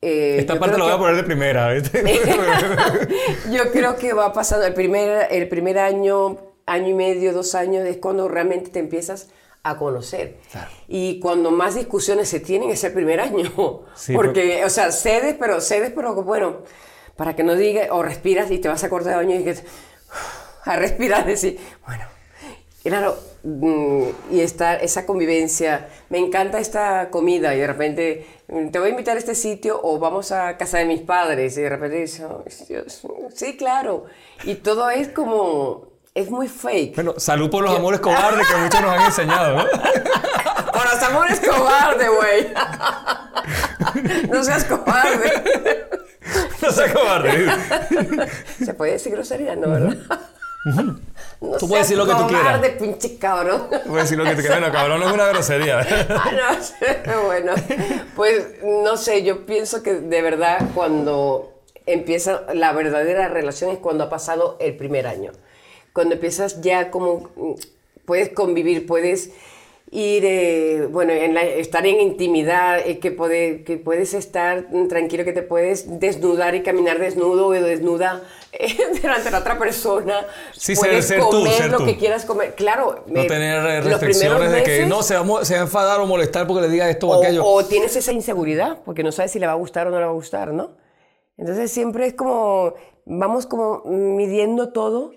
Eh, 0.03 0.39
Esta 0.39 0.59
parte 0.59 0.79
la 0.79 0.85
voy 0.85 0.93
a 0.95 0.99
poner 0.99 1.17
de 1.17 1.25
primera. 1.25 1.73
¿viste? 1.73 2.03
yo 3.51 3.71
creo 3.71 3.97
que 3.97 4.13
va 4.13 4.33
pasando 4.33 4.67
el 4.67 4.73
primer, 4.73 5.29
el 5.31 5.49
primer 5.49 5.79
año, 5.79 6.39
año 6.67 6.89
y 6.89 6.95
medio, 6.95 7.33
dos 7.33 7.55
años, 7.55 7.85
es 7.87 7.99
cuando 7.99 8.29
realmente 8.29 8.71
te 8.71 8.79
empiezas 8.79 9.29
a 9.63 9.77
conocer. 9.77 10.39
Y 10.89 11.21
cuando 11.21 11.51
más 11.51 11.75
discusiones 11.75 12.29
se 12.29 12.41
tienen 12.41 12.71
es 12.71 12.83
el 12.85 12.93
primer 12.93 13.21
año. 13.21 13.83
Sí, 13.95 14.15
porque, 14.15 14.65
o 14.65 14.71
sea, 14.71 14.91
cedes, 14.91 15.37
pero 15.39 15.61
cedes, 15.61 15.93
pero 15.95 16.15
bueno, 16.23 16.59
para 17.17 17.37
que 17.37 17.43
no 17.43 17.55
digas, 17.55 17.89
o 17.91 18.03
respiras 18.03 18.51
y 18.51 18.59
te 18.59 18.69
vas 18.69 18.83
a 18.85 18.89
cortar 18.89 19.13
de 19.13 19.17
baño 19.17 19.39
y 19.39 19.45
que 19.45 19.55
a 20.65 20.77
respirar 20.77 21.27
decir, 21.27 21.59
bueno, 21.87 22.05
claro, 22.83 23.19
mm, 23.43 24.05
y 24.31 24.41
estar 24.41 24.83
esa 24.83 25.05
convivencia, 25.05 25.89
me 26.09 26.19
encanta 26.19 26.59
esta 26.59 27.11
comida 27.11 27.55
y 27.55 27.59
de 27.59 27.67
repente 27.67 28.27
te 28.73 28.79
voy 28.79 28.89
a 28.89 28.91
invitar 28.91 29.17
a 29.17 29.19
este 29.19 29.35
sitio 29.35 29.81
o 29.83 29.99
vamos 29.99 30.33
a 30.33 30.57
casa 30.57 30.79
de 30.79 30.85
mis 30.85 31.01
padres 31.03 31.57
y 31.57 31.63
de 31.63 31.69
repente 31.69 31.97
dices, 31.99 32.27
"Ay, 32.29 32.67
Dios, 32.69 33.03
sí, 33.35 33.57
claro, 33.57 34.07
y 34.45 34.57
todo 34.57 34.91
es 34.91 35.09
como, 35.09 35.87
es 36.15 36.31
muy 36.31 36.49
fake. 36.49 36.95
Bueno, 36.97 37.15
salud 37.19 37.49
por 37.51 37.63
los 37.63 37.77
amores 37.77 38.01
cobardes 38.01 38.47
que 38.49 38.57
muchos 38.57 38.81
nos 38.81 38.91
han 38.91 39.03
enseñado, 39.03 39.57
¿no? 39.57 39.65
Por 40.73 40.85
los 40.95 41.03
amores 41.03 41.41
cobarde, 41.41 42.09
güey. 42.09 42.49
no 44.31 44.43
seas 44.43 44.65
cobarde. 44.65 45.89
No 46.63 46.71
seas 46.71 46.93
cobarde. 46.93 47.47
Se 48.65 48.73
puede 48.75 48.93
decir 48.93 49.13
grosería, 49.13 49.57
¿no? 49.57 49.69
¿verdad? 49.69 49.97
No 50.65 51.01
Tú 51.59 51.69
puedes 51.69 51.89
decir 51.89 51.97
lo 51.97 52.07
que 52.07 52.13
tú 52.13 52.27
quieras. 52.27 52.59
Cobarde, 52.59 52.71
pinche 52.71 53.17
cabrón. 53.17 53.69
Voy 53.87 53.99
a 53.99 54.03
decir 54.03 54.19
lo 54.19 54.25
que 54.25 54.35
te 54.35 54.43
queda. 54.43 54.59
Bueno, 54.59 54.73
cabrón, 54.73 55.01
no 55.01 55.09
es 55.09 55.15
una 55.15 55.27
grosería. 55.29 55.81
Ah, 56.11 56.33
no 56.33 56.63
sé, 56.63 57.03
bueno, 57.25 57.55
pues 58.15 58.63
no 58.63 58.97
sé, 58.97 59.23
yo 59.23 59.47
pienso 59.47 59.83
que 59.83 59.95
de 59.95 60.23
verdad 60.23 60.69
cuando 60.75 61.55
empieza 61.87 62.43
la 62.53 62.73
verdadera 62.73 63.29
relación 63.29 63.71
es 63.71 63.79
cuando 63.79 64.05
ha 64.05 64.11
pasado 64.11 64.59
el 64.61 64.77
primer 64.77 65.07
año. 65.07 65.33
Cuando 65.95 66.15
empiezas 66.15 66.61
ya 66.61 66.91
como, 66.91 67.31
mm, 67.37 67.55
puedes 68.05 68.29
convivir, 68.29 68.87
puedes 68.87 69.31
ir, 69.93 70.25
eh, 70.25 70.87
bueno, 70.91 71.13
en 71.13 71.35
la- 71.35 71.43
estar 71.43 71.85
en 71.85 72.01
intimidad, 72.01 72.79
eh, 72.79 72.99
que, 73.01 73.11
puede- 73.11 73.65
que 73.65 73.77
puedes 73.77 74.15
estar 74.15 74.67
tranquilo, 74.89 75.25
que 75.25 75.33
te 75.33 75.43
puedes 75.43 75.99
desnudar 75.99 76.55
y 76.55 76.63
caminar 76.63 76.99
desnudo 77.01 77.49
o 77.49 77.51
desnuda 77.53 78.23
eh, 78.53 78.77
delante 79.03 79.25
de 79.25 79.31
la 79.33 79.39
otra 79.41 79.59
persona. 79.59 80.27
Sí, 80.53 80.77
ser- 80.77 80.89
puedes 80.91 81.07
ser 81.07 81.21
tú, 81.21 81.31
comer 81.31 81.53
ser 81.53 81.71
lo 81.73 81.79
tú. 81.79 81.85
que 81.87 81.97
quieras 81.97 82.25
comer. 82.25 82.55
Claro, 82.55 83.05
No 83.07 83.27
tener 83.27 83.85
restricciones 83.85 84.53
de 84.53 84.63
que 84.63 84.71
meses- 84.71 84.89
no 84.89 85.03
se 85.03 85.17
va, 85.17 85.45
se 85.45 85.55
va 85.55 85.61
a 85.61 85.63
enfadar 85.65 86.01
o 86.01 86.07
molestar 86.07 86.47
porque 86.47 86.63
le 86.63 86.69
diga 86.69 86.89
esto 86.89 87.09
o, 87.09 87.17
o, 87.17 87.23
aquello. 87.23 87.45
o 87.45 87.65
tienes 87.65 87.95
esa 87.97 88.13
inseguridad 88.13 88.79
porque 88.85 89.03
no 89.03 89.11
sabes 89.13 89.33
si 89.33 89.39
le 89.41 89.47
va 89.47 89.53
a 89.53 89.57
gustar 89.57 89.87
o 89.89 89.91
no 89.91 89.99
le 89.99 90.05
va 90.05 90.11
a 90.11 90.15
gustar, 90.15 90.53
¿no? 90.53 90.77
Entonces 91.37 91.71
siempre 91.73 92.07
es 92.07 92.15
como, 92.15 92.75
vamos 93.07 93.47
como 93.47 93.83
midiendo 93.87 94.73
todo. 94.73 95.13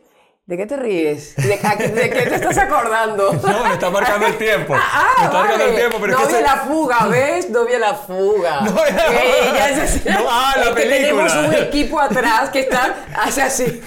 ¿De 0.46 0.58
qué 0.58 0.66
te 0.66 0.76
ríes? 0.76 1.36
¿De, 1.38 1.54
a- 1.64 1.76
de 1.78 2.10
qué 2.10 2.22
te 2.26 2.36
estás 2.36 2.58
acordando? 2.58 3.32
No, 3.48 3.64
me 3.64 3.74
está 3.76 3.90
marcando 3.90 4.28
el 4.28 4.38
tiempo. 4.38 4.76
Ah, 4.78 5.08
me 5.20 5.26
está 5.28 5.38
marcando 5.40 5.64
el 5.68 5.76
tiempo, 5.78 5.98
pero 6.02 6.14
no 6.14 6.20
es 6.20 6.28
que 6.28 6.34
vi 6.34 6.40
se- 6.40 6.44
la 6.46 6.56
fuga, 6.58 7.06
¿ves? 7.08 7.50
No 7.50 7.66
vi 7.66 7.78
la 7.80 7.94
fuga. 7.94 8.60
No 8.66 8.74
vi 8.74 8.80
Eh, 8.90 9.84
es. 9.84 10.06
No, 10.06 10.26
ah, 10.30 10.54
la 10.58 10.64
Es 10.64 10.70
que 10.76 10.82
tenemos 10.82 11.32
película. 11.32 11.48
un 11.48 11.64
equipo 11.64 11.98
atrás 12.02 12.50
que 12.50 12.60
está, 12.60 12.94
hace 13.16 13.42
así. 13.42 13.82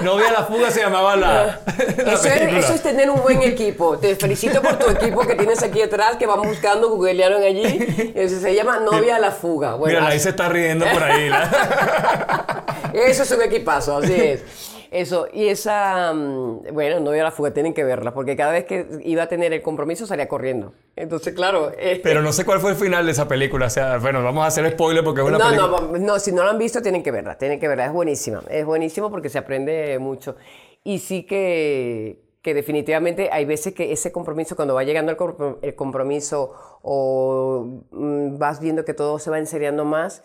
Novia 0.00 0.32
la 0.32 0.44
fuga 0.44 0.70
se 0.70 0.80
llamaba 0.80 1.16
la, 1.16 1.28
la 1.44 1.60
Ah. 1.66 2.14
Eso 2.14 2.28
es, 2.28 2.32
película. 2.32 2.58
eso 2.60 2.72
es 2.72 2.82
tener 2.82 3.10
un 3.10 3.20
buen 3.20 3.42
equipo. 3.42 3.98
Te 3.98 4.16
felicito 4.16 4.62
por 4.62 4.78
tu 4.78 4.88
equipo 4.88 5.20
que 5.26 5.34
tienes 5.34 5.62
aquí 5.62 5.82
atrás, 5.82 6.16
que 6.16 6.24
van 6.26 6.40
buscando, 6.40 6.88
googlearon 6.88 7.42
allí. 7.42 8.12
Eso 8.14 8.40
se 8.40 8.54
llama 8.54 8.78
novia 8.80 9.18
la 9.18 9.32
fuga. 9.32 9.74
Bueno, 9.74 9.98
Mira, 10.00 10.12
ahí 10.12 10.18
se 10.18 10.30
está 10.30 10.48
riendo 10.48 10.86
por 10.90 11.02
ahí. 11.04 11.28
la- 11.28 12.64
Eso 12.94 13.22
es 13.24 13.30
un 13.32 13.42
equipazo, 13.42 13.98
así 13.98 14.14
es. 14.14 14.42
Eso, 14.90 15.28
y 15.32 15.48
esa, 15.48 16.12
mm, 16.14 16.72
bueno, 16.72 17.00
novia 17.00 17.20
a 17.20 17.24
la 17.24 17.30
fuga, 17.30 17.52
tienen 17.52 17.74
que 17.74 17.84
verla, 17.84 18.14
porque 18.14 18.36
cada 18.36 18.52
vez 18.52 18.64
que 18.64 18.86
iba 19.04 19.24
a 19.24 19.28
tener 19.28 19.52
el 19.52 19.60
compromiso 19.62 20.06
salía 20.06 20.28
corriendo. 20.28 20.72
Entonces, 20.96 21.34
claro. 21.34 21.72
eh, 21.78 22.00
Pero 22.02 22.22
no 22.22 22.32
sé 22.32 22.44
cuál 22.44 22.60
fue 22.60 22.70
el 22.70 22.76
final 22.76 23.04
de 23.04 23.12
esa 23.12 23.28
película. 23.28 23.66
O 23.66 23.70
sea, 23.70 23.98
bueno, 23.98 24.22
vamos 24.22 24.44
a 24.44 24.46
hacer 24.46 24.70
spoiler 24.72 25.04
porque 25.04 25.20
es 25.20 25.26
una 25.26 25.38
no, 25.38 25.44
película. 25.44 25.98
no, 25.98 25.98
no, 25.98 26.18
si 26.18 26.32
no 26.32 26.42
la 26.42 26.50
han 26.50 26.58
visto, 26.58 26.80
tienen 26.80 27.02
que 27.02 27.10
verla, 27.10 27.36
tienen 27.36 27.60
que 27.60 27.68
verla, 27.68 27.86
es 27.86 27.92
buenísima, 27.92 28.42
es 28.48 28.64
buenísimo 28.64 29.10
porque 29.10 29.28
se 29.28 29.38
aprende 29.38 29.98
mucho. 29.98 30.36
Y 30.84 31.00
sí 31.00 31.24
que, 31.24 32.22
que 32.40 32.54
definitivamente 32.54 33.28
hay 33.30 33.44
veces 33.44 33.74
que 33.74 33.92
ese 33.92 34.10
compromiso, 34.10 34.56
cuando 34.56 34.74
va 34.74 34.84
llegando 34.84 35.14
el 35.60 35.74
compromiso 35.74 36.54
o 36.82 37.82
mm, 37.90 38.38
vas 38.38 38.60
viendo 38.60 38.84
que 38.86 38.94
todo 38.94 39.18
se 39.18 39.28
va 39.30 39.38
enseriando 39.38 39.84
más, 39.84 40.22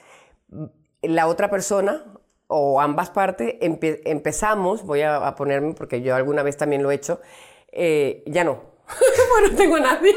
mm, 0.50 0.66
la 1.02 1.28
otra 1.28 1.50
persona 1.50 2.06
o 2.56 2.80
ambas 2.80 3.10
partes 3.10 3.56
empe- 3.62 4.02
empezamos, 4.06 4.84
voy 4.84 5.02
a, 5.02 5.18
a 5.28 5.36
ponerme 5.36 5.74
porque 5.74 6.02
yo 6.02 6.16
alguna 6.16 6.44
vez 6.44 6.56
también 6.58 6.84
lo 6.84 6.92
he 6.92 6.96
hecho, 6.96 7.20
eh, 7.72 8.24
ya 8.28 8.44
no. 8.44 8.62
bueno, 9.32 9.48
no 9.52 9.56
tengo 9.58 9.80
nadie. 9.80 10.14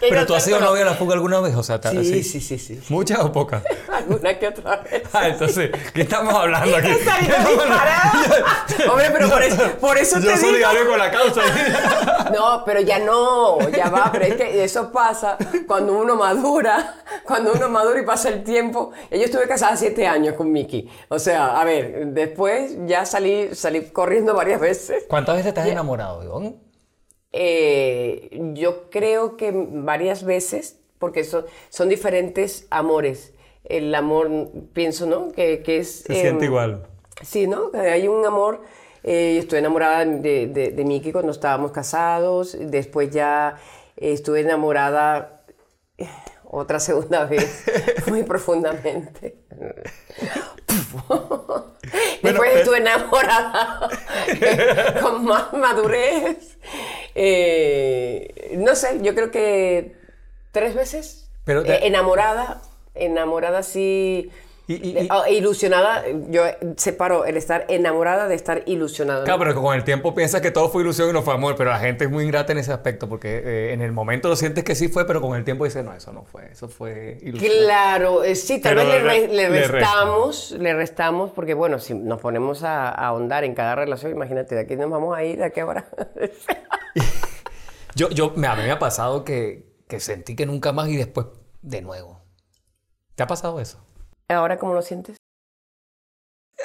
Pero 0.00 0.26
tú 0.26 0.34
has 0.34 0.44
sido 0.44 0.60
novia 0.60 0.80
de 0.80 0.84
la 0.90 0.94
fuga 0.94 1.14
alguna 1.14 1.40
vez, 1.40 1.54
o 1.54 1.62
sea, 1.62 1.80
Sí, 1.90 2.22
sí, 2.22 2.40
sí, 2.40 2.58
sí. 2.58 2.80
¿Muchas 2.88 3.18
o 3.20 3.32
pocas? 3.32 3.62
Alguna 3.92 4.38
que 4.38 4.48
otra 4.48 4.76
vez. 4.76 5.02
Ah, 5.12 5.28
entonces, 5.28 5.70
¿qué 5.92 6.02
estamos 6.02 6.32
hablando 6.34 6.76
aquí? 6.76 6.88
Hombre, 8.90 9.06
pero 9.12 9.28
por 9.28 9.42
eso, 9.42 9.62
por 9.80 9.98
eso 9.98 10.18
Yo 10.20 10.30
te 10.30 10.36
soy 10.36 10.38
digo. 10.38 10.48
solidario 10.68 10.88
con 10.88 10.98
la 10.98 11.10
causa. 11.10 11.40
No, 12.32 12.62
pero 12.64 12.80
ya 12.80 12.98
no, 12.98 13.58
ya 13.70 13.88
va, 13.88 14.10
pero 14.12 14.26
es 14.26 14.34
que 14.34 14.62
eso 14.62 14.92
pasa 14.92 15.38
cuando 15.66 15.94
uno 15.94 16.14
madura, 16.14 16.96
cuando 17.24 17.52
uno 17.54 17.70
madura 17.70 18.00
y 18.00 18.04
pasa 18.04 18.28
el 18.28 18.44
tiempo. 18.44 18.92
Yo 19.10 19.22
estuve 19.22 19.48
casada 19.48 19.76
siete 19.76 20.06
años 20.06 20.34
con 20.34 20.52
Miki. 20.52 20.88
O 21.08 21.18
sea, 21.18 21.58
a 21.58 21.64
ver, 21.64 22.08
después 22.08 22.72
ya 22.86 23.06
salí, 23.06 23.54
salí 23.54 23.86
corriendo 23.90 24.34
varias 24.34 24.60
veces. 24.60 25.04
¿Cuántas 25.08 25.36
veces 25.36 25.54
te 25.54 25.60
has 25.60 25.68
enamorado, 25.68 26.22
Ivonne? 26.22 26.56
Eh, 27.32 28.30
yo 28.54 28.90
creo 28.90 29.36
que 29.36 29.52
varias 29.54 30.24
veces, 30.24 30.78
porque 30.98 31.24
son, 31.24 31.44
son 31.68 31.88
diferentes 31.88 32.66
amores. 32.70 33.34
El 33.64 33.94
amor, 33.94 34.30
pienso, 34.72 35.06
¿no? 35.06 35.30
Que, 35.32 35.62
que 35.62 35.78
es... 35.78 36.00
Se 36.06 36.14
siente 36.14 36.44
em, 36.46 36.50
igual. 36.50 36.86
Sí, 37.22 37.46
¿no? 37.46 37.70
Hay 37.74 38.08
un 38.08 38.24
amor. 38.24 38.62
eh, 39.02 39.38
estuve 39.38 39.58
enamorada 39.60 40.04
de, 40.04 40.46
de, 40.46 40.70
de 40.70 40.84
Miki 40.84 41.12
cuando 41.12 41.32
estábamos 41.32 41.72
casados. 41.72 42.56
Después 42.58 43.10
ya 43.10 43.56
eh, 43.96 44.12
estuve 44.12 44.40
enamorada 44.40 45.06
eh, 45.18 45.37
otra 46.50 46.80
segunda 46.80 47.24
vez, 47.26 47.64
muy 48.06 48.22
profundamente. 48.22 49.36
Después 52.22 52.50
eh, 52.54 52.58
estuve 52.60 52.78
enamorada 52.78 53.88
eh, 54.28 54.94
con 55.02 55.24
más 55.24 55.52
madurez. 55.52 56.58
Eh, 57.14 58.54
no 58.58 58.74
sé, 58.74 58.98
yo 59.02 59.14
creo 59.14 59.30
que 59.30 59.96
tres 60.52 60.74
veces. 60.74 61.30
Pero 61.44 61.62
te- 61.64 61.74
Eh, 61.74 61.86
enamorada, 61.86 62.60
enamorada 62.94 63.62
sí. 63.62 64.30
Y- 64.70 64.74
y- 64.74 64.98
y- 65.04 65.08
Ah, 65.10 65.30
ilusionada, 65.30 66.04
yo 66.28 66.42
separo 66.76 67.24
el 67.24 67.38
estar 67.38 67.64
enamorada 67.68 68.28
de 68.28 68.34
estar 68.34 68.62
ilusionada. 68.66 69.20
¿no? 69.20 69.24
Claro, 69.24 69.38
pero 69.38 69.54
con 69.62 69.74
el 69.74 69.82
tiempo 69.82 70.14
piensas 70.14 70.42
que 70.42 70.50
todo 70.50 70.68
fue 70.68 70.82
ilusión 70.82 71.08
y 71.08 71.12
no 71.14 71.22
fue 71.22 71.32
amor, 71.32 71.54
pero 71.56 71.70
la 71.70 71.78
gente 71.78 72.04
es 72.04 72.10
muy 72.10 72.24
ingrata 72.24 72.52
en 72.52 72.58
ese 72.58 72.70
aspecto 72.72 73.08
porque 73.08 73.38
eh, 73.42 73.72
en 73.72 73.80
el 73.80 73.92
momento 73.92 74.28
lo 74.28 74.36
sientes 74.36 74.64
que 74.64 74.74
sí 74.74 74.88
fue, 74.88 75.06
pero 75.06 75.22
con 75.22 75.34
el 75.38 75.44
tiempo 75.44 75.64
dices, 75.64 75.82
no, 75.84 75.94
eso 75.94 76.12
no 76.12 76.22
fue, 76.24 76.52
eso 76.52 76.68
fue 76.68 77.16
ilusión. 77.22 77.50
Claro, 77.64 78.22
eh, 78.24 78.34
sí, 78.34 78.60
tal 78.60 78.74
Pero 78.76 78.86
vez 78.90 79.02
le, 79.02 79.08
le- 79.08 79.08
re- 79.08 79.28
le 79.28 79.42
le 79.50 79.58
resta. 79.60 79.72
restamos, 79.72 80.50
le 80.50 80.74
restamos, 80.74 81.30
porque 81.32 81.54
bueno, 81.54 81.78
si 81.78 81.94
nos 81.94 82.20
ponemos 82.20 82.62
a, 82.62 82.90
a 82.90 83.06
ahondar 83.08 83.44
en 83.44 83.54
cada 83.54 83.74
relación, 83.74 84.12
imagínate, 84.12 84.54
de 84.54 84.60
aquí 84.60 84.76
nos 84.76 84.90
vamos 84.90 85.16
a 85.16 85.24
ir, 85.24 85.38
de 85.38 85.44
aquí 85.46 85.60
ahora. 85.60 85.86
Yo, 87.94 88.10
yo, 88.10 88.32
me- 88.36 88.46
a 88.46 88.54
mí 88.54 88.62
me 88.62 88.70
ha 88.70 88.78
pasado 88.78 89.24
que, 89.24 89.74
que 89.88 89.98
sentí 89.98 90.36
que 90.36 90.46
nunca 90.46 90.72
más 90.72 90.88
y 90.88 90.96
después 90.96 91.26
de 91.62 91.82
nuevo. 91.82 92.22
¿Te 93.16 93.22
ha 93.24 93.26
pasado 93.26 93.58
eso? 93.60 93.84
¿Ahora 94.30 94.58
cómo 94.58 94.74
lo 94.74 94.82
sientes? 94.82 95.16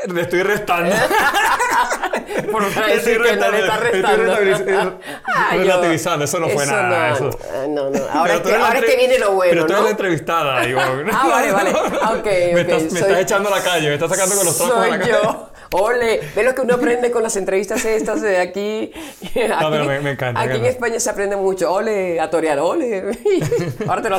Le 0.08 0.22
estoy 0.22 0.44
restando. 0.44 0.94
Por 2.52 2.66
decir 2.66 3.22
que 3.22 3.36
no 3.38 3.52
le 3.52 3.60
está 3.60 3.78
restando. 3.78 5.00
Ah, 5.24 5.50
relativizando, 5.54 6.26
eso 6.26 6.40
no 6.40 6.50
fue 6.50 6.66
nada. 6.66 7.10
No, 7.12 7.16
eso. 7.30 7.40
no, 7.70 7.90
no. 7.90 8.00
Ahora, 8.12 8.36
es 8.36 8.42
que, 8.42 8.56
ahora 8.56 8.80
es 8.80 8.86
que 8.86 8.98
viene 8.98 9.18
lo 9.18 9.32
bueno. 9.34 9.52
Pero 9.52 9.66
tú 9.66 9.74
¿no? 9.74 9.78
eres 9.78 9.86
la 9.86 9.92
entrevistada. 9.92 10.62
Digo, 10.62 10.80
ah, 11.14 11.28
vale, 11.30 11.52
vale. 11.52 11.72
Okay, 12.20 12.54
me, 12.54 12.62
okay. 12.62 12.76
estás, 12.76 12.92
me 12.92 13.00
estás 13.00 13.20
echando 13.20 13.50
a 13.54 13.58
la 13.58 13.64
calle, 13.64 13.88
me 13.88 13.94
estás 13.94 14.10
sacando 14.10 14.36
con 14.36 14.46
los 14.46 14.58
trozos 14.58 14.76
Soy 14.76 14.84
de 14.84 14.90
la 14.90 15.00
calle. 15.00 15.12
yo. 15.12 15.53
Ole, 15.74 16.20
ve 16.36 16.44
lo 16.44 16.54
que 16.56 16.62
uno 16.62 16.76
aprende 16.76 17.12
con 17.12 17.24
las 17.24 17.36
entrevistas 17.36 17.84
estas 17.86 18.22
de 18.22 18.38
aquí. 18.38 18.92
aquí 19.26 19.40
No, 19.50 19.70
pero 19.72 19.86
me, 19.86 20.00
me 20.00 20.12
encanta. 20.12 20.40
Aquí 20.42 20.58
en 20.58 20.66
España 20.66 21.00
se 21.00 21.10
aprende 21.10 21.36
mucho. 21.36 21.72
Ole, 21.74 22.20
a 22.20 22.30
torear, 22.30 22.60
ole. 22.60 23.04
Ahora 23.88 24.02
te 24.02 24.10
lo, 24.10 24.18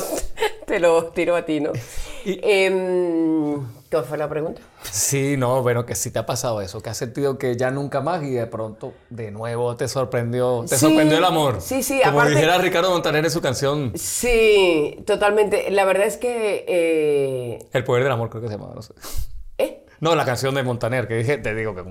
te 0.66 0.80
lo 0.80 1.04
tiro 1.06 1.36
a 1.36 1.44
ti, 1.44 1.60
¿no? 1.60 1.72
Y- 2.24 2.40
Em, 2.42 3.64
¿Cuál 3.90 4.04
fue 4.06 4.18
la 4.18 4.28
pregunta? 4.28 4.60
Sí, 4.82 5.36
no, 5.36 5.62
bueno, 5.62 5.86
que 5.86 5.94
sí 5.94 6.10
te 6.10 6.18
ha 6.18 6.26
pasado 6.26 6.60
eso, 6.60 6.80
que 6.80 6.90
has 6.90 6.96
sentido 6.96 7.38
que 7.38 7.56
ya 7.56 7.70
nunca 7.70 8.00
más 8.00 8.24
y 8.24 8.30
de 8.30 8.46
pronto 8.46 8.92
de 9.08 9.30
nuevo 9.30 9.76
te 9.76 9.86
sorprendió, 9.86 10.62
te 10.68 10.74
Sí, 10.76 10.80
sorprendió 10.86 11.18
el 11.18 11.24
amor. 11.24 11.60
sí, 11.60 11.82
sí, 11.84 12.00
Como 12.04 12.18
aparte- 12.20 12.34
dijera 12.34 12.58
Ricardo 12.58 12.90
Montaner 12.90 13.24
en 13.24 13.30
su 13.30 13.40
canción 13.40 13.92
Sí, 13.94 15.00
totalmente. 15.06 15.70
La 15.70 15.84
verdad 15.84 16.06
es 16.08 16.16
que... 16.16 16.64
eh, 16.66 17.58
El 17.72 17.84
poder 17.84 18.02
del 18.02 18.12
amor, 18.12 18.30
creo 18.30 18.42
que 18.42 18.48
se 18.48 18.54
llama, 18.56 18.72
no 18.74 18.82
sé. 18.82 18.94
No, 20.04 20.14
la 20.14 20.26
canción 20.26 20.54
de 20.54 20.62
Montaner, 20.62 21.08
que 21.08 21.14
dije, 21.14 21.38
te 21.38 21.54
digo, 21.54 21.74
que, 21.74 21.82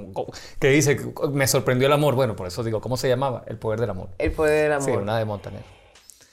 que 0.59 0.67
dice, 0.67 0.99
me 1.31 1.47
sorprendió 1.47 1.87
el 1.87 1.93
amor. 1.93 2.13
Bueno, 2.13 2.35
por 2.35 2.45
eso 2.45 2.63
digo, 2.63 2.79
¿cómo 2.79 2.95
se 2.95 3.09
llamaba? 3.09 3.41
El 3.47 3.57
poder 3.57 3.79
del 3.79 3.89
amor. 3.89 4.09
El 4.19 4.31
poder 4.31 4.65
del 4.65 4.73
amor. 4.73 4.85
Sí, 4.85 4.91
una 4.91 5.17
de 5.17 5.25
Montaner. 5.25 5.63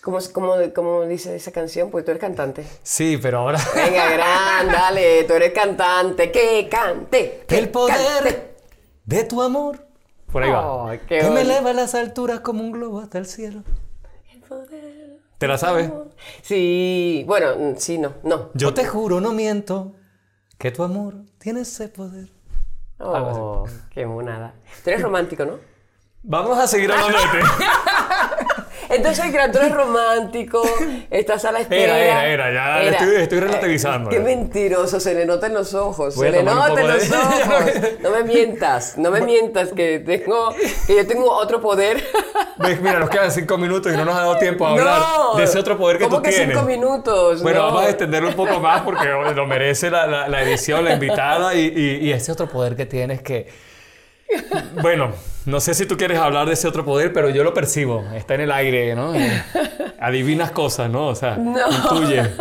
¿Cómo, 0.03 0.18
cómo, 0.35 0.57
cómo 0.74 1.07
dice 1.07 1.35
esa 1.35 1.53
canción? 1.53 1.91
Pues 1.91 2.05
tú 2.05 2.11
eres 2.11 2.20
cantante. 2.20 2.66
Sí, 2.83 3.18
pero 3.22 3.39
ahora... 3.39 3.59
Venga, 3.74 4.11
gran, 4.11 4.68
dale, 4.68 5.24
tú 5.24 5.33
eres 5.33 5.55
cantante, 5.55 6.31
que 6.31 6.68
cante. 6.70 7.45
que 7.49 7.57
El 7.57 7.70
poder 7.70 7.97
cante. 8.24 8.55
de 9.07 9.24
tu 9.24 9.41
amor. 9.41 9.78
Por 10.31 10.43
ahí 10.43 10.51
va. 10.51 10.91
Ay, 10.91 11.01
qué 11.09 11.20
que 11.20 11.31
me 11.31 11.41
eleva 11.41 11.70
a 11.70 11.72
las 11.72 11.95
alturas 11.95 12.41
como 12.41 12.62
un 12.62 12.72
globo 12.72 13.01
hasta 13.01 13.16
el 13.16 13.24
cielo. 13.24 13.62
¿Te 15.39 15.49
la 15.49 15.57
sabes? 15.57 15.91
Sí, 16.43 17.24
bueno, 17.26 17.57
mm, 17.57 17.76
sí, 17.78 17.97
no, 17.97 18.12
no. 18.22 18.51
Yo 18.53 18.74
te 18.74 18.85
juro, 18.85 19.22
no 19.22 19.33
miento, 19.33 19.95
que 20.61 20.70
tu 20.70 20.82
amor 20.82 21.14
tiene 21.38 21.62
ese 21.62 21.88
poder. 21.88 22.28
Oh, 22.98 23.64
qué 23.88 24.04
monada. 24.04 24.52
Tú 24.84 24.90
eres 24.90 25.00
romántico, 25.00 25.46
¿no? 25.46 25.54
Vamos 26.22 26.58
a 26.58 26.66
seguir 26.66 26.92
hablando 26.92 27.16
de 27.16 27.40
ti. 27.40 27.46
Entonces, 28.91 29.32
gran, 29.32 29.53
tú 29.53 29.59
eres 29.59 29.72
romántico, 29.72 30.62
estás 31.11 31.45
a 31.45 31.53
la 31.53 31.61
espera. 31.61 31.99
Era, 31.99 32.26
era, 32.26 32.49
era, 32.51 32.82
ya 32.84 32.91
estoy- 32.91 33.14
estoy 33.16 33.41
relativizando, 33.41 34.11
Qué 34.11 34.20
mentiroso, 34.20 34.99
se 35.01 35.14
le 35.14 35.26
nota 35.26 35.47
en 35.47 35.55
los 35.55 35.74
ojos. 35.74 36.16
Voy 36.16 36.26
se 36.26 36.32
le 36.32 36.43
nota 36.43 36.80
en 36.80 36.88
los 36.88 37.09
de- 37.11 37.16
ojos. 37.16 37.91
No 38.01 38.11
me 38.11 38.24
mientas, 38.24 38.99
no 38.99 39.11
me 39.11 39.20
mientas 39.20 39.70
que 39.74 40.01
tengo, 40.01 40.55
que 40.86 40.97
yo 40.97 41.07
tengo 41.07 41.30
otro 41.30 41.61
poder. 41.61 42.03
Ves, 42.59 42.80
Mira, 42.80 42.99
nos 42.99 43.11
quedan 43.11 43.30
cinco 43.30 43.57
minutos 43.59 43.93
y 43.93 43.97
no 43.97 44.05
nos 44.05 44.14
ha 44.14 44.20
dado 44.20 44.36
tiempo 44.38 44.66
a 44.66 44.70
hablar 44.72 45.01
No, 45.01 45.34
de 45.36 45.45
ese 45.45 45.59
otro 45.59 45.78
poder 45.78 45.99
que 45.99 46.05
¿cómo 46.05 46.16
tú 46.16 46.22
que 46.22 46.30
tienes. 46.30 46.57
cinco 46.57 46.66
minutos? 46.66 47.43
Bueno, 47.43 47.61
No. 47.61 47.64
vamos 47.66 47.84
a 47.84 47.88
extenderlo 47.91 48.28
un 48.30 48.34
poco 48.36 48.59
más 48.61 48.82
porque 48.82 49.07
lo 49.09 49.47
merece 49.47 49.91
la, 49.91 50.07
la- 50.07 50.28
la 50.28 50.43
edición, 50.43 50.84
la 50.84 50.93
invitada 50.95 51.55
y, 51.55 51.61
y- 51.74 52.09
y 52.09 52.12
ese 52.12 52.32
otro 52.32 52.49
poder 52.49 52.76
que 52.76 52.86
tienes 52.86 53.22
que... 53.22 53.70
Bueno, 54.81 55.12
no 55.47 55.61
sé 55.61 55.74
si 55.74 55.87
tú 55.87 55.97
quieres 55.97 56.18
hablar 56.18 56.47
de 56.47 56.55
ese 56.55 56.68
otro 56.68 56.85
poder, 56.85 57.12
pero 57.12 57.31
yo 57.31 57.45
lo 57.45 57.53
percibo. 57.55 58.05
Está 58.14 58.35
en 58.35 58.43
el 58.43 58.53
aire, 58.53 58.95
¿no? 58.95 59.14
Eh, 59.14 59.43
Adivinas 60.01 60.51
cosas, 60.53 60.91
¿no? 60.91 61.09
O 61.09 61.14
sea, 61.14 61.37
intuye. 61.39 62.22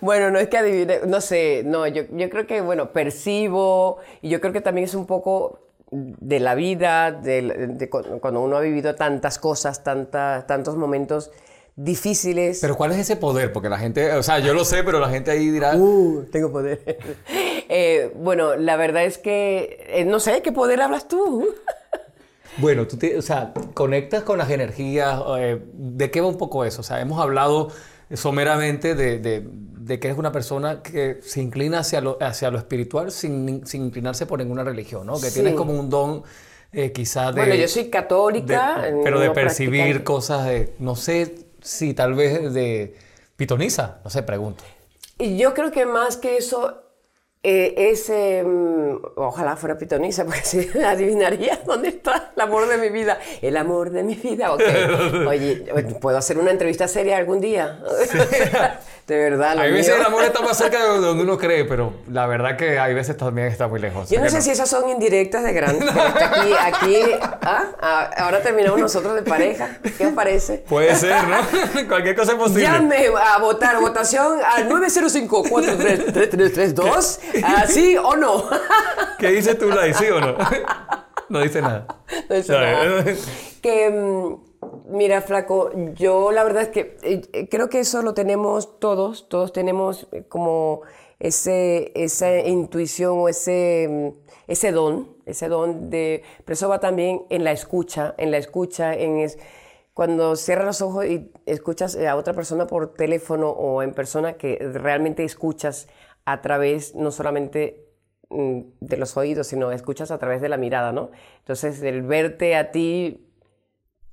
Bueno, 0.00 0.30
no 0.30 0.38
es 0.38 0.48
que 0.48 0.58
adivine, 0.58 1.00
no 1.06 1.22
sé, 1.22 1.62
no, 1.64 1.86
yo, 1.86 2.02
yo 2.10 2.28
creo 2.28 2.46
que, 2.46 2.60
bueno, 2.60 2.90
percibo, 2.92 3.98
y 4.20 4.28
yo 4.28 4.38
creo 4.38 4.52
que 4.52 4.60
también 4.60 4.84
es 4.84 4.94
un 4.94 5.06
poco 5.06 5.60
de 5.90 6.40
la 6.40 6.54
vida, 6.54 7.10
de, 7.10 7.40
de 7.68 7.88
cu- 7.88 8.20
cuando 8.20 8.42
uno 8.42 8.58
ha 8.58 8.60
vivido 8.60 8.94
tantas 8.96 9.38
cosas, 9.38 9.82
tanta, 9.82 10.44
tantos 10.46 10.76
momentos 10.76 11.30
difíciles. 11.76 12.58
Pero 12.60 12.76
¿cuál 12.76 12.92
es 12.92 12.98
ese 12.98 13.16
poder? 13.16 13.52
Porque 13.52 13.68
la 13.68 13.78
gente, 13.78 14.12
o 14.12 14.22
sea, 14.22 14.38
yo 14.38 14.54
lo 14.54 14.64
sé, 14.64 14.82
pero 14.84 15.00
la 15.00 15.08
gente 15.08 15.30
ahí 15.30 15.50
dirá... 15.50 15.74
Uh, 15.76 16.24
tengo 16.30 16.50
poder. 16.52 16.98
Eh, 17.66 18.12
bueno, 18.16 18.56
la 18.56 18.76
verdad 18.76 19.04
es 19.04 19.16
que, 19.16 19.84
eh, 19.88 20.04
no 20.04 20.20
sé, 20.20 20.42
¿qué 20.42 20.52
poder 20.52 20.80
hablas 20.82 21.08
tú? 21.08 21.48
Bueno, 22.58 22.86
tú 22.86 22.96
te- 22.96 23.18
o 23.18 23.22
sea, 23.22 23.52
conectas 23.72 24.22
con 24.22 24.38
las 24.38 24.48
energías. 24.50 25.18
eh, 25.38 25.60
¿De 25.72 26.10
qué 26.12 26.20
va 26.20 26.28
un 26.28 26.38
poco 26.38 26.64
eso? 26.64 26.82
O 26.82 26.84
sea, 26.84 27.00
hemos 27.00 27.20
hablado 27.20 27.72
someramente 28.12 28.94
de, 28.94 29.18
de- 29.18 29.44
de 29.44 29.98
que 29.98 30.06
eres 30.08 30.18
una 30.18 30.30
persona 30.30 30.80
que 30.80 31.18
se 31.22 31.40
inclina 31.42 31.80
hacia 31.80 32.00
lo, 32.00 32.16
hacia 32.20 32.50
lo 32.52 32.58
espiritual 32.58 33.10
sin, 33.10 33.66
sin 33.66 33.86
inclinarse 33.86 34.24
por 34.26 34.38
ninguna 34.38 34.62
religión, 34.62 35.04
¿no? 35.06 35.14
Que 35.14 35.28
Sí. 35.30 35.34
tienes 35.34 35.54
como 35.54 35.72
un 35.72 35.90
don 35.90 36.22
eh, 36.72 36.92
quizás 36.92 37.34
de... 37.34 37.40
Bueno, 37.40 37.54
yo 37.56 37.66
soy 37.66 37.90
católica, 37.90 38.82
de- 38.82 39.00
pero 39.02 39.18
de 39.18 39.30
percibir 39.30 40.04
cosas 40.04 40.46
de, 40.46 40.74
no 40.78 40.94
sé 40.94 41.43
si 41.64 41.94
tal 41.94 42.14
vez 42.14 42.52
de 42.52 42.94
pitoniza, 43.36 43.98
no 44.04 44.10
sé, 44.10 44.22
pregunto. 44.22 44.62
Y 45.18 45.38
yo 45.38 45.54
creo 45.54 45.72
que 45.72 45.86
más 45.86 46.16
que 46.16 46.36
eso 46.36 46.83
eh, 47.46 47.90
es, 47.90 48.08
eh, 48.08 48.42
ojalá 49.16 49.54
fuera 49.56 49.76
pitonisa, 49.76 50.24
porque 50.24 50.40
así 50.40 50.66
adivinaría 50.82 51.60
dónde 51.66 51.88
está 51.88 52.30
el 52.34 52.40
amor 52.40 52.66
de 52.66 52.78
mi 52.78 52.88
vida. 52.88 53.18
El 53.42 53.58
amor 53.58 53.90
de 53.90 54.02
mi 54.02 54.14
vida, 54.14 54.54
ok. 54.54 54.62
Oye, 55.28 55.66
¿puedo 56.00 56.16
hacer 56.16 56.38
una 56.38 56.50
entrevista 56.50 56.88
seria 56.88 57.18
algún 57.18 57.42
día? 57.42 57.80
de 59.06 59.18
verdad, 59.18 59.56
lo 59.56 59.60
Hay 59.60 59.72
veces 59.72 59.94
el 59.94 60.02
amor 60.02 60.24
está 60.24 60.40
más 60.40 60.56
cerca 60.56 60.82
de 60.82 60.88
donde 61.00 61.22
uno 61.22 61.36
cree, 61.36 61.66
pero 61.66 61.92
la 62.10 62.26
verdad 62.26 62.56
que 62.56 62.78
hay 62.78 62.94
veces 62.94 63.18
también 63.18 63.48
está 63.48 63.68
muy 63.68 63.78
lejos. 63.78 64.08
Yo 64.08 64.22
no 64.22 64.30
sé 64.30 64.40
si 64.40 64.50
esas 64.50 64.70
son 64.70 64.88
indirectas 64.88 65.44
de 65.44 65.52
gran. 65.52 65.76
Aquí, 65.76 66.54
aquí, 66.58 67.02
¿ah? 67.42 67.72
Ah, 67.78 68.10
ahora 68.16 68.40
terminamos 68.40 68.80
nosotros 68.80 69.16
de 69.16 69.22
pareja. 69.22 69.76
¿Qué 69.98 70.06
os 70.06 70.14
parece? 70.14 70.64
Puede 70.66 70.96
ser, 70.96 71.28
¿no? 71.28 71.36
Cualquier 71.88 72.16
cosa 72.16 72.32
es 72.32 72.38
posible. 72.38 72.62
Llame 72.62 73.08
a 73.22 73.36
votar, 73.38 73.78
votación 73.80 74.38
al 74.42 74.66
905-433332. 74.70 77.18
¿Ah, 77.42 77.66
¿Sí 77.66 77.96
o 77.96 78.16
no? 78.16 78.44
¿Qué 79.18 79.28
dices 79.30 79.58
tú, 79.58 79.68
Lai? 79.68 79.94
¿Sí 79.94 80.06
o 80.06 80.20
no? 80.20 80.36
No 81.30 81.40
dice 81.40 81.62
nada. 81.62 81.86
No 82.28 82.36
dice 82.36 82.52
nada. 82.52 83.04
Que, 83.62 83.90
mm, 83.90 84.94
mira, 84.94 85.22
flaco, 85.22 85.70
yo 85.94 86.30
la 86.32 86.44
verdad 86.44 86.64
es 86.64 86.68
que 86.68 86.98
eh, 87.02 87.22
eh, 87.32 87.48
creo 87.48 87.68
que 87.70 87.80
eso 87.80 88.02
lo 88.02 88.12
tenemos 88.12 88.78
todos, 88.78 89.28
todos 89.28 89.52
tenemos 89.52 90.06
eh, 90.12 90.24
como 90.28 90.82
ese, 91.18 91.92
esa 91.94 92.36
intuición 92.40 93.18
o 93.18 93.28
ese, 93.28 93.88
mm, 93.90 94.32
ese 94.48 94.70
don, 94.70 95.16
ese 95.24 95.48
don 95.48 95.88
de... 95.88 96.22
Pero 96.44 96.52
eso 96.52 96.68
va 96.68 96.78
también 96.78 97.22
en 97.30 97.42
la 97.42 97.52
escucha, 97.52 98.14
en 98.18 98.30
la 98.30 98.36
escucha, 98.36 98.94
en... 98.94 99.18
Es, 99.18 99.38
cuando 99.94 100.34
cierras 100.34 100.66
los 100.66 100.82
ojos 100.82 101.06
y 101.06 101.30
escuchas 101.46 101.96
a 101.96 102.16
otra 102.16 102.34
persona 102.34 102.66
por 102.66 102.94
teléfono 102.94 103.50
o 103.50 103.80
en 103.80 103.94
persona 103.94 104.32
que 104.32 104.58
realmente 104.74 105.22
escuchas 105.22 105.86
a 106.26 106.40
través 106.42 106.94
no 106.94 107.10
solamente 107.10 107.86
mm, 108.30 108.60
de 108.80 108.96
los 108.96 109.16
oídos, 109.16 109.46
sino 109.48 109.70
escuchas 109.72 110.10
a 110.10 110.18
través 110.18 110.40
de 110.40 110.48
la 110.48 110.56
mirada, 110.56 110.92
¿no? 110.92 111.10
Entonces, 111.40 111.82
el 111.82 112.02
verte 112.02 112.56
a 112.56 112.70
ti, 112.70 113.26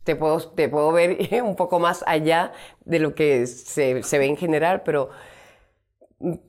te 0.03 0.15
puedo, 0.15 0.39
te 0.51 0.67
puedo 0.69 0.91
ver 0.91 1.17
un 1.43 1.55
poco 1.55 1.79
más 1.79 2.03
allá 2.07 2.51
de 2.85 2.99
lo 2.99 3.15
que 3.15 3.47
se, 3.47 4.03
se 4.03 4.17
ve 4.19 4.25
en 4.25 4.37
general, 4.37 4.81
pero, 4.83 5.09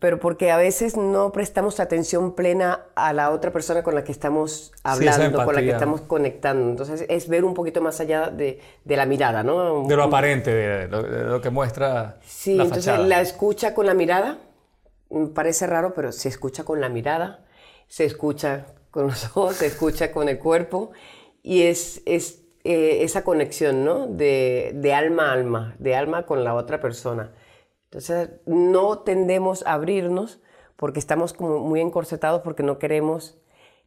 pero 0.00 0.18
porque 0.20 0.50
a 0.50 0.58
veces 0.58 0.98
no 0.98 1.32
prestamos 1.32 1.80
atención 1.80 2.34
plena 2.34 2.80
a 2.94 3.14
la 3.14 3.30
otra 3.30 3.52
persona 3.52 3.82
con 3.82 3.94
la 3.94 4.04
que 4.04 4.12
estamos 4.12 4.72
hablando, 4.82 5.44
con 5.44 5.54
la 5.54 5.62
que 5.62 5.70
estamos 5.70 6.02
conectando. 6.02 6.68
Entonces, 6.68 7.06
es 7.08 7.26
ver 7.28 7.44
un 7.44 7.54
poquito 7.54 7.80
más 7.80 7.98
allá 8.00 8.28
de, 8.30 8.60
de 8.84 8.96
la 8.96 9.06
mirada, 9.06 9.42
¿no? 9.42 9.86
De 9.86 9.96
lo 9.96 10.02
aparente, 10.04 10.52
de 10.52 10.88
lo, 10.88 11.02
de 11.02 11.24
lo 11.24 11.40
que 11.40 11.48
muestra 11.48 12.18
Sí, 12.20 12.56
la 12.56 12.64
entonces 12.64 12.84
fachada. 12.84 13.06
la 13.08 13.20
escucha 13.22 13.72
con 13.72 13.86
la 13.86 13.94
mirada, 13.94 14.38
parece 15.34 15.66
raro, 15.66 15.94
pero 15.94 16.12
se 16.12 16.28
escucha 16.28 16.64
con 16.64 16.80
la 16.80 16.88
mirada, 16.88 17.44
se 17.88 18.04
escucha 18.04 18.66
con 18.90 19.06
los 19.06 19.24
ojos, 19.36 19.56
se 19.56 19.66
escucha 19.66 20.12
con 20.12 20.28
el 20.28 20.38
cuerpo 20.38 20.92
y 21.42 21.62
es, 21.62 22.02
es 22.06 22.42
eh, 22.64 23.02
esa 23.02 23.24
conexión, 23.24 23.84
¿no? 23.84 24.06
De, 24.06 24.72
de 24.74 24.94
alma 24.94 25.30
a 25.30 25.32
alma, 25.32 25.74
de 25.78 25.96
alma 25.96 26.26
con 26.26 26.44
la 26.44 26.54
otra 26.54 26.80
persona. 26.80 27.32
Entonces 27.84 28.30
no 28.46 29.00
tendemos 29.00 29.66
a 29.66 29.74
abrirnos 29.74 30.40
porque 30.76 30.98
estamos 30.98 31.32
como 31.32 31.58
muy 31.58 31.80
encorsetados 31.80 32.40
porque 32.42 32.62
no 32.62 32.78
queremos, 32.78 33.38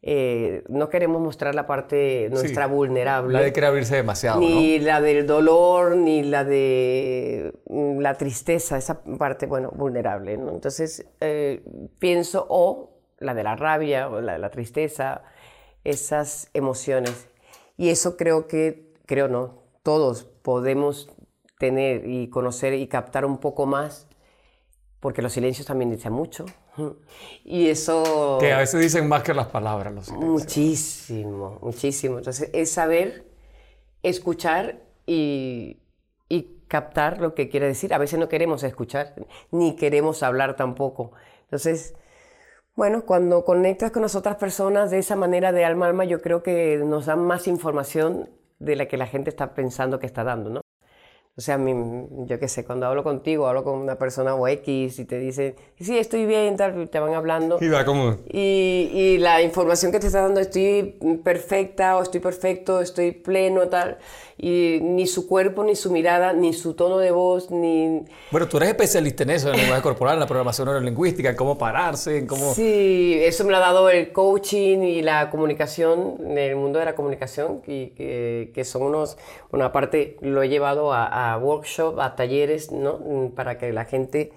eh, 0.02 0.62
no 0.68 0.88
queremos 0.88 1.20
mostrar 1.20 1.54
la 1.54 1.66
parte 1.66 2.28
nuestra 2.30 2.66
Sí. 2.66 2.72
vulnerable 2.72 3.32
Nadie 3.38 3.52
quiere 3.52 3.66
abrirse 3.66 3.96
demasiado, 3.96 4.40
¿no? 4.40 4.46
ni 4.46 4.78
la 4.78 5.00
del 5.00 5.26
dolor, 5.26 5.96
ni 5.96 6.22
la 6.22 6.44
de 6.44 7.52
mm, 7.68 7.98
la 7.98 8.14
tristeza, 8.14 8.78
esa 8.78 9.02
parte, 9.02 9.46
bueno, 9.46 9.72
vulnerable. 9.74 10.36
¿no? 10.36 10.50
Entonces, 10.50 11.06
eh, 11.20 11.62
pienso, 11.98 12.46
o 12.48 13.00
la 13.18 13.34
de 13.34 13.42
la 13.42 13.56
rabia, 13.56 14.08
o 14.08 14.20
la 14.20 14.34
de 14.34 14.38
la 14.38 14.50
tristeza, 14.50 15.22
esas 15.84 16.50
emociones. 16.54 17.28
Y 17.76 17.88
eso 17.88 18.16
creo 18.16 18.46
que, 18.46 18.92
creo 19.06 19.28
no, 19.28 19.62
todos 19.82 20.24
podemos 20.24 21.08
tener 21.58 22.06
y 22.06 22.28
conocer 22.28 22.74
y 22.74 22.86
captar 22.86 23.24
un 23.24 23.38
poco 23.38 23.66
más, 23.66 24.08
porque 25.00 25.22
los 25.22 25.32
silencios 25.32 25.66
también 25.66 25.90
dicen 25.90 26.12
mucho. 26.12 26.44
Y 27.44 27.68
eso... 27.68 28.38
Que 28.40 28.52
a 28.52 28.58
veces 28.58 28.80
dicen 28.80 29.08
más 29.08 29.22
que 29.22 29.34
las 29.34 29.46
palabras 29.46 29.94
los 29.94 30.06
silencios. 30.06 30.30
Muchísimo, 30.30 31.58
muchísimo. 31.62 32.18
Entonces, 32.18 32.50
es 32.52 32.70
saber 32.70 33.24
escuchar 34.02 34.80
y, 35.06 35.78
y 36.28 36.60
captar 36.68 37.20
lo 37.20 37.34
que 37.34 37.48
quiere 37.48 37.66
decir. 37.66 37.94
A 37.94 37.98
veces 37.98 38.18
no 38.18 38.28
queremos 38.28 38.62
escuchar, 38.62 39.14
ni 39.50 39.76
queremos 39.76 40.22
hablar 40.22 40.56
tampoco. 40.56 41.12
Entonces, 41.44 41.94
bueno, 42.74 43.06
cuando 43.06 43.44
conectas 43.44 43.90
con 43.90 44.02
las 44.02 44.14
otras 44.14 44.36
personas 44.36 44.90
de 44.90 44.98
esa 44.98 45.16
manera 45.16 45.52
de 45.52 45.64
alma 45.64 45.86
a 45.86 45.88
alma, 45.88 46.04
yo 46.04 46.20
creo 46.20 46.42
que 46.42 46.82
nos 46.84 47.06
dan 47.06 47.24
más 47.24 47.46
información 47.48 48.28
de 48.58 48.76
la 48.76 48.86
que 48.86 48.96
la 48.96 49.06
gente 49.06 49.30
está 49.30 49.54
pensando 49.54 49.98
que 49.98 50.06
está 50.06 50.24
dando, 50.24 50.50
¿no? 50.50 50.60
O 51.38 51.42
sea, 51.42 51.58
yo 51.58 52.40
qué 52.40 52.48
sé, 52.48 52.64
cuando 52.64 52.86
hablo 52.86 53.04
contigo, 53.04 53.46
hablo 53.46 53.62
con 53.62 53.74
una 53.74 53.96
persona 53.96 54.34
o 54.34 54.48
X 54.48 54.98
y 54.98 55.04
te 55.04 55.18
dicen, 55.18 55.54
sí, 55.78 55.98
estoy 55.98 56.24
bien, 56.24 56.56
tal, 56.56 56.88
te 56.88 56.98
van 56.98 57.12
hablando. 57.12 57.58
Y 57.60 57.68
va 57.68 57.84
como... 57.84 58.16
Y, 58.32 58.90
y, 58.94 59.18
la 59.18 59.42
información 59.42 59.92
que 59.92 60.00
te 60.00 60.06
está 60.06 60.22
dando, 60.22 60.40
estoy 60.40 60.96
perfecta 61.22 61.98
o 61.98 62.02
estoy 62.02 62.20
perfecto, 62.20 62.80
estoy 62.80 63.12
pleno, 63.12 63.68
tal 63.68 63.98
y 64.38 64.80
ni 64.82 65.06
su 65.06 65.26
cuerpo, 65.26 65.64
ni 65.64 65.74
su 65.76 65.90
mirada, 65.90 66.32
ni 66.32 66.52
su 66.52 66.74
tono 66.74 66.98
de 66.98 67.10
voz, 67.10 67.50
ni... 67.50 68.04
Bueno, 68.30 68.46
tú 68.48 68.58
eres 68.58 68.70
especialista 68.70 69.22
en 69.22 69.30
eso, 69.30 69.48
en 69.48 69.54
el 69.54 69.60
lenguaje 69.60 69.82
corporal, 69.82 70.14
en 70.14 70.20
la 70.20 70.26
programación 70.26 70.66
neurolingüística, 70.66 71.30
en 71.30 71.36
cómo 71.36 71.56
pararse, 71.56 72.18
en 72.18 72.26
cómo... 72.26 72.52
Sí, 72.52 73.18
eso 73.22 73.44
me 73.44 73.50
lo 73.50 73.56
ha 73.56 73.60
dado 73.60 73.88
el 73.88 74.12
coaching 74.12 74.78
y 74.80 75.00
la 75.00 75.30
comunicación, 75.30 76.36
el 76.36 76.56
mundo 76.56 76.78
de 76.78 76.84
la 76.84 76.94
comunicación, 76.94 77.62
y, 77.66 77.88
que, 77.88 78.50
que 78.54 78.64
son 78.64 78.82
unos... 78.82 79.16
Bueno, 79.50 79.64
aparte 79.64 80.18
lo 80.20 80.42
he 80.42 80.50
llevado 80.50 80.92
a, 80.92 81.06
a 81.06 81.25
workshops, 81.36 81.98
a 82.00 82.14
talleres, 82.16 82.70
¿no? 82.72 83.32
Para 83.34 83.58
que 83.58 83.72
la 83.72 83.84
gente... 83.84 84.32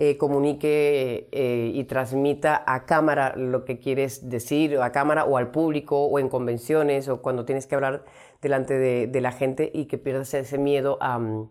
Eh, 0.00 0.16
comunique 0.16 1.26
eh, 1.32 1.72
y 1.74 1.82
transmita 1.82 2.62
a 2.64 2.86
cámara 2.86 3.34
lo 3.34 3.64
que 3.64 3.80
quieres 3.80 4.30
decir, 4.30 4.78
a 4.78 4.92
cámara 4.92 5.24
o 5.24 5.36
al 5.36 5.50
público, 5.50 6.04
o 6.04 6.20
en 6.20 6.28
convenciones, 6.28 7.08
o 7.08 7.20
cuando 7.20 7.44
tienes 7.44 7.66
que 7.66 7.74
hablar 7.74 8.04
delante 8.40 8.78
de, 8.78 9.20
la 9.20 9.32
gente 9.32 9.72
y 9.74 9.86
que 9.86 9.98
pierdas 9.98 10.32
ese 10.34 10.56
miedo 10.56 10.98
mm, 11.00 11.42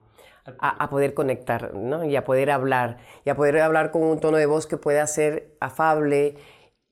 a, 0.60 0.70
a, 0.70 0.90
poder 0.90 1.14
conectar 1.14 1.74
¿no? 1.74 2.06
y 2.06 2.16
a 2.16 2.24
poder 2.24 2.50
hablar, 2.50 3.00
y 3.26 3.32
a 3.32 3.36
poder 3.36 3.60
hablar 3.60 3.92
con 3.92 4.04
un 4.04 4.22
tono 4.22 4.38
de 4.38 4.46
voz 4.46 4.66
que 4.66 4.78
pueda 4.78 5.06
ser 5.08 5.52
afable, 5.60 6.36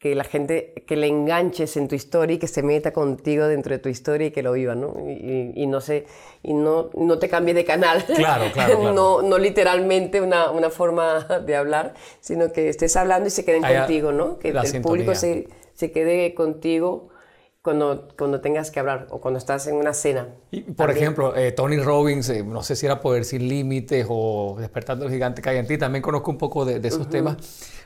que 0.06 0.14
la 0.14 0.24
gente, 0.24 0.84
que 0.86 0.96
le 0.98 1.08
enganches 1.08 1.78
en 1.78 1.88
tu 1.88 1.96
historia 1.96 2.36
y 2.36 2.38
que 2.38 2.46
se 2.46 2.62
meta 2.62 2.94
contigo 2.94 3.48
dentro 3.48 3.74
de 3.74 3.80
tu 3.80 3.90
historia 3.90 4.28
y 4.28 4.30
que 4.30 4.44
lo 4.44 4.52
viva, 4.52 4.76
¿no? 4.76 4.94
Y, 5.10 5.66
no, 5.66 5.82
se, 5.82 6.06
y 6.44 6.54
no, 6.54 6.92
no 6.94 7.18
te 7.18 7.28
cambie 7.28 7.56
de 7.56 7.66
canal. 7.66 8.06
Claro, 8.06 8.46
claro. 8.54 8.94
no, 8.94 9.24
no 9.24 9.40
literalmente 9.40 10.22
una, 10.22 10.52
una, 10.52 10.70
forma 10.70 11.24
de 11.44 11.56
hablar, 11.56 11.96
sino 12.22 12.52
que 12.52 12.70
estés 12.70 12.96
hablando 12.98 13.30
y 13.30 13.32
se 13.32 13.46
queden 13.46 13.64
contigo, 13.64 14.12
¿no? 14.12 14.38
Que 14.38 14.50
el 14.50 14.82
público 14.84 15.16
se, 15.16 15.48
se 15.74 15.92
quede 15.92 16.36
contigo 16.36 17.10
cuando, 17.66 18.08
cuando 18.16 18.42
tengas 18.42 18.70
que 18.70 18.80
hablar 18.80 19.08
o 19.10 19.20
cuando 19.20 19.40
estás 19.40 19.66
en 19.66 19.76
una 19.76 19.96
cena. 19.96 20.28
Y, 20.52 20.62
por 20.62 20.92
ejemplo, 20.92 21.36
eh, 21.36 21.52
Tony 21.52 21.78
Robbins, 21.78 22.30
eh, 22.30 22.44
no 22.44 22.62
sé 22.62 22.76
si 22.76 22.86
era 22.86 23.02
Poder 23.02 23.26
Sin 23.26 23.50
Límites 23.50 24.06
o 24.08 24.56
Despertando 24.60 25.06
el 25.06 25.12
Gigante 25.12 25.42
que 25.42 25.50
hay 25.50 25.58
en 25.58 25.66
ti, 25.66 25.80
también 25.80 26.04
conozco 26.04 26.30
un 26.30 26.38
poco 26.38 26.64
de, 26.64 26.88
esos 26.88 27.10
temas. 27.10 27.38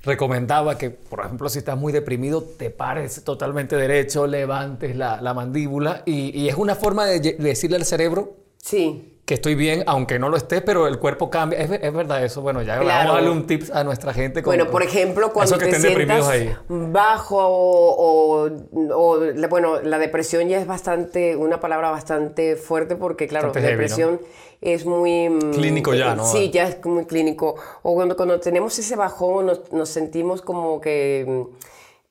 Recomendaba 0.04 0.78
que, 0.78 0.90
por 0.90 1.22
ejemplo, 1.22 1.48
si 1.48 1.60
estás 1.60 1.78
muy 1.78 1.94
deprimido, 1.94 2.44
te 2.44 2.72
pares 2.72 3.24
totalmente 3.24 3.78
derecho, 3.78 4.28
levantes 4.28 4.98
la, 4.98 5.22
la 5.22 5.34
mandíbula 5.34 6.04
y, 6.06 6.38
y, 6.38 6.50
es 6.50 6.56
una 6.56 6.76
forma 6.76 7.06
de, 7.06 7.22
de 7.22 7.34
decirle 7.36 7.78
al 7.78 7.86
cerebro 7.86 8.36
sí 8.58 9.19
que 9.30 9.36
estoy 9.36 9.54
bien, 9.54 9.84
aunque 9.86 10.18
no 10.18 10.30
lo 10.30 10.38
esté, 10.38 10.60
pero 10.60 10.88
el 10.88 10.98
cuerpo 10.98 11.30
cambia. 11.30 11.60
Es, 11.60 11.70
es 11.70 11.94
verdad 11.94 12.26
eso. 12.26 12.42
Bueno, 12.42 12.64
ya 12.64 12.80
vamos 12.80 12.92
a 12.92 13.14
darle 13.14 13.30
un 13.30 13.46
tips 13.46 13.70
a 13.70 13.84
nuestra 13.84 14.12
gente. 14.12 14.42
bueno, 14.42 14.72
por 14.72 14.82
ejemplo, 14.82 15.32
cuando 15.32 15.56
te 15.60 15.72
sientas 15.80 16.28
bajo 16.68 17.38
o, 17.38 18.50
o, 18.92 19.20
bueno, 19.48 19.82
la 19.82 20.00
depresión 20.00 20.50
ya 20.50 20.60
es 20.60 20.66
bastante, 20.66 21.36
una 21.36 21.60
palabra 21.60 21.92
bastante 21.92 22.56
fuerte 22.56 22.96
porque, 22.96 23.28
claro, 23.28 23.52
la 23.54 23.62
depresión 23.62 24.20
es 24.62 24.88
muy... 24.88 25.30
Mm, 25.30 25.52
clínico 25.52 25.94
ya, 25.94 26.16
¿no? 26.16 26.26
Sí, 26.26 26.50
ya 26.50 26.68
es 26.68 26.84
muy 26.84 27.06
clínico. 27.06 27.54
O 27.84 27.94
cuando, 27.94 28.16
cuando 28.16 28.40
tenemos 28.40 28.80
ese 28.80 28.96
bajón 28.96 29.46
nos, 29.46 29.72
nos 29.72 29.90
sentimos 29.90 30.42
como 30.42 30.82
que... 30.82 31.24
Mm, 31.28 31.56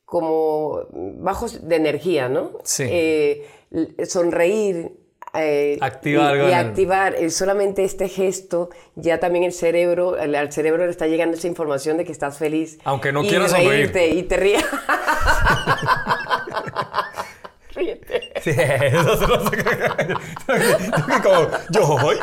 como 0.04 0.86
bajos 0.92 1.68
de 1.68 1.76
energía, 1.76 2.28
¿no? 2.28 2.52
Sí. 2.62 2.84
Eh, 2.88 3.46
sonreír, 4.06 4.92
eh, 5.34 5.78
activar 5.80 6.36
y, 6.36 6.52
activar 6.52 7.14
eh, 7.14 7.30
solamente 7.30 7.84
este 7.84 8.08
gesto, 8.08 8.70
ya 8.96 9.20
también 9.20 9.44
el 9.44 9.52
cerebro, 9.52 10.16
al 10.18 10.52
cerebro 10.52 10.84
le 10.84 10.90
está 10.90 11.06
llegando 11.06 11.36
esa 11.36 11.46
información 11.48 11.96
de 11.98 12.04
que 12.04 12.12
estás 12.12 12.38
feliz. 12.38 12.78
Aunque 12.84 13.12
no 13.12 13.22
quieras 13.22 13.50
sonreírte 13.50 14.08
y 14.08 14.22
te 14.22 14.36
rías. 14.36 14.64
Ríete. 17.74 18.32
Sí, 18.40 18.50
eso 18.50 19.16
se 19.16 19.26
lo 19.26 19.38
Como, 21.22 21.48
yo 21.70 21.88
hoy. 22.04 22.16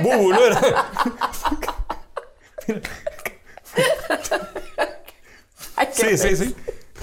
Bubu, 0.00 0.32
no 0.32 0.46
era. 0.46 0.86
Sí, 5.92 6.16
sí, 6.16 6.36
sí. 6.36 6.54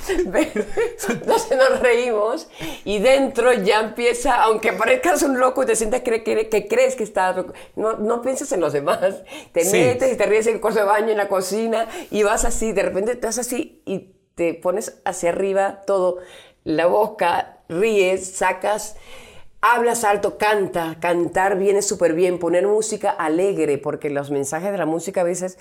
Entonces 0.10 1.58
nos 1.58 1.80
reímos 1.80 2.48
y 2.86 3.00
dentro 3.00 3.54
ya 3.54 3.80
empieza, 3.80 4.44
aunque 4.44 4.74
parezcas 4.74 5.22
un 5.24 5.40
loco 5.40 5.64
y 5.64 5.66
te 5.66 5.76
sientas 5.76 6.02
que, 6.02 6.24
que, 6.24 6.68
crees 6.68 6.96
que 6.96 7.04
estás, 7.04 7.36
no, 7.76 7.94
no 7.94 8.22
piensas 8.22 8.52
en 8.52 8.62
los 8.62 8.74
demás, 8.74 9.24
te 9.52 9.66
metes 9.66 10.14
y 10.14 10.18
te 10.18 10.26
ríes 10.26 10.48
en 10.48 10.56
el 10.56 10.62
cuarto 10.62 10.80
de 10.80 10.86
baño, 10.86 11.10
en 11.10 11.18
la 11.18 11.28
cocina 11.28 11.88
y 12.10 12.24
vas 12.24 12.46
así, 12.46 12.72
de 12.72 12.84
repente 12.84 13.12
estás 13.12 13.38
así 13.38 13.82
y 13.86 14.12
te 14.36 14.54
pones 14.54 15.02
hacia 15.06 15.30
arriba 15.30 15.82
todo, 15.86 16.18
la 16.64 16.88
boca, 16.88 17.60
ríes, 17.70 18.32
sacas 18.32 18.96
hablas 19.62 20.04
alto, 20.04 20.38
canta, 20.38 20.98
cantar 21.00 21.58
viene 21.58 21.82
súper 21.82 22.14
bien, 22.14 22.40
poner 22.40 22.68
música 22.68 23.12
alegre, 23.12 23.78
porque 23.78 24.10
los 24.10 24.32
mensajes 24.32 24.72
de 24.72 24.78
la 24.78 24.88
música 24.88 25.22
a 25.22 25.24
veces 25.24 25.58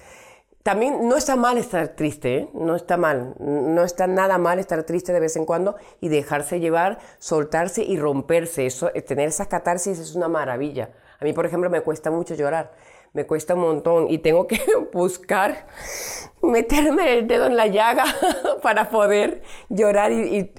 también 0.63 1.09
no 1.09 1.17
está 1.17 1.37
mal 1.37 1.57
estar 1.57 1.89
triste, 1.89 2.37
¿eh? 2.37 2.49
no 2.53 2.77
está 2.77 2.99
mal, 2.99 3.35
no 3.39 3.83
está 3.83 4.07
nada 4.07 4.37
mal 4.37 4.59
estar 4.59 4.83
triste 4.83 5.13
de 5.13 5.21
vez 5.21 5.37
en 5.37 5.47
cuando 5.47 5.77
y 6.01 6.09
dejarse 6.09 6.61
llevar, 6.61 6.99
soltarse 7.19 7.83
y 7.83 7.99
romperse. 7.99 8.67
Eso, 8.67 8.91
eh, 8.95 9.01
tener 9.01 9.29
esas 9.29 9.49
catarsis 9.49 9.99
es 9.99 10.15
una 10.15 10.29
maravilla. 10.29 10.91
A 11.19 11.25
mí, 11.25 11.33
por 11.33 11.47
ejemplo, 11.47 11.71
me 11.71 11.81
cuesta 11.81 12.11
mucho 12.11 12.35
llorar, 12.35 12.73
me 13.15 13.27
cuesta 13.27 13.55
un 13.55 13.61
montón 13.61 14.11
y 14.11 14.19
tengo 14.19 14.47
que 14.47 14.61
buscar 14.93 15.67
meterme 16.43 17.15
el 17.15 17.27
dedo 17.27 17.47
en 17.47 17.57
la 17.57 17.67
llaga 17.67 18.05
para 18.63 18.91
poder 18.91 19.43
llorar 19.71 20.13
y, 20.13 20.53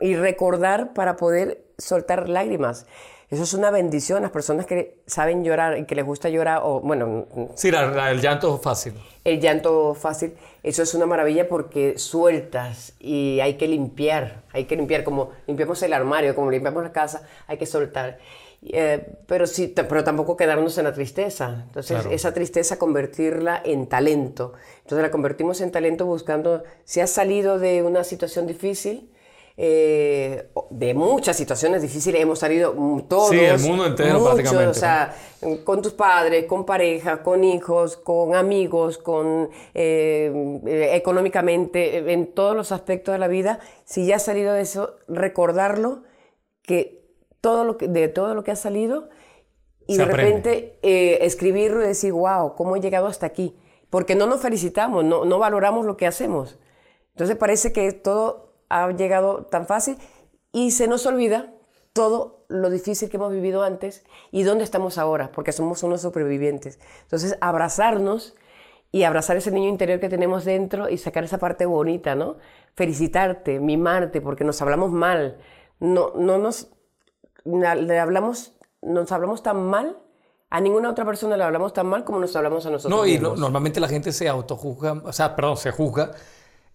y 0.00 0.14
recordar, 0.16 0.94
para 0.94 1.16
poder 1.16 1.66
soltar 1.76 2.28
lágrimas. 2.28 2.86
Eso 3.34 3.42
es 3.42 3.54
una 3.54 3.72
bendición. 3.72 4.22
Las 4.22 4.30
personas 4.30 4.64
que 4.64 5.02
saben 5.06 5.42
llorar 5.42 5.76
y 5.76 5.86
que 5.86 5.96
les 5.96 6.04
gusta 6.04 6.28
llorar, 6.28 6.60
o 6.62 6.80
bueno. 6.80 7.26
Sí, 7.56 7.68
el 7.68 8.20
llanto 8.20 8.58
fácil. 8.58 8.94
El 9.24 9.40
llanto 9.40 9.94
fácil, 9.94 10.34
eso 10.62 10.84
es 10.84 10.94
una 10.94 11.04
maravilla 11.04 11.48
porque 11.48 11.98
sueltas 11.98 12.92
y 13.00 13.40
hay 13.40 13.54
que 13.54 13.66
limpiar. 13.66 14.44
Hay 14.52 14.66
que 14.66 14.76
limpiar, 14.76 15.02
como 15.02 15.30
limpiamos 15.48 15.82
el 15.82 15.94
armario, 15.94 16.36
como 16.36 16.48
limpiamos 16.48 16.84
la 16.84 16.92
casa, 16.92 17.26
hay 17.48 17.58
que 17.58 17.66
soltar. 17.66 18.18
Eh, 18.62 19.04
pero, 19.26 19.48
sí, 19.48 19.74
pero 19.76 20.04
tampoco 20.04 20.36
quedarnos 20.36 20.78
en 20.78 20.84
la 20.84 20.94
tristeza. 20.94 21.64
Entonces, 21.66 22.06
esa 22.12 22.32
tristeza 22.32 22.78
convertirla 22.78 23.60
en 23.64 23.88
talento. 23.88 24.52
Entonces, 24.82 25.02
la 25.02 25.10
convertimos 25.10 25.60
en 25.60 25.72
talento 25.72 26.06
buscando, 26.06 26.62
si 26.84 27.00
has 27.00 27.10
salido 27.10 27.58
de 27.58 27.82
una 27.82 28.04
situación 28.04 28.46
difícil, 28.46 29.10
eh, 29.56 30.50
de 30.70 30.94
muchas 30.94 31.36
situaciones 31.36 31.80
difíciles 31.80 32.20
hemos 32.20 32.40
salido 32.40 32.74
todos. 33.08 33.30
Sí, 33.30 33.38
el 33.38 33.60
mundo 33.60 33.86
entero 33.86 34.22
prácticamente. 34.22 34.66
O 34.66 34.74
sea, 34.74 35.14
con 35.62 35.80
tus 35.80 35.92
padres, 35.92 36.46
con 36.46 36.66
pareja, 36.66 37.22
con 37.22 37.44
hijos, 37.44 37.96
con 37.96 38.34
amigos, 38.34 38.98
con 38.98 39.50
eh, 39.74 40.90
económicamente, 40.92 42.12
en 42.12 42.32
todos 42.32 42.56
los 42.56 42.72
aspectos 42.72 43.12
de 43.12 43.18
la 43.18 43.28
vida. 43.28 43.60
Si 43.84 44.06
ya 44.06 44.16
has 44.16 44.24
salido 44.24 44.52
de 44.54 44.62
eso, 44.62 44.96
recordarlo, 45.06 46.02
que 46.62 47.04
todo 47.40 47.64
lo 47.64 47.76
que, 47.76 47.86
de 47.86 48.08
todo 48.08 48.34
lo 48.34 48.42
que 48.42 48.50
ha 48.50 48.56
salido 48.56 49.08
y 49.86 49.98
de 49.98 50.04
repente 50.06 50.78
eh, 50.82 51.18
escribirlo 51.22 51.84
y 51.84 51.86
decir, 51.88 52.12
wow, 52.12 52.54
¿cómo 52.56 52.74
he 52.74 52.80
llegado 52.80 53.06
hasta 53.06 53.26
aquí? 53.26 53.54
Porque 53.90 54.14
no 54.16 54.26
nos 54.26 54.40
felicitamos, 54.40 55.04
no, 55.04 55.24
no 55.24 55.38
valoramos 55.38 55.86
lo 55.86 55.96
que 55.96 56.06
hacemos. 56.06 56.58
Entonces 57.10 57.36
parece 57.36 57.72
que 57.72 57.92
todo 57.92 58.43
ha 58.68 58.90
llegado 58.92 59.44
tan 59.46 59.66
fácil 59.66 59.98
y 60.52 60.70
se 60.72 60.86
nos 60.88 61.06
olvida 61.06 61.52
todo 61.92 62.44
lo 62.48 62.70
difícil 62.70 63.08
que 63.08 63.16
hemos 63.16 63.32
vivido 63.32 63.62
antes 63.62 64.04
y 64.32 64.42
dónde 64.42 64.64
estamos 64.64 64.98
ahora, 64.98 65.30
porque 65.32 65.52
somos 65.52 65.82
unos 65.82 66.02
supervivientes. 66.02 66.78
Entonces, 67.02 67.36
abrazarnos 67.40 68.34
y 68.90 69.04
abrazar 69.04 69.36
ese 69.36 69.50
niño 69.50 69.68
interior 69.68 70.00
que 70.00 70.08
tenemos 70.08 70.44
dentro 70.44 70.88
y 70.88 70.98
sacar 70.98 71.24
esa 71.24 71.38
parte 71.38 71.66
bonita, 71.66 72.14
¿no? 72.14 72.36
Felicitarte, 72.74 73.60
mimarte, 73.60 74.20
porque 74.20 74.44
nos 74.44 74.60
hablamos 74.62 74.90
mal. 74.92 75.38
No, 75.80 76.12
no 76.16 76.38
nos, 76.38 76.68
le 77.44 77.98
hablamos, 77.98 78.56
nos 78.82 79.10
hablamos 79.12 79.42
tan 79.42 79.62
mal 79.64 79.98
a 80.50 80.60
ninguna 80.60 80.88
otra 80.90 81.04
persona 81.04 81.36
le 81.36 81.42
hablamos 81.42 81.72
tan 81.72 81.86
mal 81.88 82.04
como 82.04 82.20
nos 82.20 82.36
hablamos 82.36 82.64
a 82.64 82.70
nosotros 82.70 82.96
No, 82.96 83.04
y 83.06 83.12
mismos. 83.14 83.40
normalmente 83.40 83.80
la 83.80 83.88
gente 83.88 84.12
se 84.12 84.28
autojuzga, 84.28 84.92
o 85.04 85.12
sea, 85.12 85.34
perdón, 85.34 85.56
se 85.56 85.72
juzga 85.72 86.12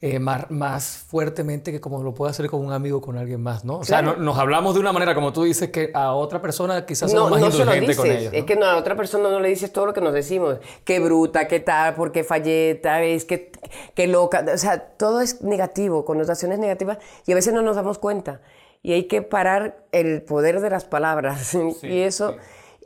eh, 0.02 0.18
más, 0.20 0.50
más 0.50 0.98
fuertemente 0.98 1.74
que 1.74 1.82
como 1.82 2.02
lo 2.04 2.14
puede 2.14 2.32
hacer 2.32 2.48
con 2.50 2.66
un 2.66 2.72
amigo 2.72 3.02
con 3.02 3.18
alguien 3.18 3.42
más, 3.42 3.66
¿no? 3.66 3.80
O 3.80 3.84
sea, 3.84 4.00
Claro. 4.00 4.18
no- 4.18 4.24
nos 4.24 4.38
hablamos 4.38 4.74
de 4.76 4.80
una 4.80 4.94
manera, 4.94 5.14
como 5.14 5.34
tú 5.34 5.44
dices, 5.44 5.72
que 5.72 5.92
a 5.94 6.14
otra 6.14 6.42
persona 6.42 6.86
quizás 6.86 7.12
no, 7.14 7.20
somos 7.24 7.32
más 7.32 7.42
no 7.42 7.52
se 7.52 7.58
lo 7.58 7.64
indulgentes 7.66 7.98
con 7.98 8.08
ellos. 8.08 8.34
es 8.34 8.40
¿no? 8.42 8.46
que 8.46 8.56
no, 8.56 8.66
a 8.66 8.78
otra 8.78 8.96
persona 8.96 9.30
no 9.30 9.40
le 9.42 9.50
dices 9.50 9.74
todo 9.74 9.86
lo 9.88 9.94
que 9.94 10.00
nos 10.00 10.14
decimos. 10.14 10.58
Qué 10.86 11.00
bruta, 11.02 11.50
qué 11.50 11.60
tal, 11.60 11.96
por 11.96 12.14
qué 12.14 12.24
fallé, 12.24 12.76
tal 12.76 13.02
vez, 13.02 13.26
qué, 13.26 13.52
qué 13.94 14.08
loca. 14.08 14.46
O 14.54 14.58
sea, 14.58 14.80
todo 14.96 15.20
es 15.20 15.42
negativo, 15.42 16.06
connotaciones 16.06 16.60
negativas 16.60 16.98
y 17.26 17.34
a 17.34 17.36
veces 17.36 17.54
no 17.54 17.62
nos 17.62 17.76
damos 17.76 18.00
cuenta. 18.00 18.40
Y 18.82 18.94
hay 18.94 19.04
que 19.10 19.22
parar 19.22 19.84
el 19.92 20.22
poder 20.22 20.62
de 20.62 20.70
las 20.70 20.86
palabras. 20.86 21.54
y 21.84 22.00
eso, 22.00 22.36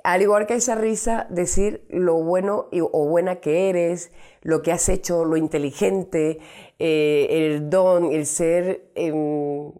al 0.04 0.22
igual 0.22 0.46
que 0.46 0.56
esa 0.56 0.76
risa, 0.76 1.28
decir 1.30 1.86
lo 1.90 2.16
bueno 2.16 2.68
y- 2.72 2.82
o 2.82 3.08
buena 3.08 3.38
que 3.38 3.70
eres, 3.70 4.12
lo 4.42 4.62
que 4.62 4.72
has 4.74 4.90
hecho, 4.90 5.24
lo 5.26 5.38
inteligente, 5.38 6.40
eh, 6.80 7.28
el 7.30 7.70
don, 7.70 8.12
el 8.12 8.26
ser, 8.26 8.90
em, 8.96 9.72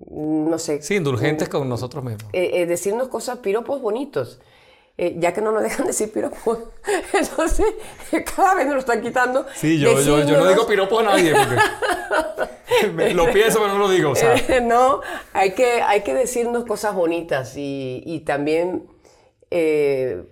no 0.50 0.58
sé. 0.58 0.82
Sí, 0.82 0.96
indulgentes 0.96 1.50
con 1.50 1.68
nosotros 1.68 2.04
mismos. 2.04 2.24
eh, 2.34 2.52
eh, 2.54 2.66
decirnos 2.66 3.10
cosas, 3.10 3.40
piropos 3.40 3.82
bonitos. 3.82 4.40
Eh, 4.96 5.16
ya 5.18 5.34
que 5.34 5.42
no 5.42 5.52
nos 5.52 5.64
dejan 5.64 5.88
decir 5.88 6.12
piropos, 6.14 6.60
entonces 7.14 7.66
cada 8.36 8.54
vez 8.54 8.66
nos 8.68 8.76
lo 8.76 8.80
están 8.80 9.02
quitando. 9.02 9.46
Sí, 9.56 9.80
yo, 9.80 10.00
yo, 10.00 10.24
yo 10.24 10.38
no 10.38 10.48
digo 10.48 10.68
piropos 10.68 11.02
a 11.02 11.04
nadie 11.04 11.34
porque 12.88 13.14
lo 13.14 13.32
pienso 13.32 13.60
pero 13.60 13.74
no 13.74 13.80
lo 13.80 13.90
digo, 13.90 14.12
o 14.12 14.16
sea. 14.16 14.36
Eh, 14.36 14.62
no, 14.62 15.02
hay 15.34 15.54
que, 15.54 15.82
hay 15.82 16.02
que 16.02 16.14
decirnos 16.14 16.66
cosas 16.66 16.94
bonitas 16.96 17.58
y, 17.58 18.04
y 18.06 18.20
también 18.22 18.84
eh, 19.54 20.24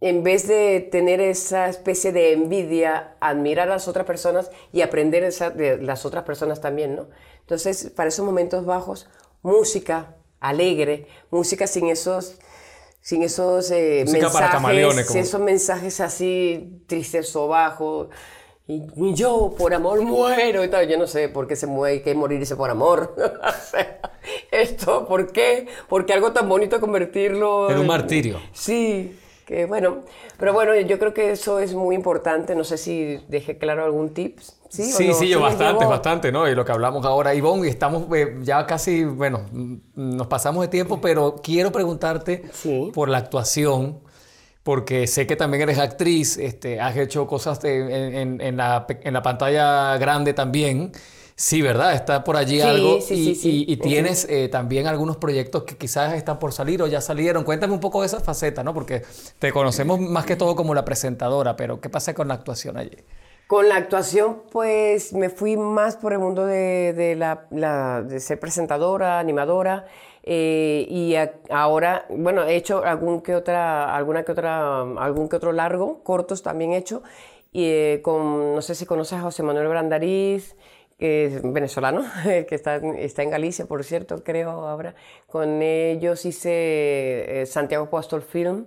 en 0.00 0.22
vez 0.22 0.46
de 0.46 0.80
tener 0.92 1.20
esa 1.20 1.68
especie 1.68 2.12
de 2.12 2.32
envidia, 2.32 3.16
admirar 3.20 3.68
a 3.68 3.72
las 3.74 3.88
otras 3.88 4.06
personas 4.06 4.50
y 4.72 4.82
aprender 4.82 5.24
esa- 5.24 5.50
de 5.50 5.78
las 5.78 6.04
otras 6.04 6.24
personas 6.24 6.60
también, 6.60 6.94
¿no? 6.94 7.08
Entonces, 7.40 7.90
para 7.96 8.08
esos 8.08 8.24
momentos 8.24 8.64
bajos, 8.64 9.08
música 9.42 10.16
alegre, 10.40 11.06
música 11.30 11.66
sin 11.66 11.88
esos 11.88 12.38
sin 13.00 13.22
esos 13.22 13.70
eh, 13.70 14.04
mensajes, 14.22 14.62
como- 15.06 15.18
esos 15.20 15.40
mensajes 15.40 16.00
así 16.00 16.82
tristes 16.86 17.36
o 17.36 17.48
bajos. 17.48 18.08
Y, 18.66 18.82
y 18.96 19.14
yo 19.14 19.54
por 19.58 19.74
amor 19.74 20.00
muero 20.02 20.64
y 20.64 20.68
tal. 20.68 20.88
Yo 20.88 20.96
no 20.98 21.06
sé 21.06 21.28
por 21.28 21.46
qué 21.46 21.54
se 21.56 21.66
muere, 21.66 22.00
que 22.02 22.14
morirse 22.14 22.56
por 22.56 22.70
amor. 22.70 23.14
O 23.44 23.70
sea, 23.70 24.00
esto, 24.50 25.06
¿por 25.06 25.32
qué? 25.32 25.66
Porque 25.88 26.12
algo 26.14 26.32
tan 26.32 26.48
bonito 26.48 26.80
convertirlo 26.80 27.70
En 27.70 27.78
un 27.78 27.86
martirio. 27.86 28.38
Sí, 28.52 29.18
que 29.46 29.66
bueno. 29.66 29.98
Pero 30.38 30.52
bueno, 30.54 30.74
yo 30.74 30.98
creo 30.98 31.12
que 31.12 31.30
eso 31.32 31.58
es 31.58 31.74
muy 31.74 31.94
importante. 31.94 32.54
No 32.54 32.64
sé 32.64 32.78
si 32.78 33.18
dejé 33.28 33.58
claro 33.58 33.84
algún 33.84 34.14
tips. 34.14 34.56
Sí, 34.70 34.84
Sí, 34.90 35.08
no? 35.08 35.14
sí, 35.14 35.28
yo 35.28 35.40
bastante, 35.40 35.80
llevo- 35.84 35.90
bastante, 35.90 36.32
¿no? 36.32 36.48
Y 36.48 36.54
lo 36.54 36.64
que 36.64 36.72
hablamos 36.72 37.04
ahora, 37.06 37.34
Ivonne, 37.34 37.66
y 37.66 37.70
estamos 37.70 38.06
eh, 38.16 38.38
ya 38.42 38.66
casi, 38.66 39.04
bueno, 39.04 39.42
nos 39.94 40.26
pasamos 40.26 40.62
de 40.62 40.68
tiempo, 40.68 41.00
pero 41.00 41.36
quiero 41.42 41.70
preguntarte 41.70 42.42
Sí. 42.52 42.90
por 42.94 43.08
la 43.08 43.18
actuación, 43.18 44.00
porque 44.64 45.06
sé 45.06 45.26
que 45.28 45.36
también 45.36 45.62
eres 45.62 45.78
actriz, 45.78 46.36
este, 46.38 46.80
has 46.80 46.96
hecho 46.96 47.26
cosas 47.28 47.60
de- 47.60 47.78
en, 48.08 48.14
en- 48.16 48.40
en 48.40 48.56
la, 48.56 48.86
pe- 48.88 49.00
en 49.04 49.14
la 49.14 49.22
pantalla 49.22 49.96
grande 49.98 50.34
también. 50.34 50.90
Sí, 51.36 51.62
¿verdad? 51.62 51.94
Está 51.94 52.22
por 52.24 52.36
allí 52.36 52.56
Sí, 52.60 52.62
algo. 52.62 53.00
sí, 53.00 53.14
y, 53.14 53.24
sí, 53.24 53.34
sí. 53.34 53.64
y- 53.68 53.72
y 53.72 53.76
tienes 53.78 54.24
eh, 54.30 54.48
también 54.48 54.86
algunos 54.86 55.16
proyectos 55.16 55.64
que 55.64 55.76
quizás 55.76 56.14
están 56.14 56.38
por 56.38 56.52
salir 56.52 56.80
o 56.80 56.86
ya 56.86 57.00
salieron. 57.00 57.42
Cuéntame 57.44 57.72
un 57.74 57.80
poco 57.80 58.00
de 58.02 58.06
esa 58.06 58.20
faceta, 58.20 58.62
¿no? 58.64 58.72
Porque 58.72 59.02
te 59.40 59.52
conocemos 59.52 59.98
más 60.00 60.26
que 60.26 60.36
todo 60.36 60.54
como 60.56 60.74
la 60.74 60.84
presentadora, 60.84 61.56
pero 61.56 61.80
¿qué 61.80 61.88
pasa 61.90 62.14
con 62.14 62.28
la 62.28 62.34
actuación 62.34 62.76
allí? 62.76 62.96
Con 63.48 63.68
la 63.68 63.76
actuación, 63.76 64.42
pues 64.50 65.12
me 65.12 65.28
fui 65.28 65.56
más 65.56 65.96
por 65.96 66.12
el 66.14 66.18
mundo 66.20 66.46
de, 66.46 66.94
de 66.94 67.16
la, 67.16 67.46
la- 67.50 68.00
de 68.02 68.18
ser 68.20 68.38
presentadora, 68.40 69.18
animadora. 69.18 69.86
Eh, 70.24 70.86
y 70.88 71.14
a- 71.16 71.34
ahora, 71.50 72.06
bueno, 72.10 72.44
he 72.44 72.56
hecho 72.56 72.84
algún 72.84 73.20
que 73.22 73.34
otra, 73.34 73.94
alguna 73.94 74.24
que 74.24 74.32
otra, 74.32 74.80
algún 74.82 75.28
que 75.28 75.36
otro 75.36 75.52
largo, 75.52 76.02
cortos 76.02 76.42
también 76.42 76.72
he 76.72 76.78
hecho. 76.78 77.02
Y 77.52 77.66
eh, 77.68 78.00
con, 78.02 78.54
no 78.54 78.62
sé 78.62 78.74
si 78.74 78.86
conoces 78.86 79.18
a 79.18 79.22
José 79.22 79.42
Manuel 79.42 79.68
Brandariz, 79.68 80.56
que 80.98 81.26
es 81.26 81.42
venezolano, 81.42 82.04
que 82.24 82.54
está, 82.54 82.76
está 82.76 83.22
en 83.22 83.30
Galicia, 83.30 83.66
por 83.66 83.84
cierto, 83.84 84.22
creo 84.24 84.50
ahora. 84.50 84.94
Con 85.26 85.62
ellos 85.62 86.24
hice 86.24 87.42
eh, 87.42 87.46
Santiago 87.46 87.84
Apóstol 87.86 88.22
Film 88.22 88.66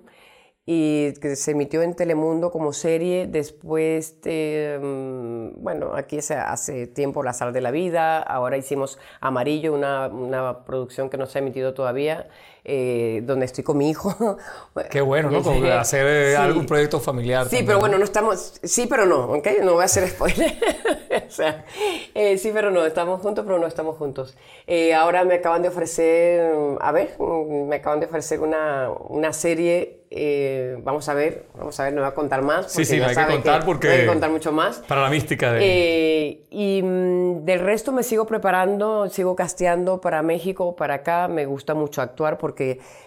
y 0.69 1.13
que 1.21 1.37
se 1.37 1.51
emitió 1.51 1.81
en 1.81 1.95
Telemundo 1.95 2.51
como 2.51 2.73
serie. 2.73 3.25
Después, 3.25 4.21
de, 4.21 4.77
mm, 4.83 5.63
bueno, 5.63 5.95
aquí 5.95 6.17
hace 6.17 6.87
tiempo 6.87 7.23
La 7.23 7.31
Sal 7.31 7.53
de 7.53 7.61
la 7.61 7.71
Vida. 7.71 8.19
Ahora 8.19 8.57
hicimos 8.57 8.99
Amarillo, 9.21 9.73
una, 9.73 10.07
una 10.07 10.65
producción 10.65 11.09
que 11.09 11.17
no 11.17 11.25
se 11.25 11.39
ha 11.39 11.41
emitido 11.41 11.73
todavía, 11.73 12.27
eh, 12.69 13.21
donde 13.23 13.45
estoy 13.45 13.63
con 13.63 13.77
mi 13.77 13.89
hijo. 13.89 14.37
Qué 14.91 15.01
bueno, 15.01 15.31
¿no? 15.31 15.41
Como 15.41 15.65
hacer 15.71 16.05
eh, 16.07 16.31
Sí. 16.35 16.41
algún 16.41 16.65
proyecto 16.65 16.99
familiar. 16.99 17.45
Sí, 17.45 17.49
también, 17.49 17.65
pero 17.65 17.75
¿no? 17.77 17.79
bueno, 17.81 17.97
no 17.97 18.03
estamos. 18.03 18.59
Sí, 18.61 18.85
pero 18.87 19.05
no, 19.05 19.25
¿ok? 19.31 19.47
No 19.63 19.73
voy 19.73 19.83
a 19.83 19.85
hacer 19.85 20.07
spoiler. 20.09 20.53
o 21.27 21.31
sea, 21.31 21.65
eh, 22.13 22.37
sí, 22.37 22.51
pero 22.53 22.69
no, 22.69 22.85
estamos 22.85 23.21
juntos, 23.21 23.45
pero 23.47 23.57
no 23.57 23.67
estamos 23.67 23.95
juntos. 23.97 24.35
Eh, 24.67 24.93
ahora 24.93 25.23
me 25.23 25.35
acaban 25.35 25.61
de 25.61 25.69
ofrecer, 25.69 26.51
a 26.81 26.91
ver, 26.91 27.15
me 27.19 27.77
acaban 27.77 27.99
de 28.01 28.05
ofrecer 28.07 28.41
una, 28.41 28.89
una 29.07 29.31
serie. 29.33 29.93
eh, 30.09 30.77
vamos 30.83 31.09
a 31.09 31.13
ver, 31.13 31.45
vamos 31.57 31.77
a 31.79 31.83
ver, 31.83 31.93
no 31.93 32.01
voy 32.01 32.09
a 32.09 32.13
contar 32.13 32.41
más. 32.41 32.71
Sí, 32.71 32.85
sí, 32.85 32.97
no 32.97 33.07
hay 33.07 33.15
que 33.15 33.25
contar 33.25 33.65
porque- 33.65 33.87
No 33.87 33.93
hay 33.93 33.99
que 34.01 34.07
contar 34.07 34.29
mucho 34.29 34.51
más. 34.53 34.77
Para 34.87 35.01
la 35.03 35.09
mística 35.09 35.51
de... 35.51 35.59
Eh, 35.61 36.41
y 36.49 36.81
mm, 36.81 37.43
del 37.45 37.59
resto 37.59 37.91
me 37.91 38.03
sigo 38.03 38.25
preparando, 38.25 39.09
sigo 39.09 39.35
casteando 39.35 39.99
para 39.99 40.21
México, 40.21 40.75
para 40.77 40.95
acá. 40.95 41.27
Me 41.27 41.45
gusta 41.45 41.73
mucho 41.73 42.01
actuar 42.01 42.37
porque 42.37 42.56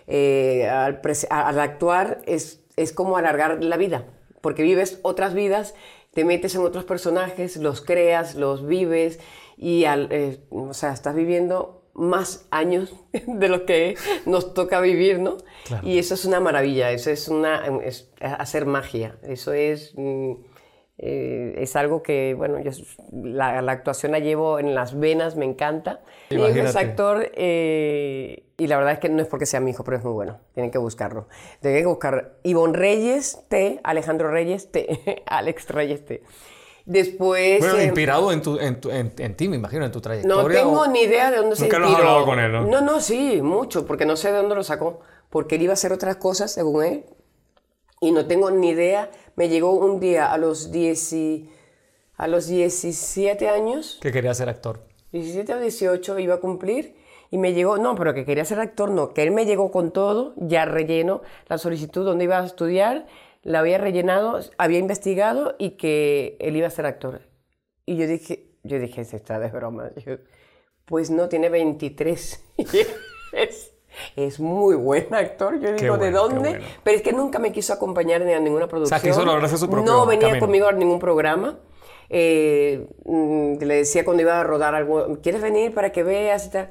eh, 0.07 0.69
al, 0.69 1.61
actuar 1.61 2.23
es, 2.27 2.63
es 2.77 2.93
como 2.93 3.17
alargar 3.17 3.63
la 3.63 3.77
vida, 3.77 4.07
porque 4.41 4.63
vives 4.63 4.99
otras 5.03 5.35
vidas, 5.35 5.75
te 6.13 6.25
metes 6.25 6.55
en 6.55 6.63
otros 6.63 6.85
personajes, 6.85 7.57
los 7.57 7.81
creas, 7.81 8.35
los 8.35 8.67
vives 8.67 9.21
y 9.57 9.85
al, 9.85 10.09
eh, 10.11 10.41
o 10.51 10.75
sea, 10.75 10.93
estás 10.93 11.15
viviendo 11.15 11.83
más 11.95 12.47
años 12.51 12.95
de 13.27 13.49
lo 13.49 13.67
que 13.67 13.97
nos 14.27 14.55
toca 14.55 14.81
vivir, 14.81 15.19
¿no? 15.19 15.37
Claro. 15.67 15.87
Y 15.87 15.99
eso 15.99 16.15
es 16.15 16.25
una 16.25 16.41
maravilla, 16.41 16.91
eso 16.93 17.11
es, 17.11 17.29
una, 17.29 17.65
es 17.85 18.11
hacer 18.21 18.67
magia, 18.67 19.19
eso 19.23 19.53
es... 19.53 19.93
mm, 19.97 20.50
eh, 21.03 21.55
es 21.57 21.77
algo 21.77 22.03
que, 22.03 22.35
bueno, 22.37 22.61
yo 22.61 22.71
la, 23.13 23.63
la 23.63 23.73
actuación 23.73 24.13
la 24.13 24.19
llevo 24.19 24.59
en 24.59 24.75
las 24.75 24.99
venas, 24.99 25.35
me 25.37 25.47
encanta. 25.47 26.01
Mi 26.31 26.37
hijo 26.37 26.47
es 26.49 26.77
actor 26.77 27.31
eh, 27.35 28.45
y 28.59 28.67
la 28.67 28.77
verdad 28.77 28.93
es 28.93 28.99
que 28.99 29.09
no 29.09 29.23
es 29.23 29.29
porque 29.29 29.47
sea 29.47 29.61
mi 29.61 29.71
hijo, 29.71 29.83
pero 29.83 29.97
es 29.97 30.05
muy 30.05 30.13
bueno. 30.13 30.39
Tienen 30.55 30.71
que 30.71 30.79
buscarlo. 30.79 31.27
Tienen 31.61 31.83
que 31.83 31.87
buscar 31.87 32.35
Ivonne 32.43 32.77
Reyes 32.79 33.45
T, 33.49 33.81
Alejandro 33.83 34.31
Reyes 34.31 34.71
T, 34.71 35.23
Alex 35.27 35.69
Reyes 35.71 36.05
T. 36.05 36.23
Después... 36.87 37.61
Bueno, 37.61 37.79
eh, 37.79 37.85
inspirado 37.85 38.33
en, 38.33 38.43
tu, 38.43 38.59
en, 38.59 38.81
tu- 38.81 38.91
en- 38.91 39.13
en 39.19 39.35
ti, 39.37 39.49
me 39.49 39.57
imagino, 39.57 39.85
en 39.85 39.93
tu 39.93 39.99
no 39.99 40.03
trayectoria. 40.03 40.59
tengo 40.61 40.81
o- 40.81 40.87
ni 40.89 41.03
idea 41.03 41.31
de 41.31 41.37
dónde 41.39 41.57
se 41.57 41.63
Nunca 41.65 41.79
lo 41.79 41.85
has 41.87 41.91
inspiró. 41.93 42.09
hablado 42.11 42.27
con 42.27 42.39
él, 42.41 42.53
¿no? 42.53 42.67
No, 42.67 42.81
no, 42.81 43.01
sí, 43.01 43.41
mucho, 43.43 43.87
porque 43.87 44.07
no 44.07 44.17
sé 44.17 44.33
de 44.33 44.39
dónde 44.39 44.55
lo 44.55 44.63
sacó. 44.65 45.01
Porque 45.29 45.55
él 45.57 45.63
iba 45.63 45.73
a 45.73 45.75
hacer 45.75 45.93
otras 45.93 46.17
cosas, 46.17 46.51
según 46.53 46.85
él, 46.85 47.05
y 48.01 48.11
no 48.13 48.27
tengo 48.27 48.51
ni 48.51 48.71
idea. 48.71 49.11
Me 49.37 49.49
llegó 49.49 49.73
un 49.75 50.01
día 50.01 50.33
a 50.33 50.39
los, 50.39 50.73
10 50.73 51.13
y- 51.13 51.51
a 52.17 52.27
los 52.29 52.49
17 52.49 53.49
años, 53.49 53.99
Que 54.03 54.13
quería 54.13 54.35
ser 54.35 54.49
actor. 54.49 54.81
17 55.13 55.55
o 55.55 55.61
18 55.61 56.19
iba 56.19 56.35
a 56.35 56.41
cumplir, 56.41 56.97
y 57.31 57.39
me 57.39 57.53
llegó, 57.53 57.79
no, 57.79 57.95
pero 57.95 58.13
que 58.15 58.25
quería 58.25 58.45
ser 58.45 58.59
actor, 58.61 58.91
no, 58.91 59.15
que 59.15 59.23
él 59.23 59.31
me 59.31 59.47
llegó 59.47 59.71
con 59.71 59.93
todo, 59.93 60.35
ya 60.37 60.65
relleno 60.65 61.23
la 61.49 61.59
solicitud 61.59 62.05
donde 62.05 62.25
iba 62.25 62.41
a 62.41 62.45
estudiar, 62.47 63.07
la 63.43 63.61
había 63.61 63.79
rellenado, 63.79 64.41
había 64.59 64.79
investigado 64.79 65.55
y 65.59 65.71
que 65.71 66.37
él 66.41 66.57
iba 66.57 66.67
a 66.67 66.71
ser 66.71 66.87
actor. 66.87 67.23
Y 67.87 67.97
yo 67.97 68.07
dije, 68.07 68.51
yo 68.63 68.79
dije, 68.79 69.05
se 69.05 69.17
está 69.17 69.39
de 69.39 69.49
broma. 69.49 69.91
Yo, 70.05 70.17
pues 70.85 71.11
no, 71.11 71.29
tiene 71.29 71.49
23. 71.49 72.45
es, 74.17 74.41
muy 74.41 74.77
buen 74.77 75.13
actor. 75.15 75.61
Yo 75.61 75.73
digo, 75.73 75.95
¿de 75.95 76.11
bueno, 76.11 76.23
dónde? 76.23 76.51
bueno. 76.51 76.65
Pero 76.83 76.97
es 76.97 77.03
que 77.03 77.13
nunca 77.13 77.39
me 77.39 77.53
quiso 77.53 77.73
acompañar 77.73 78.21
ni 78.23 78.33
a 78.33 78.41
ninguna 78.41 78.67
producción. 78.69 79.01
quiso 79.01 79.25
lograrse 79.25 79.57
su 79.57 79.69
propio 79.69 79.91
No 79.91 80.07
venía 80.07 80.29
camino. 80.29 80.47
conmigo 80.47 80.67
a 80.69 80.73
ningún 80.73 80.99
programa. 80.99 81.59
Eh, 82.09 82.87
mm, 83.05 83.59
le 83.63 83.75
decía 83.77 84.05
cuando 84.05 84.23
iba 84.23 84.41
a 84.41 84.45
rodar 84.45 84.75
algo, 84.75 85.19
¿quieres 85.23 85.43
venir 85.43 85.73
para 85.73 85.91
que 85.93 86.03
veas? 86.03 86.47
Y, 86.47 86.51
tal? 86.51 86.71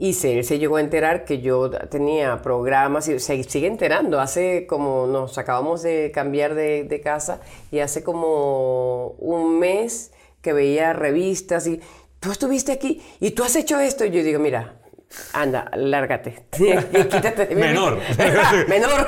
y 0.00 0.12
se, 0.12 0.44
se 0.44 0.60
llegó 0.60 0.76
a 0.76 0.80
enterar 0.80 1.24
que 1.24 1.40
yo 1.40 1.70
tenía 1.70 2.40
programas 2.40 3.08
y 3.08 3.18
se 3.18 3.42
sigue 3.42 3.66
enterando. 3.66 4.20
Hace 4.20 4.66
como 4.68 5.08
nos 5.08 5.36
acabamos 5.38 5.82
de 5.82 6.12
cambiar 6.14 6.54
de, 6.54 6.84
de 6.84 7.00
casa 7.00 7.40
y 7.72 7.80
hace 7.80 8.04
como 8.04 9.16
un 9.18 9.58
mes 9.58 10.12
que 10.40 10.52
veía 10.52 10.92
revistas 10.92 11.66
y 11.66 11.80
tú 12.20 12.30
estuviste 12.30 12.70
aquí 12.70 13.02
y 13.18 13.32
tú 13.32 13.42
has 13.42 13.56
hecho 13.56 13.80
esto. 13.80 14.04
Y 14.04 14.10
yo 14.10 14.22
digo, 14.22 14.38
mira, 14.38 14.77
anda, 15.32 15.70
lárgate. 15.76 16.44
Quítate 16.52 17.46
de 17.46 17.54
mí. 17.54 17.60
Menor. 17.60 17.98
Menor. 18.68 19.06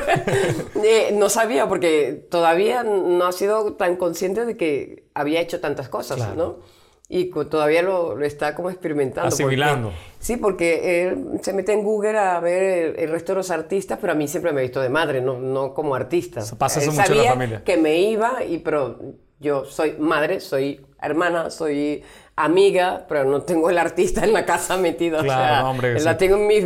Eh, 0.85 1.11
no 1.15 1.29
sabía 1.29 1.69
porque 1.69 2.27
todavía 2.31 2.83
no 2.85 3.25
ha 3.27 3.33
sido 3.33 3.75
tan 3.75 3.97
consciente 3.97 4.45
de 4.47 4.57
que 4.57 5.05
había 5.15 5.41
hecho 5.41 5.61
tantas 5.61 5.89
cosas, 5.89 6.17
Claro. 6.19 6.35
¿no? 6.35 6.81
Y 7.13 7.25
todavía 7.31 7.83
lo, 7.83 8.15
lo 8.15 8.25
está 8.25 8.55
como 8.55 8.71
experimentando. 8.71 9.31
porque- 9.31 9.43
Asimilando. 9.43 9.93
sí, 10.21 10.37
porque 10.37 11.03
él 11.09 11.41
se 11.43 11.53
mete 11.53 11.73
en 11.73 11.83
Google 11.83 12.17
a 12.17 12.39
ver 12.39 12.63
el, 12.63 12.99
el 13.01 13.11
resto 13.11 13.33
de 13.33 13.39
los 13.39 13.51
artistas, 13.51 13.99
pero 14.01 14.13
a 14.13 14.17
mí 14.17 14.29
siempre 14.29 14.53
me 14.53 14.61
ha 14.61 14.63
visto 14.63 14.81
de 14.81 14.91
madre, 14.91 15.21
no, 15.21 15.37
no 15.41 15.75
como 15.75 15.97
artista. 15.97 16.39
Eso 16.39 16.57
pasa 16.57 16.79
Él 16.81 16.89
eso 16.89 16.93
mucho 17.01 17.13
en 17.13 17.19
la 17.25 17.31
familia. 17.31 17.65
que 17.65 17.77
me 17.77 17.97
iba, 18.01 18.45
y, 18.45 18.59
pero 18.59 18.97
yo 19.41 19.65
soy 19.65 19.97
madre, 19.99 20.39
soy 20.39 20.87
hermana, 21.03 21.51
soy 21.51 22.05
amiga, 22.45 23.05
pero 23.09 23.25
no 23.25 23.43
tengo 23.43 23.71
el 23.71 23.79
artista 23.79 24.25
en 24.25 24.33
la 24.33 24.45
casa 24.47 24.77
metido. 24.77 25.21
o 25.21 25.23
Claro, 25.23 25.43
sea, 25.55 25.63
no, 25.63 25.71
hombre, 25.71 26.01
la 26.01 26.13
sí. 26.13 26.19
tengo 26.19 26.37
en 26.37 26.47
mis, 26.47 26.65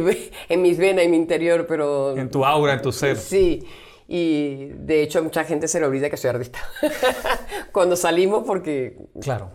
en 0.48 0.62
mis 0.62 0.78
venas, 0.78 1.04
en 1.04 1.10
mi 1.10 1.16
interior, 1.16 1.66
pero... 1.66 2.16
En 2.16 2.30
tu 2.30 2.44
aura, 2.44 2.74
en 2.74 2.82
tu 2.82 2.92
ser. 2.92 3.16
Sí, 3.16 3.66
y 4.08 4.66
de 4.74 5.02
hecho 5.02 5.18
a 5.18 5.22
mucha 5.22 5.44
gente 5.44 5.66
se 5.68 5.80
le 5.80 5.86
olvida 5.86 6.10
que 6.10 6.16
soy 6.16 6.30
artista. 6.30 6.58
Cuando 7.72 7.96
salimos, 7.96 8.44
porque 8.46 8.96
Claro. 9.20 9.50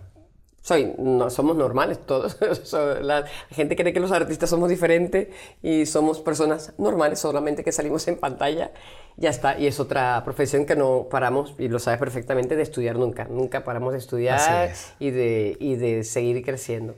soy, 0.62 0.94
no, 0.98 1.30
somos 1.30 1.56
normales 1.56 2.00
todos. 2.06 2.38
La 3.02 3.26
gente 3.52 3.76
cree 3.76 3.94
que 3.94 4.00
los 4.00 4.12
artistas 4.12 4.50
somos 4.50 4.70
diferentes 4.70 5.28
y 5.62 5.86
somos 5.86 6.20
personas 6.20 6.74
normales, 6.78 7.20
solamente 7.20 7.64
que 7.64 7.72
salimos 7.72 8.08
en 8.08 8.18
pantalla. 8.18 8.72
Ya 9.20 9.30
está. 9.30 9.60
Y 9.60 9.68
es 9.68 9.80
otra 9.82 10.22
profesión 10.24 10.66
que 10.66 10.76
no 10.78 11.08
paramos, 11.12 11.54
y 11.58 11.68
lo 11.68 11.80
sabes 11.80 12.00
perfectamente, 12.00 12.56
de 12.56 12.64
estudiar 12.64 12.96
nunca. 12.98 13.26
Nunca 13.30 13.64
paramos 13.66 13.92
de 13.92 14.00
estudiar 14.00 14.70
es. 14.72 14.94
y 15.00 15.12
de, 15.12 15.58
y 15.60 15.76
de 15.76 16.04
seguir 16.06 16.44
creciendo. 16.46 16.96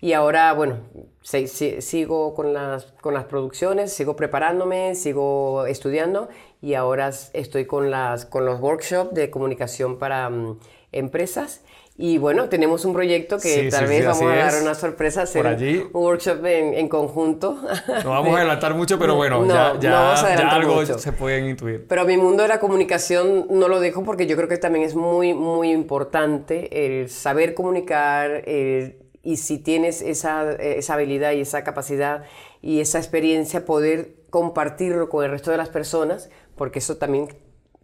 Y 0.00 0.12
ahora, 0.12 0.52
bueno, 0.52 0.76
se- 1.22 1.48
si- 1.48 1.82
sigo 1.82 2.34
con 2.34 2.52
las, 2.54 2.84
con 3.00 3.14
las 3.14 3.24
producciones, 3.24 3.92
sigo 3.92 4.14
preparándome, 4.14 4.94
sigo 4.94 5.66
estudiando 5.66 6.28
y 6.62 6.74
ahora 6.74 7.10
estoy 7.32 7.64
con, 7.66 7.90
las, 7.90 8.26
con 8.26 8.44
los 8.44 8.60
workshops 8.60 9.12
de 9.14 9.30
comunicación 9.30 9.98
para 9.98 10.30
mm, 10.30 10.58
empresas. 10.92 11.62
Y 11.98 12.18
bueno, 12.18 12.50
tenemos 12.50 12.84
un 12.84 12.92
proyecto 12.92 13.38
que 13.38 13.48
Sí, 13.64 13.68
tal 13.70 13.84
sí, 13.86 13.88
vez 13.94 14.00
sí, 14.00 14.06
vamos 14.06 14.22
a 14.22 14.36
dar 14.36 14.62
una 14.62 14.74
sorpresa, 14.74 15.22
hacer 15.22 15.46
allí. 15.46 15.78
un 15.94 16.02
workshop 16.02 16.44
en, 16.44 16.74
en 16.74 16.88
conjunto. 16.88 17.56
No 18.04 18.10
vamos 18.10 18.34
a 18.34 18.38
adelantar 18.40 18.74
mucho, 18.74 18.98
pero 18.98 19.14
bueno, 19.14 19.42
No, 19.46 19.54
ya, 19.80 19.88
no 19.90 19.96
vamos 19.96 20.22
a 20.22 20.36
ya 20.36 20.48
algo 20.50 20.74
mucho. 20.74 20.98
se 20.98 21.12
pueden 21.12 21.48
intuir. 21.48 21.86
Pero 21.88 22.04
mi 22.04 22.18
mundo 22.18 22.42
de 22.42 22.50
la 22.50 22.60
comunicación 22.60 23.46
no 23.48 23.68
lo 23.68 23.80
dejo 23.80 24.04
porque 24.04 24.26
yo 24.26 24.36
creo 24.36 24.46
que 24.48 24.58
también 24.58 24.84
es 24.84 24.94
muy, 24.94 25.32
muy 25.32 25.70
importante 25.72 26.68
el 27.00 27.08
saber 27.08 27.54
comunicar 27.54 28.42
el- 28.46 28.96
y 29.22 29.38
si 29.38 29.58
tienes 29.58 30.02
esa, 30.02 30.52
esa 30.52 30.94
habilidad 30.94 31.32
y 31.32 31.40
esa 31.40 31.64
capacidad 31.64 32.24
y 32.62 32.80
esa 32.80 32.98
experiencia, 32.98 33.64
poder 33.64 34.16
compartirlo 34.30 35.08
con 35.08 35.24
el 35.24 35.30
resto 35.30 35.50
de 35.50 35.56
las 35.56 35.70
personas, 35.70 36.28
porque 36.56 36.78
eso 36.80 36.96
también 36.98 37.28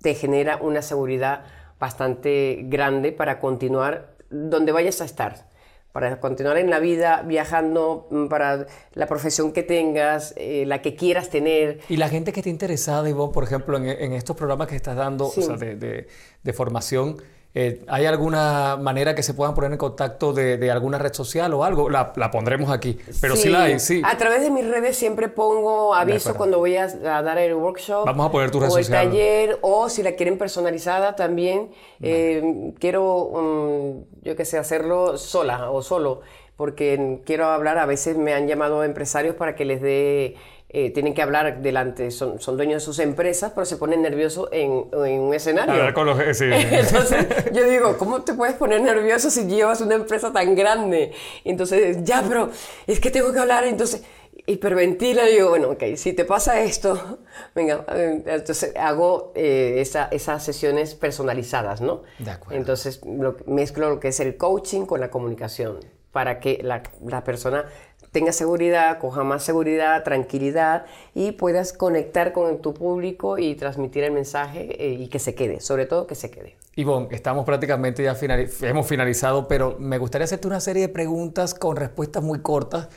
te 0.02 0.14
genera 0.14 0.58
una 0.58 0.82
seguridad 0.82 1.44
bastante 1.86 2.60
grande 2.68 3.10
para 3.10 3.40
continuar 3.40 4.14
donde 4.30 4.70
vayas 4.70 5.00
a 5.00 5.04
estar. 5.04 5.50
Para 5.90 6.20
continuar 6.20 6.56
en 6.56 6.70
la 6.70 6.78
vida, 6.78 7.22
viajando, 7.26 8.06
mm, 8.10 8.28
para 8.28 8.66
la 8.94 9.06
profesión 9.08 9.52
que 9.52 9.64
tengas, 9.64 10.32
eh, 10.36 10.62
la 10.64 10.80
que 10.80 10.94
quieras 10.94 11.28
tener, 11.28 11.80
Y 11.88 11.96
la 11.96 12.08
gente 12.08 12.32
que 12.32 12.38
esté 12.40 12.50
interesada, 12.50 13.10
Ivonne, 13.10 13.32
por 13.32 13.42
ejemplo, 13.44 13.76
en, 13.76 13.86
en 13.88 14.12
estos 14.12 14.36
programas 14.36 14.68
que 14.68 14.76
estás 14.76 14.96
dando 14.96 15.26
Sí. 15.28 15.40
o 15.40 15.42
sea, 15.42 15.56
de, 15.56 15.74
de- 15.74 16.06
de 16.42 16.52
formación, 16.52 17.16
eh, 17.54 17.82
¿hay 17.88 18.06
alguna 18.06 18.76
manera 18.76 19.14
que 19.14 19.22
se 19.22 19.34
puedan 19.34 19.54
poner 19.54 19.72
en 19.72 19.78
contacto 19.78 20.32
de, 20.32 20.56
de 20.56 20.70
alguna 20.70 20.98
red 20.98 21.12
social 21.12 21.52
o 21.54 21.64
algo? 21.64 21.90
La, 21.90 22.12
la 22.16 22.30
pondremos 22.30 22.70
aquí, 22.70 22.98
pero 23.20 23.36
sí, 23.36 23.48
la 23.50 23.64
hay, 23.64 23.78
sí. 23.78 24.00
A 24.04 24.16
través 24.16 24.42
de 24.42 24.50
mis 24.50 24.66
redes 24.66 24.96
siempre 24.96 25.28
pongo 25.28 25.94
aviso 25.94 26.34
cuando 26.34 26.58
voy 26.58 26.76
a, 26.76 26.84
a 26.84 27.22
dar 27.22 27.38
el 27.38 27.54
workshop. 27.54 28.06
Vamos 28.06 28.26
a 28.26 28.30
poner 28.30 28.50
tu 28.50 28.60
red 28.60 28.70
o 28.70 28.78
el 28.78 28.84
social. 28.84 29.08
taller, 29.10 29.58
o 29.60 29.88
si 29.88 30.02
la 30.02 30.12
quieren 30.12 30.38
personalizada 30.38 31.14
también. 31.14 31.70
eh, 32.00 32.72
quiero, 32.78 33.30
mm, 33.34 34.24
yo 34.24 34.36
qué 34.36 34.44
sé, 34.44 34.58
hacerlo 34.58 35.18
sola 35.18 35.70
o 35.70 35.82
solo, 35.82 36.20
porque 36.56 37.20
quiero 37.26 37.46
hablar, 37.46 37.78
a 37.78 37.86
veces 37.86 38.16
me 38.16 38.34
han 38.34 38.46
llamado 38.48 38.82
empresarios 38.84 39.34
para 39.36 39.54
que 39.54 39.64
les 39.64 39.80
dé... 39.82 40.36
eh, 40.74 40.90
tienen 40.90 41.12
que 41.14 41.20
hablar 41.22 41.60
delante, 41.60 42.10
son, 42.10 42.40
son 42.40 42.56
dueños 42.56 42.82
de 42.82 42.84
sus 42.86 42.98
empresas, 42.98 43.52
pero 43.54 43.64
se 43.66 43.76
ponen 43.76 44.00
nerviosos 44.02 44.48
en, 44.52 44.86
en 44.92 45.20
un 45.20 45.34
escenario. 45.34 45.74
Hablar 45.74 45.94
con 45.94 46.06
los... 46.06 46.18
sí. 46.36 46.46
Entonces 46.50 47.26
yo 47.52 47.64
digo, 47.68 47.98
¿cómo 47.98 48.22
te 48.22 48.34
puedes 48.34 48.54
poner 48.56 48.80
nervioso 48.80 49.30
si 49.30 49.46
llevas 49.46 49.80
una 49.82 49.94
empresa 49.96 50.32
tan 50.32 50.54
grande? 50.54 51.12
Entonces, 51.44 51.98
ya, 52.04 52.24
pero 52.26 52.50
es 52.86 53.00
que 53.00 53.10
tengo 53.10 53.32
que 53.32 53.38
hablar, 53.38 53.64
entonces 53.64 54.02
hiperventila 54.46 55.28
y 55.28 55.34
digo, 55.34 55.50
bueno, 55.50 55.70
ok, 55.70 55.82
si 55.96 56.12
te 56.14 56.24
pasa 56.24 56.60
esto, 56.62 57.18
venga, 57.54 57.84
entonces 58.26 58.72
hago 58.76 59.32
eh, 59.36 59.76
esa- 59.78 60.08
esas 60.10 60.42
sesiones 60.44 60.94
personalizadas, 60.94 61.80
¿no? 61.80 62.02
De 62.18 62.30
acuerdo. 62.30 62.56
Entonces 62.58 63.00
lo- 63.04 63.36
mezclo 63.46 63.88
lo 63.90 64.00
que 64.00 64.08
es 64.08 64.20
el 64.20 64.36
coaching 64.36 64.86
con 64.86 65.00
la 65.00 65.10
comunicación 65.10 65.78
para 66.12 66.40
que 66.40 66.60
la, 66.62 66.82
la 67.06 67.24
persona 67.24 67.64
tenga 68.12 68.30
seguridad, 68.32 68.98
coja 68.98 69.24
más 69.24 69.42
seguridad, 69.42 70.04
tranquilidad 70.04 70.84
y 71.14 71.32
puedas 71.32 71.72
conectar 71.72 72.32
con 72.32 72.60
tu 72.62 72.74
público 72.74 73.38
y 73.38 73.54
transmitir 73.56 74.04
el 74.04 74.12
mensaje 74.12 74.76
eh, 74.78 74.92
y 74.92 75.08
que 75.08 75.18
se 75.18 75.34
quede, 75.34 75.60
sobre 75.60 75.86
todo 75.86 76.06
que 76.06 76.14
se 76.14 76.30
quede. 76.30 76.56
Ivonne, 76.76 77.08
estamos 77.10 77.44
prácticamente 77.44 78.02
ya 78.02 78.14
finali- 78.14 78.48
hemos 78.62 78.86
finalizado, 78.86 79.48
pero 79.48 79.76
me 79.78 79.98
gustaría 79.98 80.24
hacerte 80.24 80.46
una 80.46 80.60
serie 80.60 80.82
de 80.82 80.88
preguntas 80.88 81.54
con 81.54 81.76
respuestas 81.76 82.22
muy 82.22 82.40
cortas 82.40 82.88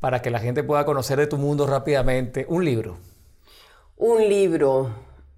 para 0.00 0.20
que 0.22 0.30
la 0.30 0.38
gente 0.38 0.62
pueda 0.62 0.84
conocer 0.84 1.18
de 1.18 1.26
tu 1.26 1.36
mundo 1.38 1.66
rápidamente. 1.66 2.44
Un 2.48 2.64
libro. 2.64 2.96
Un 3.96 4.28
libro, 4.28 4.90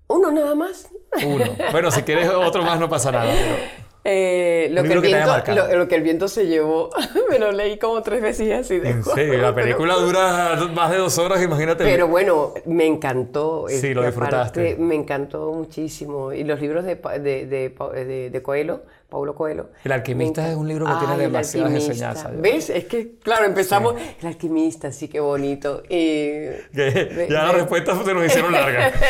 uno 0.09 0.31
nada 0.33 0.55
más. 0.55 0.89
Uno. 1.25 1.45
Bueno, 1.73 1.91
si 1.91 2.03
quieres 2.03 2.29
otro 2.29 2.63
más 2.63 2.79
no 2.81 2.89
pasa 2.89 3.13
nada. 3.13 3.33
pero- 3.33 3.86
Eh, 4.09 4.69
lo, 4.71 4.85
que 4.85 4.93
el 4.93 5.03
que 5.03 5.09
viento, 5.09 5.43
lo, 5.53 5.79
lo 5.79 5.89
que 5.89 5.97
el 5.97 6.03
viento 6.03 6.29
se 6.29 6.47
llevó, 6.47 6.91
me 7.31 7.41
lo 7.41 7.51
leí 7.51 7.77
como 7.77 8.05
tres 8.05 8.23
veces 8.23 8.47
y 8.47 8.53
así 8.53 8.79
de 8.79 8.91
En 8.91 9.03
serio, 9.03 9.37
la 9.39 9.53
película 9.53 9.95
dura 9.95 10.57
más 10.73 10.93
de 10.93 10.99
dos 10.99 11.19
horas, 11.19 11.43
imagínate. 11.43 11.83
Pero 11.83 12.07
bueno, 12.07 12.55
me 12.67 12.87
encantó. 12.87 13.67
Sí, 13.69 13.95
lo 13.95 14.05
disfrutaste. 14.05 14.77
me 14.79 14.95
encantó 14.95 15.53
muchísimo. 15.53 16.33
Y 16.33 16.45
los 16.45 16.61
libros 16.61 16.85
de, 16.85 16.95
de, 16.95 18.31
de, 18.31 18.43
Coelho, 18.43 18.83
Paulo 19.09 19.35
Coelho. 19.35 19.71
El 19.83 19.91
Alquimista 19.91 20.49
es 20.49 20.55
un 20.55 20.69
libro 20.69 20.87
que 20.87 20.93
tiene 21.05 21.19
demasiadas 21.19 21.73
enseñanzas. 21.73 22.41
¿Ves? 22.41 22.71
Es 22.71 22.85
que, 22.85 23.17
claro, 23.19 23.45
empezamos. 23.45 23.97
El 24.21 24.29
alquimista, 24.29 24.93
sí, 24.93 25.09
qué 25.09 25.19
bonito. 25.19 25.83
Y, 25.89 26.45
ya 26.73 27.43
las 27.43 27.55
respuestas 27.55 28.05
se 28.05 28.15
nos 28.15 28.25
hicieron 28.25 28.53
largas. 28.53 28.95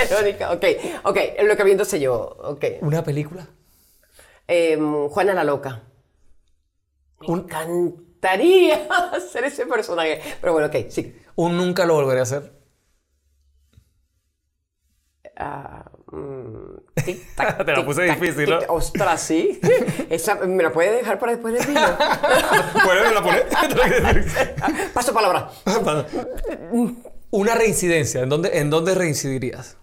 Ok, 0.56 0.64
ok, 1.04 1.18
lo 1.44 1.54
que 1.54 1.62
el 1.62 1.66
viento 1.66 1.84
se 1.84 1.98
llevó. 1.98 2.34
Ok. 2.40 2.64
¿Una 2.80 3.04
película? 3.04 3.46
Em, 4.48 5.08
Juana 5.08 5.34
la 5.34 5.44
Loca. 5.44 5.82
Me 7.20 7.34
encantaría 7.34 8.86
ser 9.32 9.44
ese 9.44 9.66
personaje. 9.66 10.20
Pero 10.40 10.52
bueno, 10.52 10.68
ok, 10.68 10.88
sí. 10.88 11.14
Un 11.36 11.56
nunca 11.56 11.84
lo 11.84 11.94
volveré 11.94 12.20
a 12.20 12.22
hacer. 12.22 12.52
Ah, 15.38 15.84
mm, 16.12 16.76
tic, 17.04 17.34
tac, 17.34 17.58
Te 17.58 17.72
la 17.72 17.76
tic, 17.78 17.84
puse 17.84 18.06
tac, 18.06 18.18
difícil, 18.18 18.46
tic. 18.46 18.68
¿no? 18.68 18.74
Ostras, 18.74 19.20
sí. 19.20 19.60
Esa, 20.10 20.36
¿Me 20.36 20.62
la 20.62 20.72
puede 20.72 20.92
dejar 20.92 21.18
para 21.18 21.32
después 21.32 21.52
del 21.54 21.66
vino? 21.66 21.80
¿Puedes 22.84 23.12
la 23.12 23.22
poner? 23.22 23.46
Paso 24.94 25.12
palabra. 25.12 25.50
Una 27.30 27.54
reincidencia. 27.54 28.22
¿En 28.22 28.28
dónde, 28.28 28.58
¿En 28.58 28.70
dónde 28.70 28.94
reincidirías? 28.94 29.76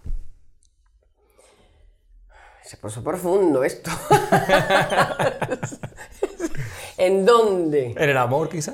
Se 2.74 2.78
puso 2.78 3.04
profundo 3.04 3.64
esto. 3.64 3.92
¿En 6.98 7.24
dónde? 7.24 7.92
¿En 7.96 8.10
el 8.10 8.18
amor, 8.18 8.50
quizá? 8.50 8.74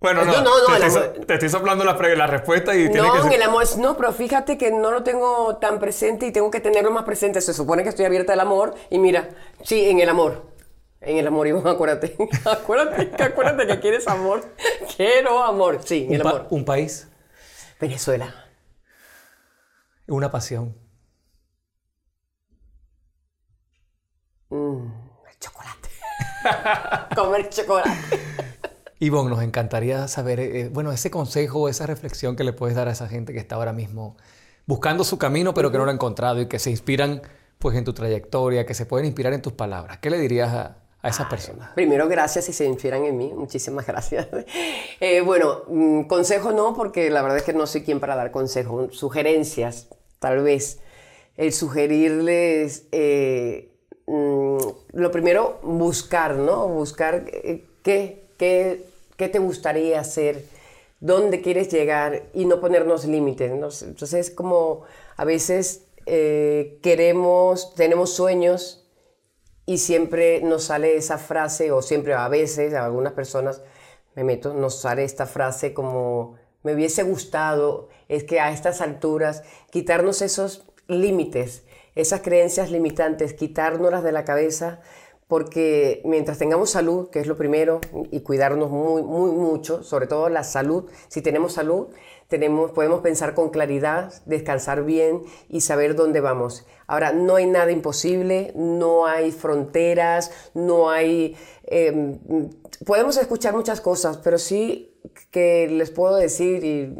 Bueno, 0.00 0.24
No, 0.24 0.32
no, 0.32 0.42
no, 0.42 0.58
no, 0.58 0.66
te, 0.76 0.86
estoy, 0.86 1.02
amor- 1.04 1.26
te 1.26 1.34
estoy 1.34 1.48
soplando 1.48 1.84
la, 1.84 1.96
la 2.16 2.26
respuesta 2.26 2.74
y 2.74 2.90
tiene 2.90 3.06
No, 3.06 3.12
que 3.12 3.18
en 3.20 3.24
ser... 3.26 3.34
el 3.34 3.42
amor, 3.42 3.64
no, 3.78 3.96
pero 3.96 4.12
fíjate 4.12 4.58
que 4.58 4.72
no 4.72 4.90
lo 4.90 5.04
tengo 5.04 5.58
tan 5.58 5.78
presente 5.78 6.26
y 6.26 6.32
tengo 6.32 6.50
que 6.50 6.58
tenerlo 6.58 6.90
más 6.90 7.04
presente. 7.04 7.40
Se 7.40 7.54
supone 7.54 7.84
que 7.84 7.90
estoy 7.90 8.06
abierta 8.06 8.32
al 8.32 8.40
amor 8.40 8.74
y 8.90 8.98
mira, 8.98 9.28
sí, 9.62 9.88
en 9.88 10.00
el 10.00 10.08
amor. 10.08 10.50
En 11.00 11.18
el 11.18 11.26
amor, 11.28 11.46
Iván, 11.46 11.64
acuérdate. 11.68 12.16
acuérdate, 12.44 13.22
acuérdate 13.22 13.68
que 13.68 13.78
quieres 13.78 14.08
amor. 14.08 14.42
Quiero 14.96 15.44
amor, 15.44 15.78
sí, 15.84 16.06
en 16.08 16.14
el 16.14 16.22
amor. 16.22 16.48
un 16.50 16.64
país, 16.64 17.06
Venezuela. 17.80 18.34
una 20.08 20.32
pasión. 20.32 20.81
Mm, 24.52 24.84
el 25.30 25.38
chocolate. 25.40 25.88
Comer 27.16 27.48
chocolate. 27.48 27.90
Ivonne, 28.98 29.30
nos 29.30 29.42
encantaría 29.42 30.06
saber, 30.08 30.40
eh, 30.40 30.68
bueno, 30.68 30.92
ese 30.92 31.10
consejo, 31.10 31.70
esa 31.70 31.86
reflexión 31.86 32.36
que 32.36 32.44
le 32.44 32.52
puedes 32.52 32.76
dar 32.76 32.86
a 32.86 32.92
esa 32.92 33.08
gente 33.08 33.32
que 33.32 33.38
está 33.38 33.56
ahora 33.56 33.72
mismo 33.72 34.16
buscando 34.66 35.04
su 35.04 35.16
camino, 35.16 35.54
pero 35.54 35.72
que 35.72 35.78
no 35.78 35.84
lo 35.86 35.90
ha 35.90 35.94
encontrado 35.94 36.40
y 36.42 36.48
que 36.48 36.58
se 36.58 36.70
inspiran 36.70 37.22
pues 37.58 37.76
en 37.78 37.84
tu 37.84 37.94
trayectoria, 37.94 38.66
que 38.66 38.74
se 38.74 38.84
pueden 38.84 39.06
inspirar 39.06 39.32
en 39.32 39.40
tus 39.40 39.54
palabras. 39.54 39.98
¿Qué 39.98 40.10
le 40.10 40.18
dirías 40.18 40.52
a, 40.52 40.76
a 41.00 41.08
esas 41.08 41.28
personas? 41.28 41.70
Primero, 41.74 42.06
gracias 42.06 42.44
si 42.44 42.52
se 42.52 42.66
inspiran 42.66 43.04
en 43.04 43.16
mí. 43.16 43.32
Muchísimas 43.34 43.86
gracias. 43.88 44.28
Eh, 45.00 45.22
bueno, 45.22 45.62
mm, 45.66 46.02
consejo 46.02 46.52
no, 46.52 46.74
porque 46.74 47.08
la 47.08 47.22
verdad 47.22 47.38
es 47.38 47.44
que 47.44 47.54
no 47.54 47.66
soy 47.66 47.84
quien 47.84 48.00
para 48.00 48.16
dar 48.16 48.30
consejos. 48.30 48.94
Sugerencias, 48.94 49.88
tal 50.18 50.42
vez. 50.42 50.78
El 51.38 51.54
sugerirles, 51.54 52.84
eh, 52.92 53.71
mm, 54.06 54.58
lo 54.92 55.10
primero, 55.10 55.60
buscar, 55.62 56.36
¿no? 56.36 56.68
Buscar 56.68 57.24
eh, 57.28 57.64
qué, 57.82 58.24
qué, 58.38 58.86
qué 59.16 59.28
te 59.28 59.38
gustaría 59.38 60.00
hacer, 60.00 60.44
dónde 61.00 61.40
quieres 61.40 61.68
llegar 61.70 62.24
y 62.34 62.44
no 62.44 62.60
ponernos 62.60 63.04
límites. 63.04 63.50
Entonces, 63.50 64.14
es 64.14 64.30
como 64.30 64.82
a 65.16 65.24
veces 65.24 65.86
queremos, 66.04 67.74
tenemos 67.76 68.12
sueños 68.12 68.82
y 69.66 69.78
siempre 69.78 70.40
nos 70.42 70.64
sale 70.64 70.96
esa 70.96 71.18
frase, 71.18 71.70
o 71.70 71.80
siempre 71.80 72.14
a 72.14 72.28
veces, 72.28 72.74
a 72.74 72.84
algunas 72.84 73.12
personas 73.12 73.62
me 74.14 74.24
meto, 74.24 74.52
nos 74.54 74.80
sale 74.80 75.04
esta 75.04 75.26
frase 75.26 75.72
como 75.72 76.36
me 76.62 76.74
hubiese 76.74 77.02
gustado, 77.02 77.88
es 78.08 78.24
que 78.24 78.40
a 78.40 78.52
estas 78.52 78.80
alturas 78.80 79.42
quitarnos 79.70 80.22
esos 80.22 80.64
límites, 80.86 81.64
esas 81.94 82.20
creencias 82.20 82.70
limitantes, 82.70 83.34
quitárnoslas 83.34 84.02
de 84.02 84.12
la 84.12 84.24
cabeza, 84.24 84.80
porque 85.28 86.02
mientras 86.04 86.38
tengamos 86.38 86.70
salud, 86.70 87.08
que 87.08 87.20
es 87.20 87.26
lo 87.26 87.36
primero, 87.36 87.80
y 88.10 88.20
cuidarnos 88.20 88.70
muy, 88.70 89.02
muy 89.02 89.30
mucho, 89.30 89.82
sobre 89.82 90.06
todo 90.06 90.28
la 90.28 90.44
salud, 90.44 90.90
si 91.08 91.22
tenemos 91.22 91.54
salud, 91.54 91.88
podemos 92.74 93.00
pensar 93.00 93.34
con 93.34 93.50
claridad, 93.50 94.12
descansar 94.26 94.84
bien 94.84 95.22
y 95.48 95.62
saber 95.62 95.94
dónde 95.94 96.20
vamos. 96.20 96.66
Ahora, 96.86 97.12
no 97.12 97.36
hay 97.36 97.46
nada 97.46 97.70
imposible, 97.70 98.52
no 98.54 99.06
hay 99.06 99.32
fronteras, 99.32 100.30
no 100.54 100.90
hay... 100.90 101.36
Em, 101.64 102.18
podemos 102.84 103.16
escuchar 103.16 103.54
muchas 103.54 103.80
cosas, 103.80 104.18
pero 104.18 104.38
sí 104.38 105.00
que 105.30 105.68
les 105.68 105.90
puedo 105.90 106.16
decir, 106.16 106.64
y 106.64 106.94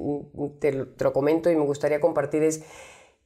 te, 0.58 0.72
lo 0.72 1.12
comento 1.12 1.50
y 1.50 1.56
me 1.56 1.64
gustaría 1.64 2.00
compartir, 2.00 2.42
es 2.42 2.62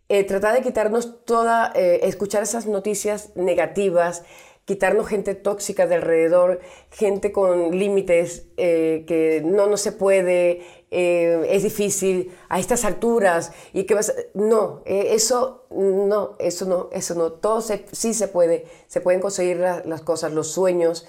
eh, 0.09 0.23
tratar 0.25 0.55
de 0.55 0.63
quitarnos 0.63 1.25
toda, 1.25 1.73
eh, 1.75 2.01
escuchar 2.05 2.43
esas 2.43 2.67
noticias 2.67 3.35
negativas, 3.35 4.23
quitarnos 4.65 5.09
gente 5.09 5.35
tóxica 5.35 5.87
de 5.87 5.97
alrededor, 5.97 6.61
gente 6.91 7.33
con 7.33 7.77
límites 7.77 8.47
eh, 8.57 9.05
que 9.09 9.43
no, 9.45 9.67
no 9.67 9.77
se 9.77 9.93
puede, 9.93 10.63
es 10.91 11.63
difícil 11.65 12.33
a 12.49 12.61
estas 12.61 12.85
alturas 12.85 13.53
y 13.73 13.85
que 13.85 13.95
vas 13.95 14.15
no 14.35 14.83
eso 14.87 15.67
no 15.71 16.37
eso 16.39 16.65
no 16.65 16.89
eso 16.93 17.15
no 17.17 17.33
todo 17.33 17.61
sí 17.61 18.15
se 18.15 18.29
puede 18.29 18.67
se 18.87 19.01
pueden 19.03 19.21
conseguir 19.21 19.59
las 19.59 20.01
cosas 20.03 20.33
los 20.33 20.53
sueños 20.53 21.07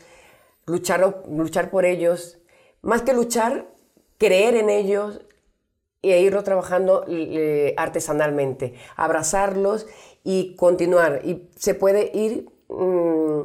luchar 0.66 1.24
luchar 1.30 1.70
por 1.70 1.86
ellos 1.86 2.40
más 2.82 3.04
que 3.04 3.14
luchar 3.14 3.72
creer 4.18 4.56
en 4.56 4.72
ellos 4.72 5.22
e 6.02 6.22
irlo 6.22 6.44
trabajando 6.44 7.06
artesanalmente. 7.78 8.76
Abrazarlos 8.96 9.88
y 10.24 10.56
continuar. 10.56 11.22
Y 11.24 11.50
se 11.58 11.74
puede 11.74 12.12
ir 12.14 12.50
mm, 12.70 13.42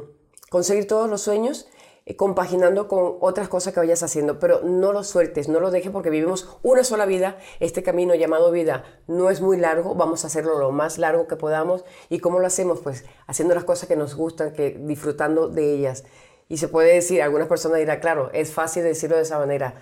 conseguir 0.49 0.87
todos 0.87 1.09
los 1.09 1.21
sueños 1.21 1.67
eh, 2.05 2.17
compaginando 2.17 2.89
con 2.89 3.15
otras 3.21 3.47
cosas 3.47 3.73
que 3.73 3.79
vayas 3.79 4.03
haciendo, 4.03 4.37
pero 4.37 4.59
no 4.61 4.91
lo 4.91 5.05
sueltes, 5.05 5.47
no 5.47 5.61
lo 5.61 5.71
dejes 5.71 5.89
porque 5.89 6.09
vivimos 6.09 6.57
una 6.61 6.83
sola 6.83 7.05
vida, 7.05 7.37
este 7.61 7.81
camino 7.81 8.13
llamado 8.13 8.51
vida 8.51 8.83
no 9.07 9.29
es 9.29 9.39
muy 9.39 9.55
largo, 9.55 9.95
vamos 9.95 10.25
a 10.25 10.27
hacerlo 10.27 10.59
lo 10.59 10.71
más 10.71 10.97
largo 10.97 11.27
que 11.27 11.37
podamos. 11.37 11.85
Y 12.09 12.19
cómo 12.19 12.39
lo 12.39 12.47
hacemos, 12.47 12.81
pues 12.81 13.05
haciendo 13.27 13.55
las 13.55 13.63
cosas 13.63 13.87
que 13.87 13.95
nos 13.95 14.15
gustan, 14.15 14.51
que 14.51 14.71
disfrutando 14.71 15.47
de 15.47 15.73
ellas. 15.73 16.03
Y 16.49 16.57
se 16.57 16.67
puede 16.67 16.93
decir, 16.93 17.21
algunas 17.21 17.47
personas 17.47 17.79
dirán, 17.79 18.01
claro, 18.01 18.29
es 18.33 18.51
fácil 18.51 18.83
decirlo 18.83 19.15
de 19.15 19.23
esa 19.23 19.39
manera, 19.39 19.75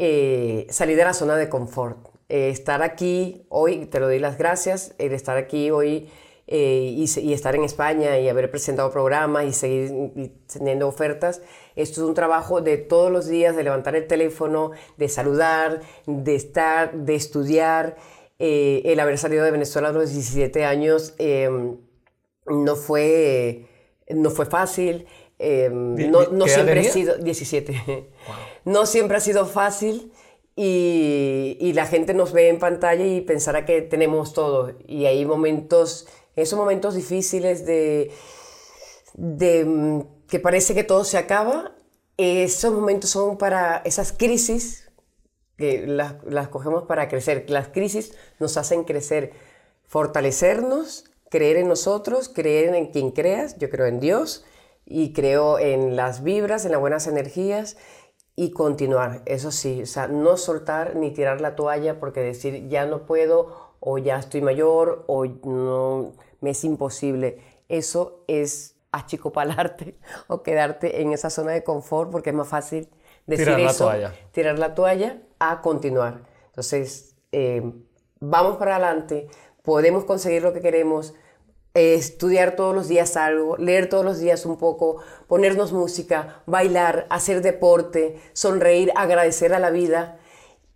eh, 0.00 0.66
salir 0.70 0.96
de 0.96 1.04
la 1.04 1.12
zona 1.12 1.36
de 1.36 1.48
confort, 1.48 1.98
eh, 2.28 2.50
estar 2.50 2.82
aquí 2.82 3.46
hoy, 3.48 3.86
te 3.86 3.98
lo 3.98 4.06
doy 4.06 4.20
las 4.20 4.38
gracias, 4.38 4.94
el 4.98 5.12
estar 5.12 5.36
aquí 5.36 5.70
hoy 5.70 6.08
eh, 6.46 6.94
y, 6.96 7.32
estar 7.32 7.54
en 7.56 7.64
España 7.64 8.18
y 8.18 8.28
haber 8.28 8.50
presentado 8.50 8.90
programas 8.90 9.44
y 9.44 9.52
seguir 9.52 10.32
teniendo 10.50 10.88
ofertas. 10.88 11.42
Esto 11.76 12.00
es 12.00 12.06
un 12.06 12.14
trabajo 12.14 12.60
de 12.60 12.78
todos 12.78 13.10
los 13.10 13.26
días, 13.26 13.56
de 13.56 13.64
levantar 13.64 13.96
el 13.96 14.06
teléfono, 14.06 14.70
de 14.96 15.08
saludar, 15.08 15.82
de 16.06 16.34
estar, 16.36 16.94
de 16.94 17.14
estudiar. 17.14 17.96
Eh, 18.38 18.82
el 18.84 19.00
haber 19.00 19.18
salido 19.18 19.44
de 19.44 19.50
Venezuela 19.50 19.88
a 19.88 19.92
los 19.92 20.10
17 20.10 20.64
años 20.64 21.14
em, 21.18 21.76
no, 22.46 22.76
fue, 22.76 23.66
no 24.08 24.30
fue 24.30 24.46
fácil. 24.46 25.06
Em, 25.38 26.10
no, 26.10 26.26
no 26.28 26.46
siempre 26.46 26.80
ha 26.80 26.84
sido 26.84 27.16
17. 27.18 28.08
No 28.64 28.84
siempre 28.84 29.16
ha 29.16 29.20
sido 29.20 29.46
fácil. 29.46 30.12
Y, 30.54 31.56
y, 31.60 31.72
la 31.72 31.86
gente 31.86 32.12
nos 32.12 32.32
ve 32.32 32.48
en 32.48 32.58
pantalla 32.58 33.06
y 33.06 33.20
pensará 33.20 33.64
que 33.64 33.80
tenemos 33.80 34.34
todo. 34.34 34.72
Y 34.86 35.06
hay 35.06 35.24
momentos 35.24 36.08
esos 36.42 36.58
momentos 36.58 36.94
difíciles 36.94 37.66
de, 37.66 38.12
de 39.14 39.64
mm, 39.64 40.00
que 40.28 40.38
parece 40.38 40.74
que 40.74 40.84
todo 40.84 41.04
se 41.04 41.18
acaba, 41.18 41.74
esos 42.16 42.72
momentos 42.72 43.10
son 43.10 43.38
para 43.38 43.78
esas 43.84 44.12
crisis 44.12 44.90
que 45.56 45.86
las, 45.86 46.14
las 46.24 46.48
cogemos 46.48 46.84
para 46.84 47.08
crecer. 47.08 47.44
Las 47.48 47.68
crisis 47.68 48.14
nos 48.38 48.56
hacen 48.56 48.84
crecer, 48.84 49.32
fortalecernos, 49.86 51.04
creer 51.30 51.56
en 51.56 51.68
nosotros, 51.68 52.28
creer 52.28 52.74
en 52.74 52.86
quien 52.86 53.10
creas. 53.10 53.58
Yo 53.58 53.68
creo 53.70 53.86
en 53.86 54.00
Dios 54.00 54.44
y 54.90 55.12
creo 55.12 55.58
en 55.58 55.96
las 55.96 56.22
vibras, 56.22 56.64
en 56.64 56.72
las 56.72 56.80
buenas 56.80 57.06
energías 57.06 57.76
y 58.34 58.52
continuar. 58.52 59.22
Eso 59.26 59.50
sí, 59.50 59.82
o 59.82 59.86
sea, 59.86 60.08
no 60.08 60.38
soltar 60.38 60.96
ni 60.96 61.10
tirar 61.10 61.42
la 61.42 61.56
toalla 61.56 62.00
porque 62.00 62.20
decir 62.20 62.68
ya 62.68 62.86
no 62.86 63.04
puedo 63.04 63.74
o 63.80 63.98
ya 63.98 64.18
estoy 64.18 64.40
mayor 64.40 65.04
o 65.06 65.26
no 65.26 66.12
me 66.40 66.50
es 66.50 66.64
imposible. 66.64 67.38
Eso 67.68 68.24
es 68.28 68.76
achicopalarte 68.90 69.98
o 70.28 70.42
quedarte 70.42 71.02
en 71.02 71.12
esa 71.12 71.28
zona 71.28 71.52
de 71.52 71.62
confort 71.62 72.10
porque 72.10 72.30
es 72.30 72.36
más 72.36 72.48
fácil 72.48 72.88
decir 73.26 73.44
tirar 73.44 73.60
eso, 73.60 73.84
la 73.84 73.92
toalla. 73.92 74.14
tirar 74.32 74.58
la 74.58 74.74
toalla 74.74 75.22
a 75.38 75.60
continuar. 75.60 76.22
Entonces, 76.46 77.14
eh, 77.30 77.62
vamos 78.20 78.56
para 78.56 78.76
adelante, 78.76 79.28
podemos 79.62 80.06
conseguir 80.06 80.42
lo 80.42 80.54
que 80.54 80.62
queremos, 80.62 81.14
estudiar 81.78 82.56
todos 82.56 82.74
los 82.74 82.88
días 82.88 83.16
algo, 83.16 83.56
leer 83.56 83.88
todos 83.88 84.04
los 84.04 84.18
días 84.18 84.46
un 84.46 84.58
poco, 84.58 85.02
ponernos 85.26 85.72
música, 85.72 86.42
bailar, 86.46 87.06
hacer 87.10 87.42
deporte, 87.42 88.20
sonreír, 88.32 88.92
agradecer 88.96 89.54
a 89.54 89.58
la 89.58 89.70
vida 89.70 90.18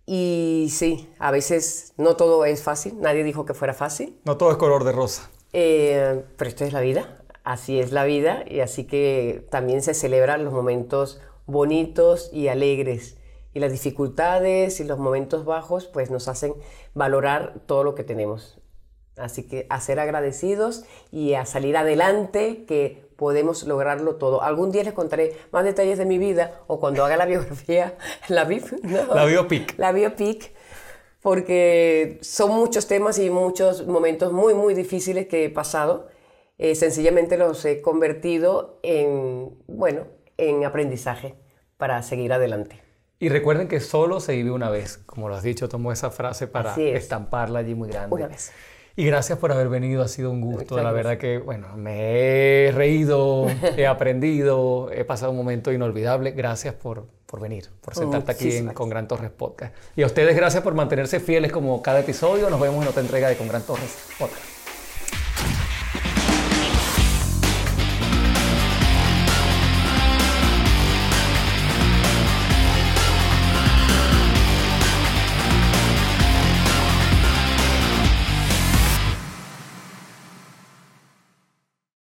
y 0.05 0.67
sí, 0.71 1.09
a 1.17 1.31
veces 1.31 1.93
no 1.97 2.15
todo 2.15 2.43
es 2.45 2.61
fácil, 2.61 2.99
nadie 2.99 3.23
dijo 3.23 3.45
que 3.45 3.53
fuera 3.53 3.73
fácil. 3.73 4.19
No 4.25 4.37
todo 4.37 4.51
es 4.51 4.57
color 4.57 4.83
de 4.83 4.91
rosa. 4.91 5.29
Eh, 5.53 6.23
pero 6.37 6.49
esto 6.49 6.65
es 6.65 6.73
la 6.73 6.81
vida, 6.81 7.23
así 7.43 7.79
es 7.79 7.91
la 7.91 8.03
vida 8.03 8.43
y 8.47 8.59
así 8.59 8.85
que 8.85 9.47
también 9.49 9.81
se 9.81 9.93
celebran 9.93 10.43
los 10.43 10.53
momentos 10.53 11.21
bonitos 11.45 12.29
y 12.33 12.49
alegres. 12.49 13.17
Y 13.53 13.59
las 13.59 13.71
dificultades 13.71 14.79
y 14.79 14.83
los 14.83 14.97
momentos 14.97 15.45
bajos 15.45 15.85
pues 15.85 16.09
nos 16.09 16.27
hacen 16.27 16.55
valorar 16.95 17.61
todo 17.67 17.83
lo 17.83 17.95
que 17.95 18.03
tenemos. 18.03 18.59
Así 19.17 19.43
que 19.43 19.67
a 19.69 19.79
ser 19.79 19.99
agradecidos 19.99 20.85
y 21.11 21.35
a 21.35 21.45
salir 21.45 21.77
adelante, 21.77 22.65
que 22.65 23.03
podemos 23.15 23.63
lograrlo 23.63 24.15
todo. 24.15 24.41
Algún 24.41 24.71
día 24.71 24.83
les 24.83 24.93
contaré 24.93 25.35
más 25.51 25.63
detalles 25.63 25.97
de 25.97 26.05
mi 26.05 26.17
vida 26.17 26.61
o 26.67 26.79
cuando 26.79 27.05
haga 27.05 27.17
la 27.17 27.25
biografía, 27.33 27.95
la, 28.27 28.47
la 29.13 29.25
biopic. 29.25 29.77
La 29.77 29.91
biopic, 29.91 30.51
porque 31.21 32.17
son 32.21 32.51
muchos 32.51 32.87
temas 32.87 33.19
y 33.19 33.29
muchos 33.29 33.87
momentos 33.87 34.33
muy, 34.33 34.53
muy 34.53 34.73
difíciles 34.73 35.27
que 35.27 35.45
he 35.45 35.49
pasado. 35.49 36.07
Eh, 36.57 36.75
sencillamente 36.75 37.37
los 37.37 37.63
he 37.65 37.81
convertido 37.81 38.79
en, 38.83 39.57
bueno, 39.67 40.07
en 40.37 40.65
aprendizaje 40.65 41.35
para 41.77 42.01
seguir 42.03 42.33
adelante. 42.33 42.81
Y 43.19 43.29
recuerden 43.29 43.67
que 43.67 43.79
solo 43.79 44.19
se 44.19 44.33
vive 44.33 44.51
una 44.51 44.69
vez. 44.69 44.97
Como 44.97 45.29
lo 45.29 45.35
has 45.35 45.43
dicho, 45.43 45.69
tomo 45.69 45.91
esa 45.91 46.11
frase 46.11 46.47
para 46.47 46.75
estamparla 46.75 47.59
allí 47.59 47.73
muy 47.73 47.89
grande. 47.89 48.13
Una 48.13 48.27
vez. 48.27 48.51
Y 48.95 49.05
gracias 49.05 49.39
por 49.39 49.51
haber 49.51 49.69
venido, 49.69 50.03
ha 50.03 50.07
sido 50.07 50.29
un 50.29 50.41
gusto. 50.41 50.81
La 50.81 50.91
verdad 50.91 51.17
que, 51.17 51.39
bueno, 51.39 51.75
me 51.75 52.67
he 52.67 52.71
reído, 52.71 53.47
he 53.77 53.87
aprendido, 53.87 54.91
he 54.91 55.03
pasado 55.03 55.31
un 55.31 55.37
momento 55.37 55.71
inolvidable. 55.71 56.31
Gracias 56.31 56.75
por, 56.75 57.07
por 57.25 57.39
venir, 57.39 57.69
por 57.81 57.95
sentarte 57.95 58.31
aquí 58.31 58.55
en 58.55 58.73
Con 58.73 58.89
Gran 58.89 59.07
Torres 59.07 59.31
Podcast. 59.31 59.73
Y 59.95 60.03
a 60.03 60.05
ustedes 60.05 60.35
gracias 60.35 60.61
por 60.61 60.75
mantenerse 60.75 61.19
fieles 61.19 61.51
como 61.51 61.81
cada 61.81 62.01
episodio. 62.01 62.49
Nos 62.51 62.59
vemos 62.59 62.83
en 62.83 62.89
otra 62.89 63.01
entrega 63.01 63.29
de 63.29 63.35
Con 63.35 63.47
Gran 63.47 63.63
Torres 63.63 63.97
Podcast. 64.19 64.52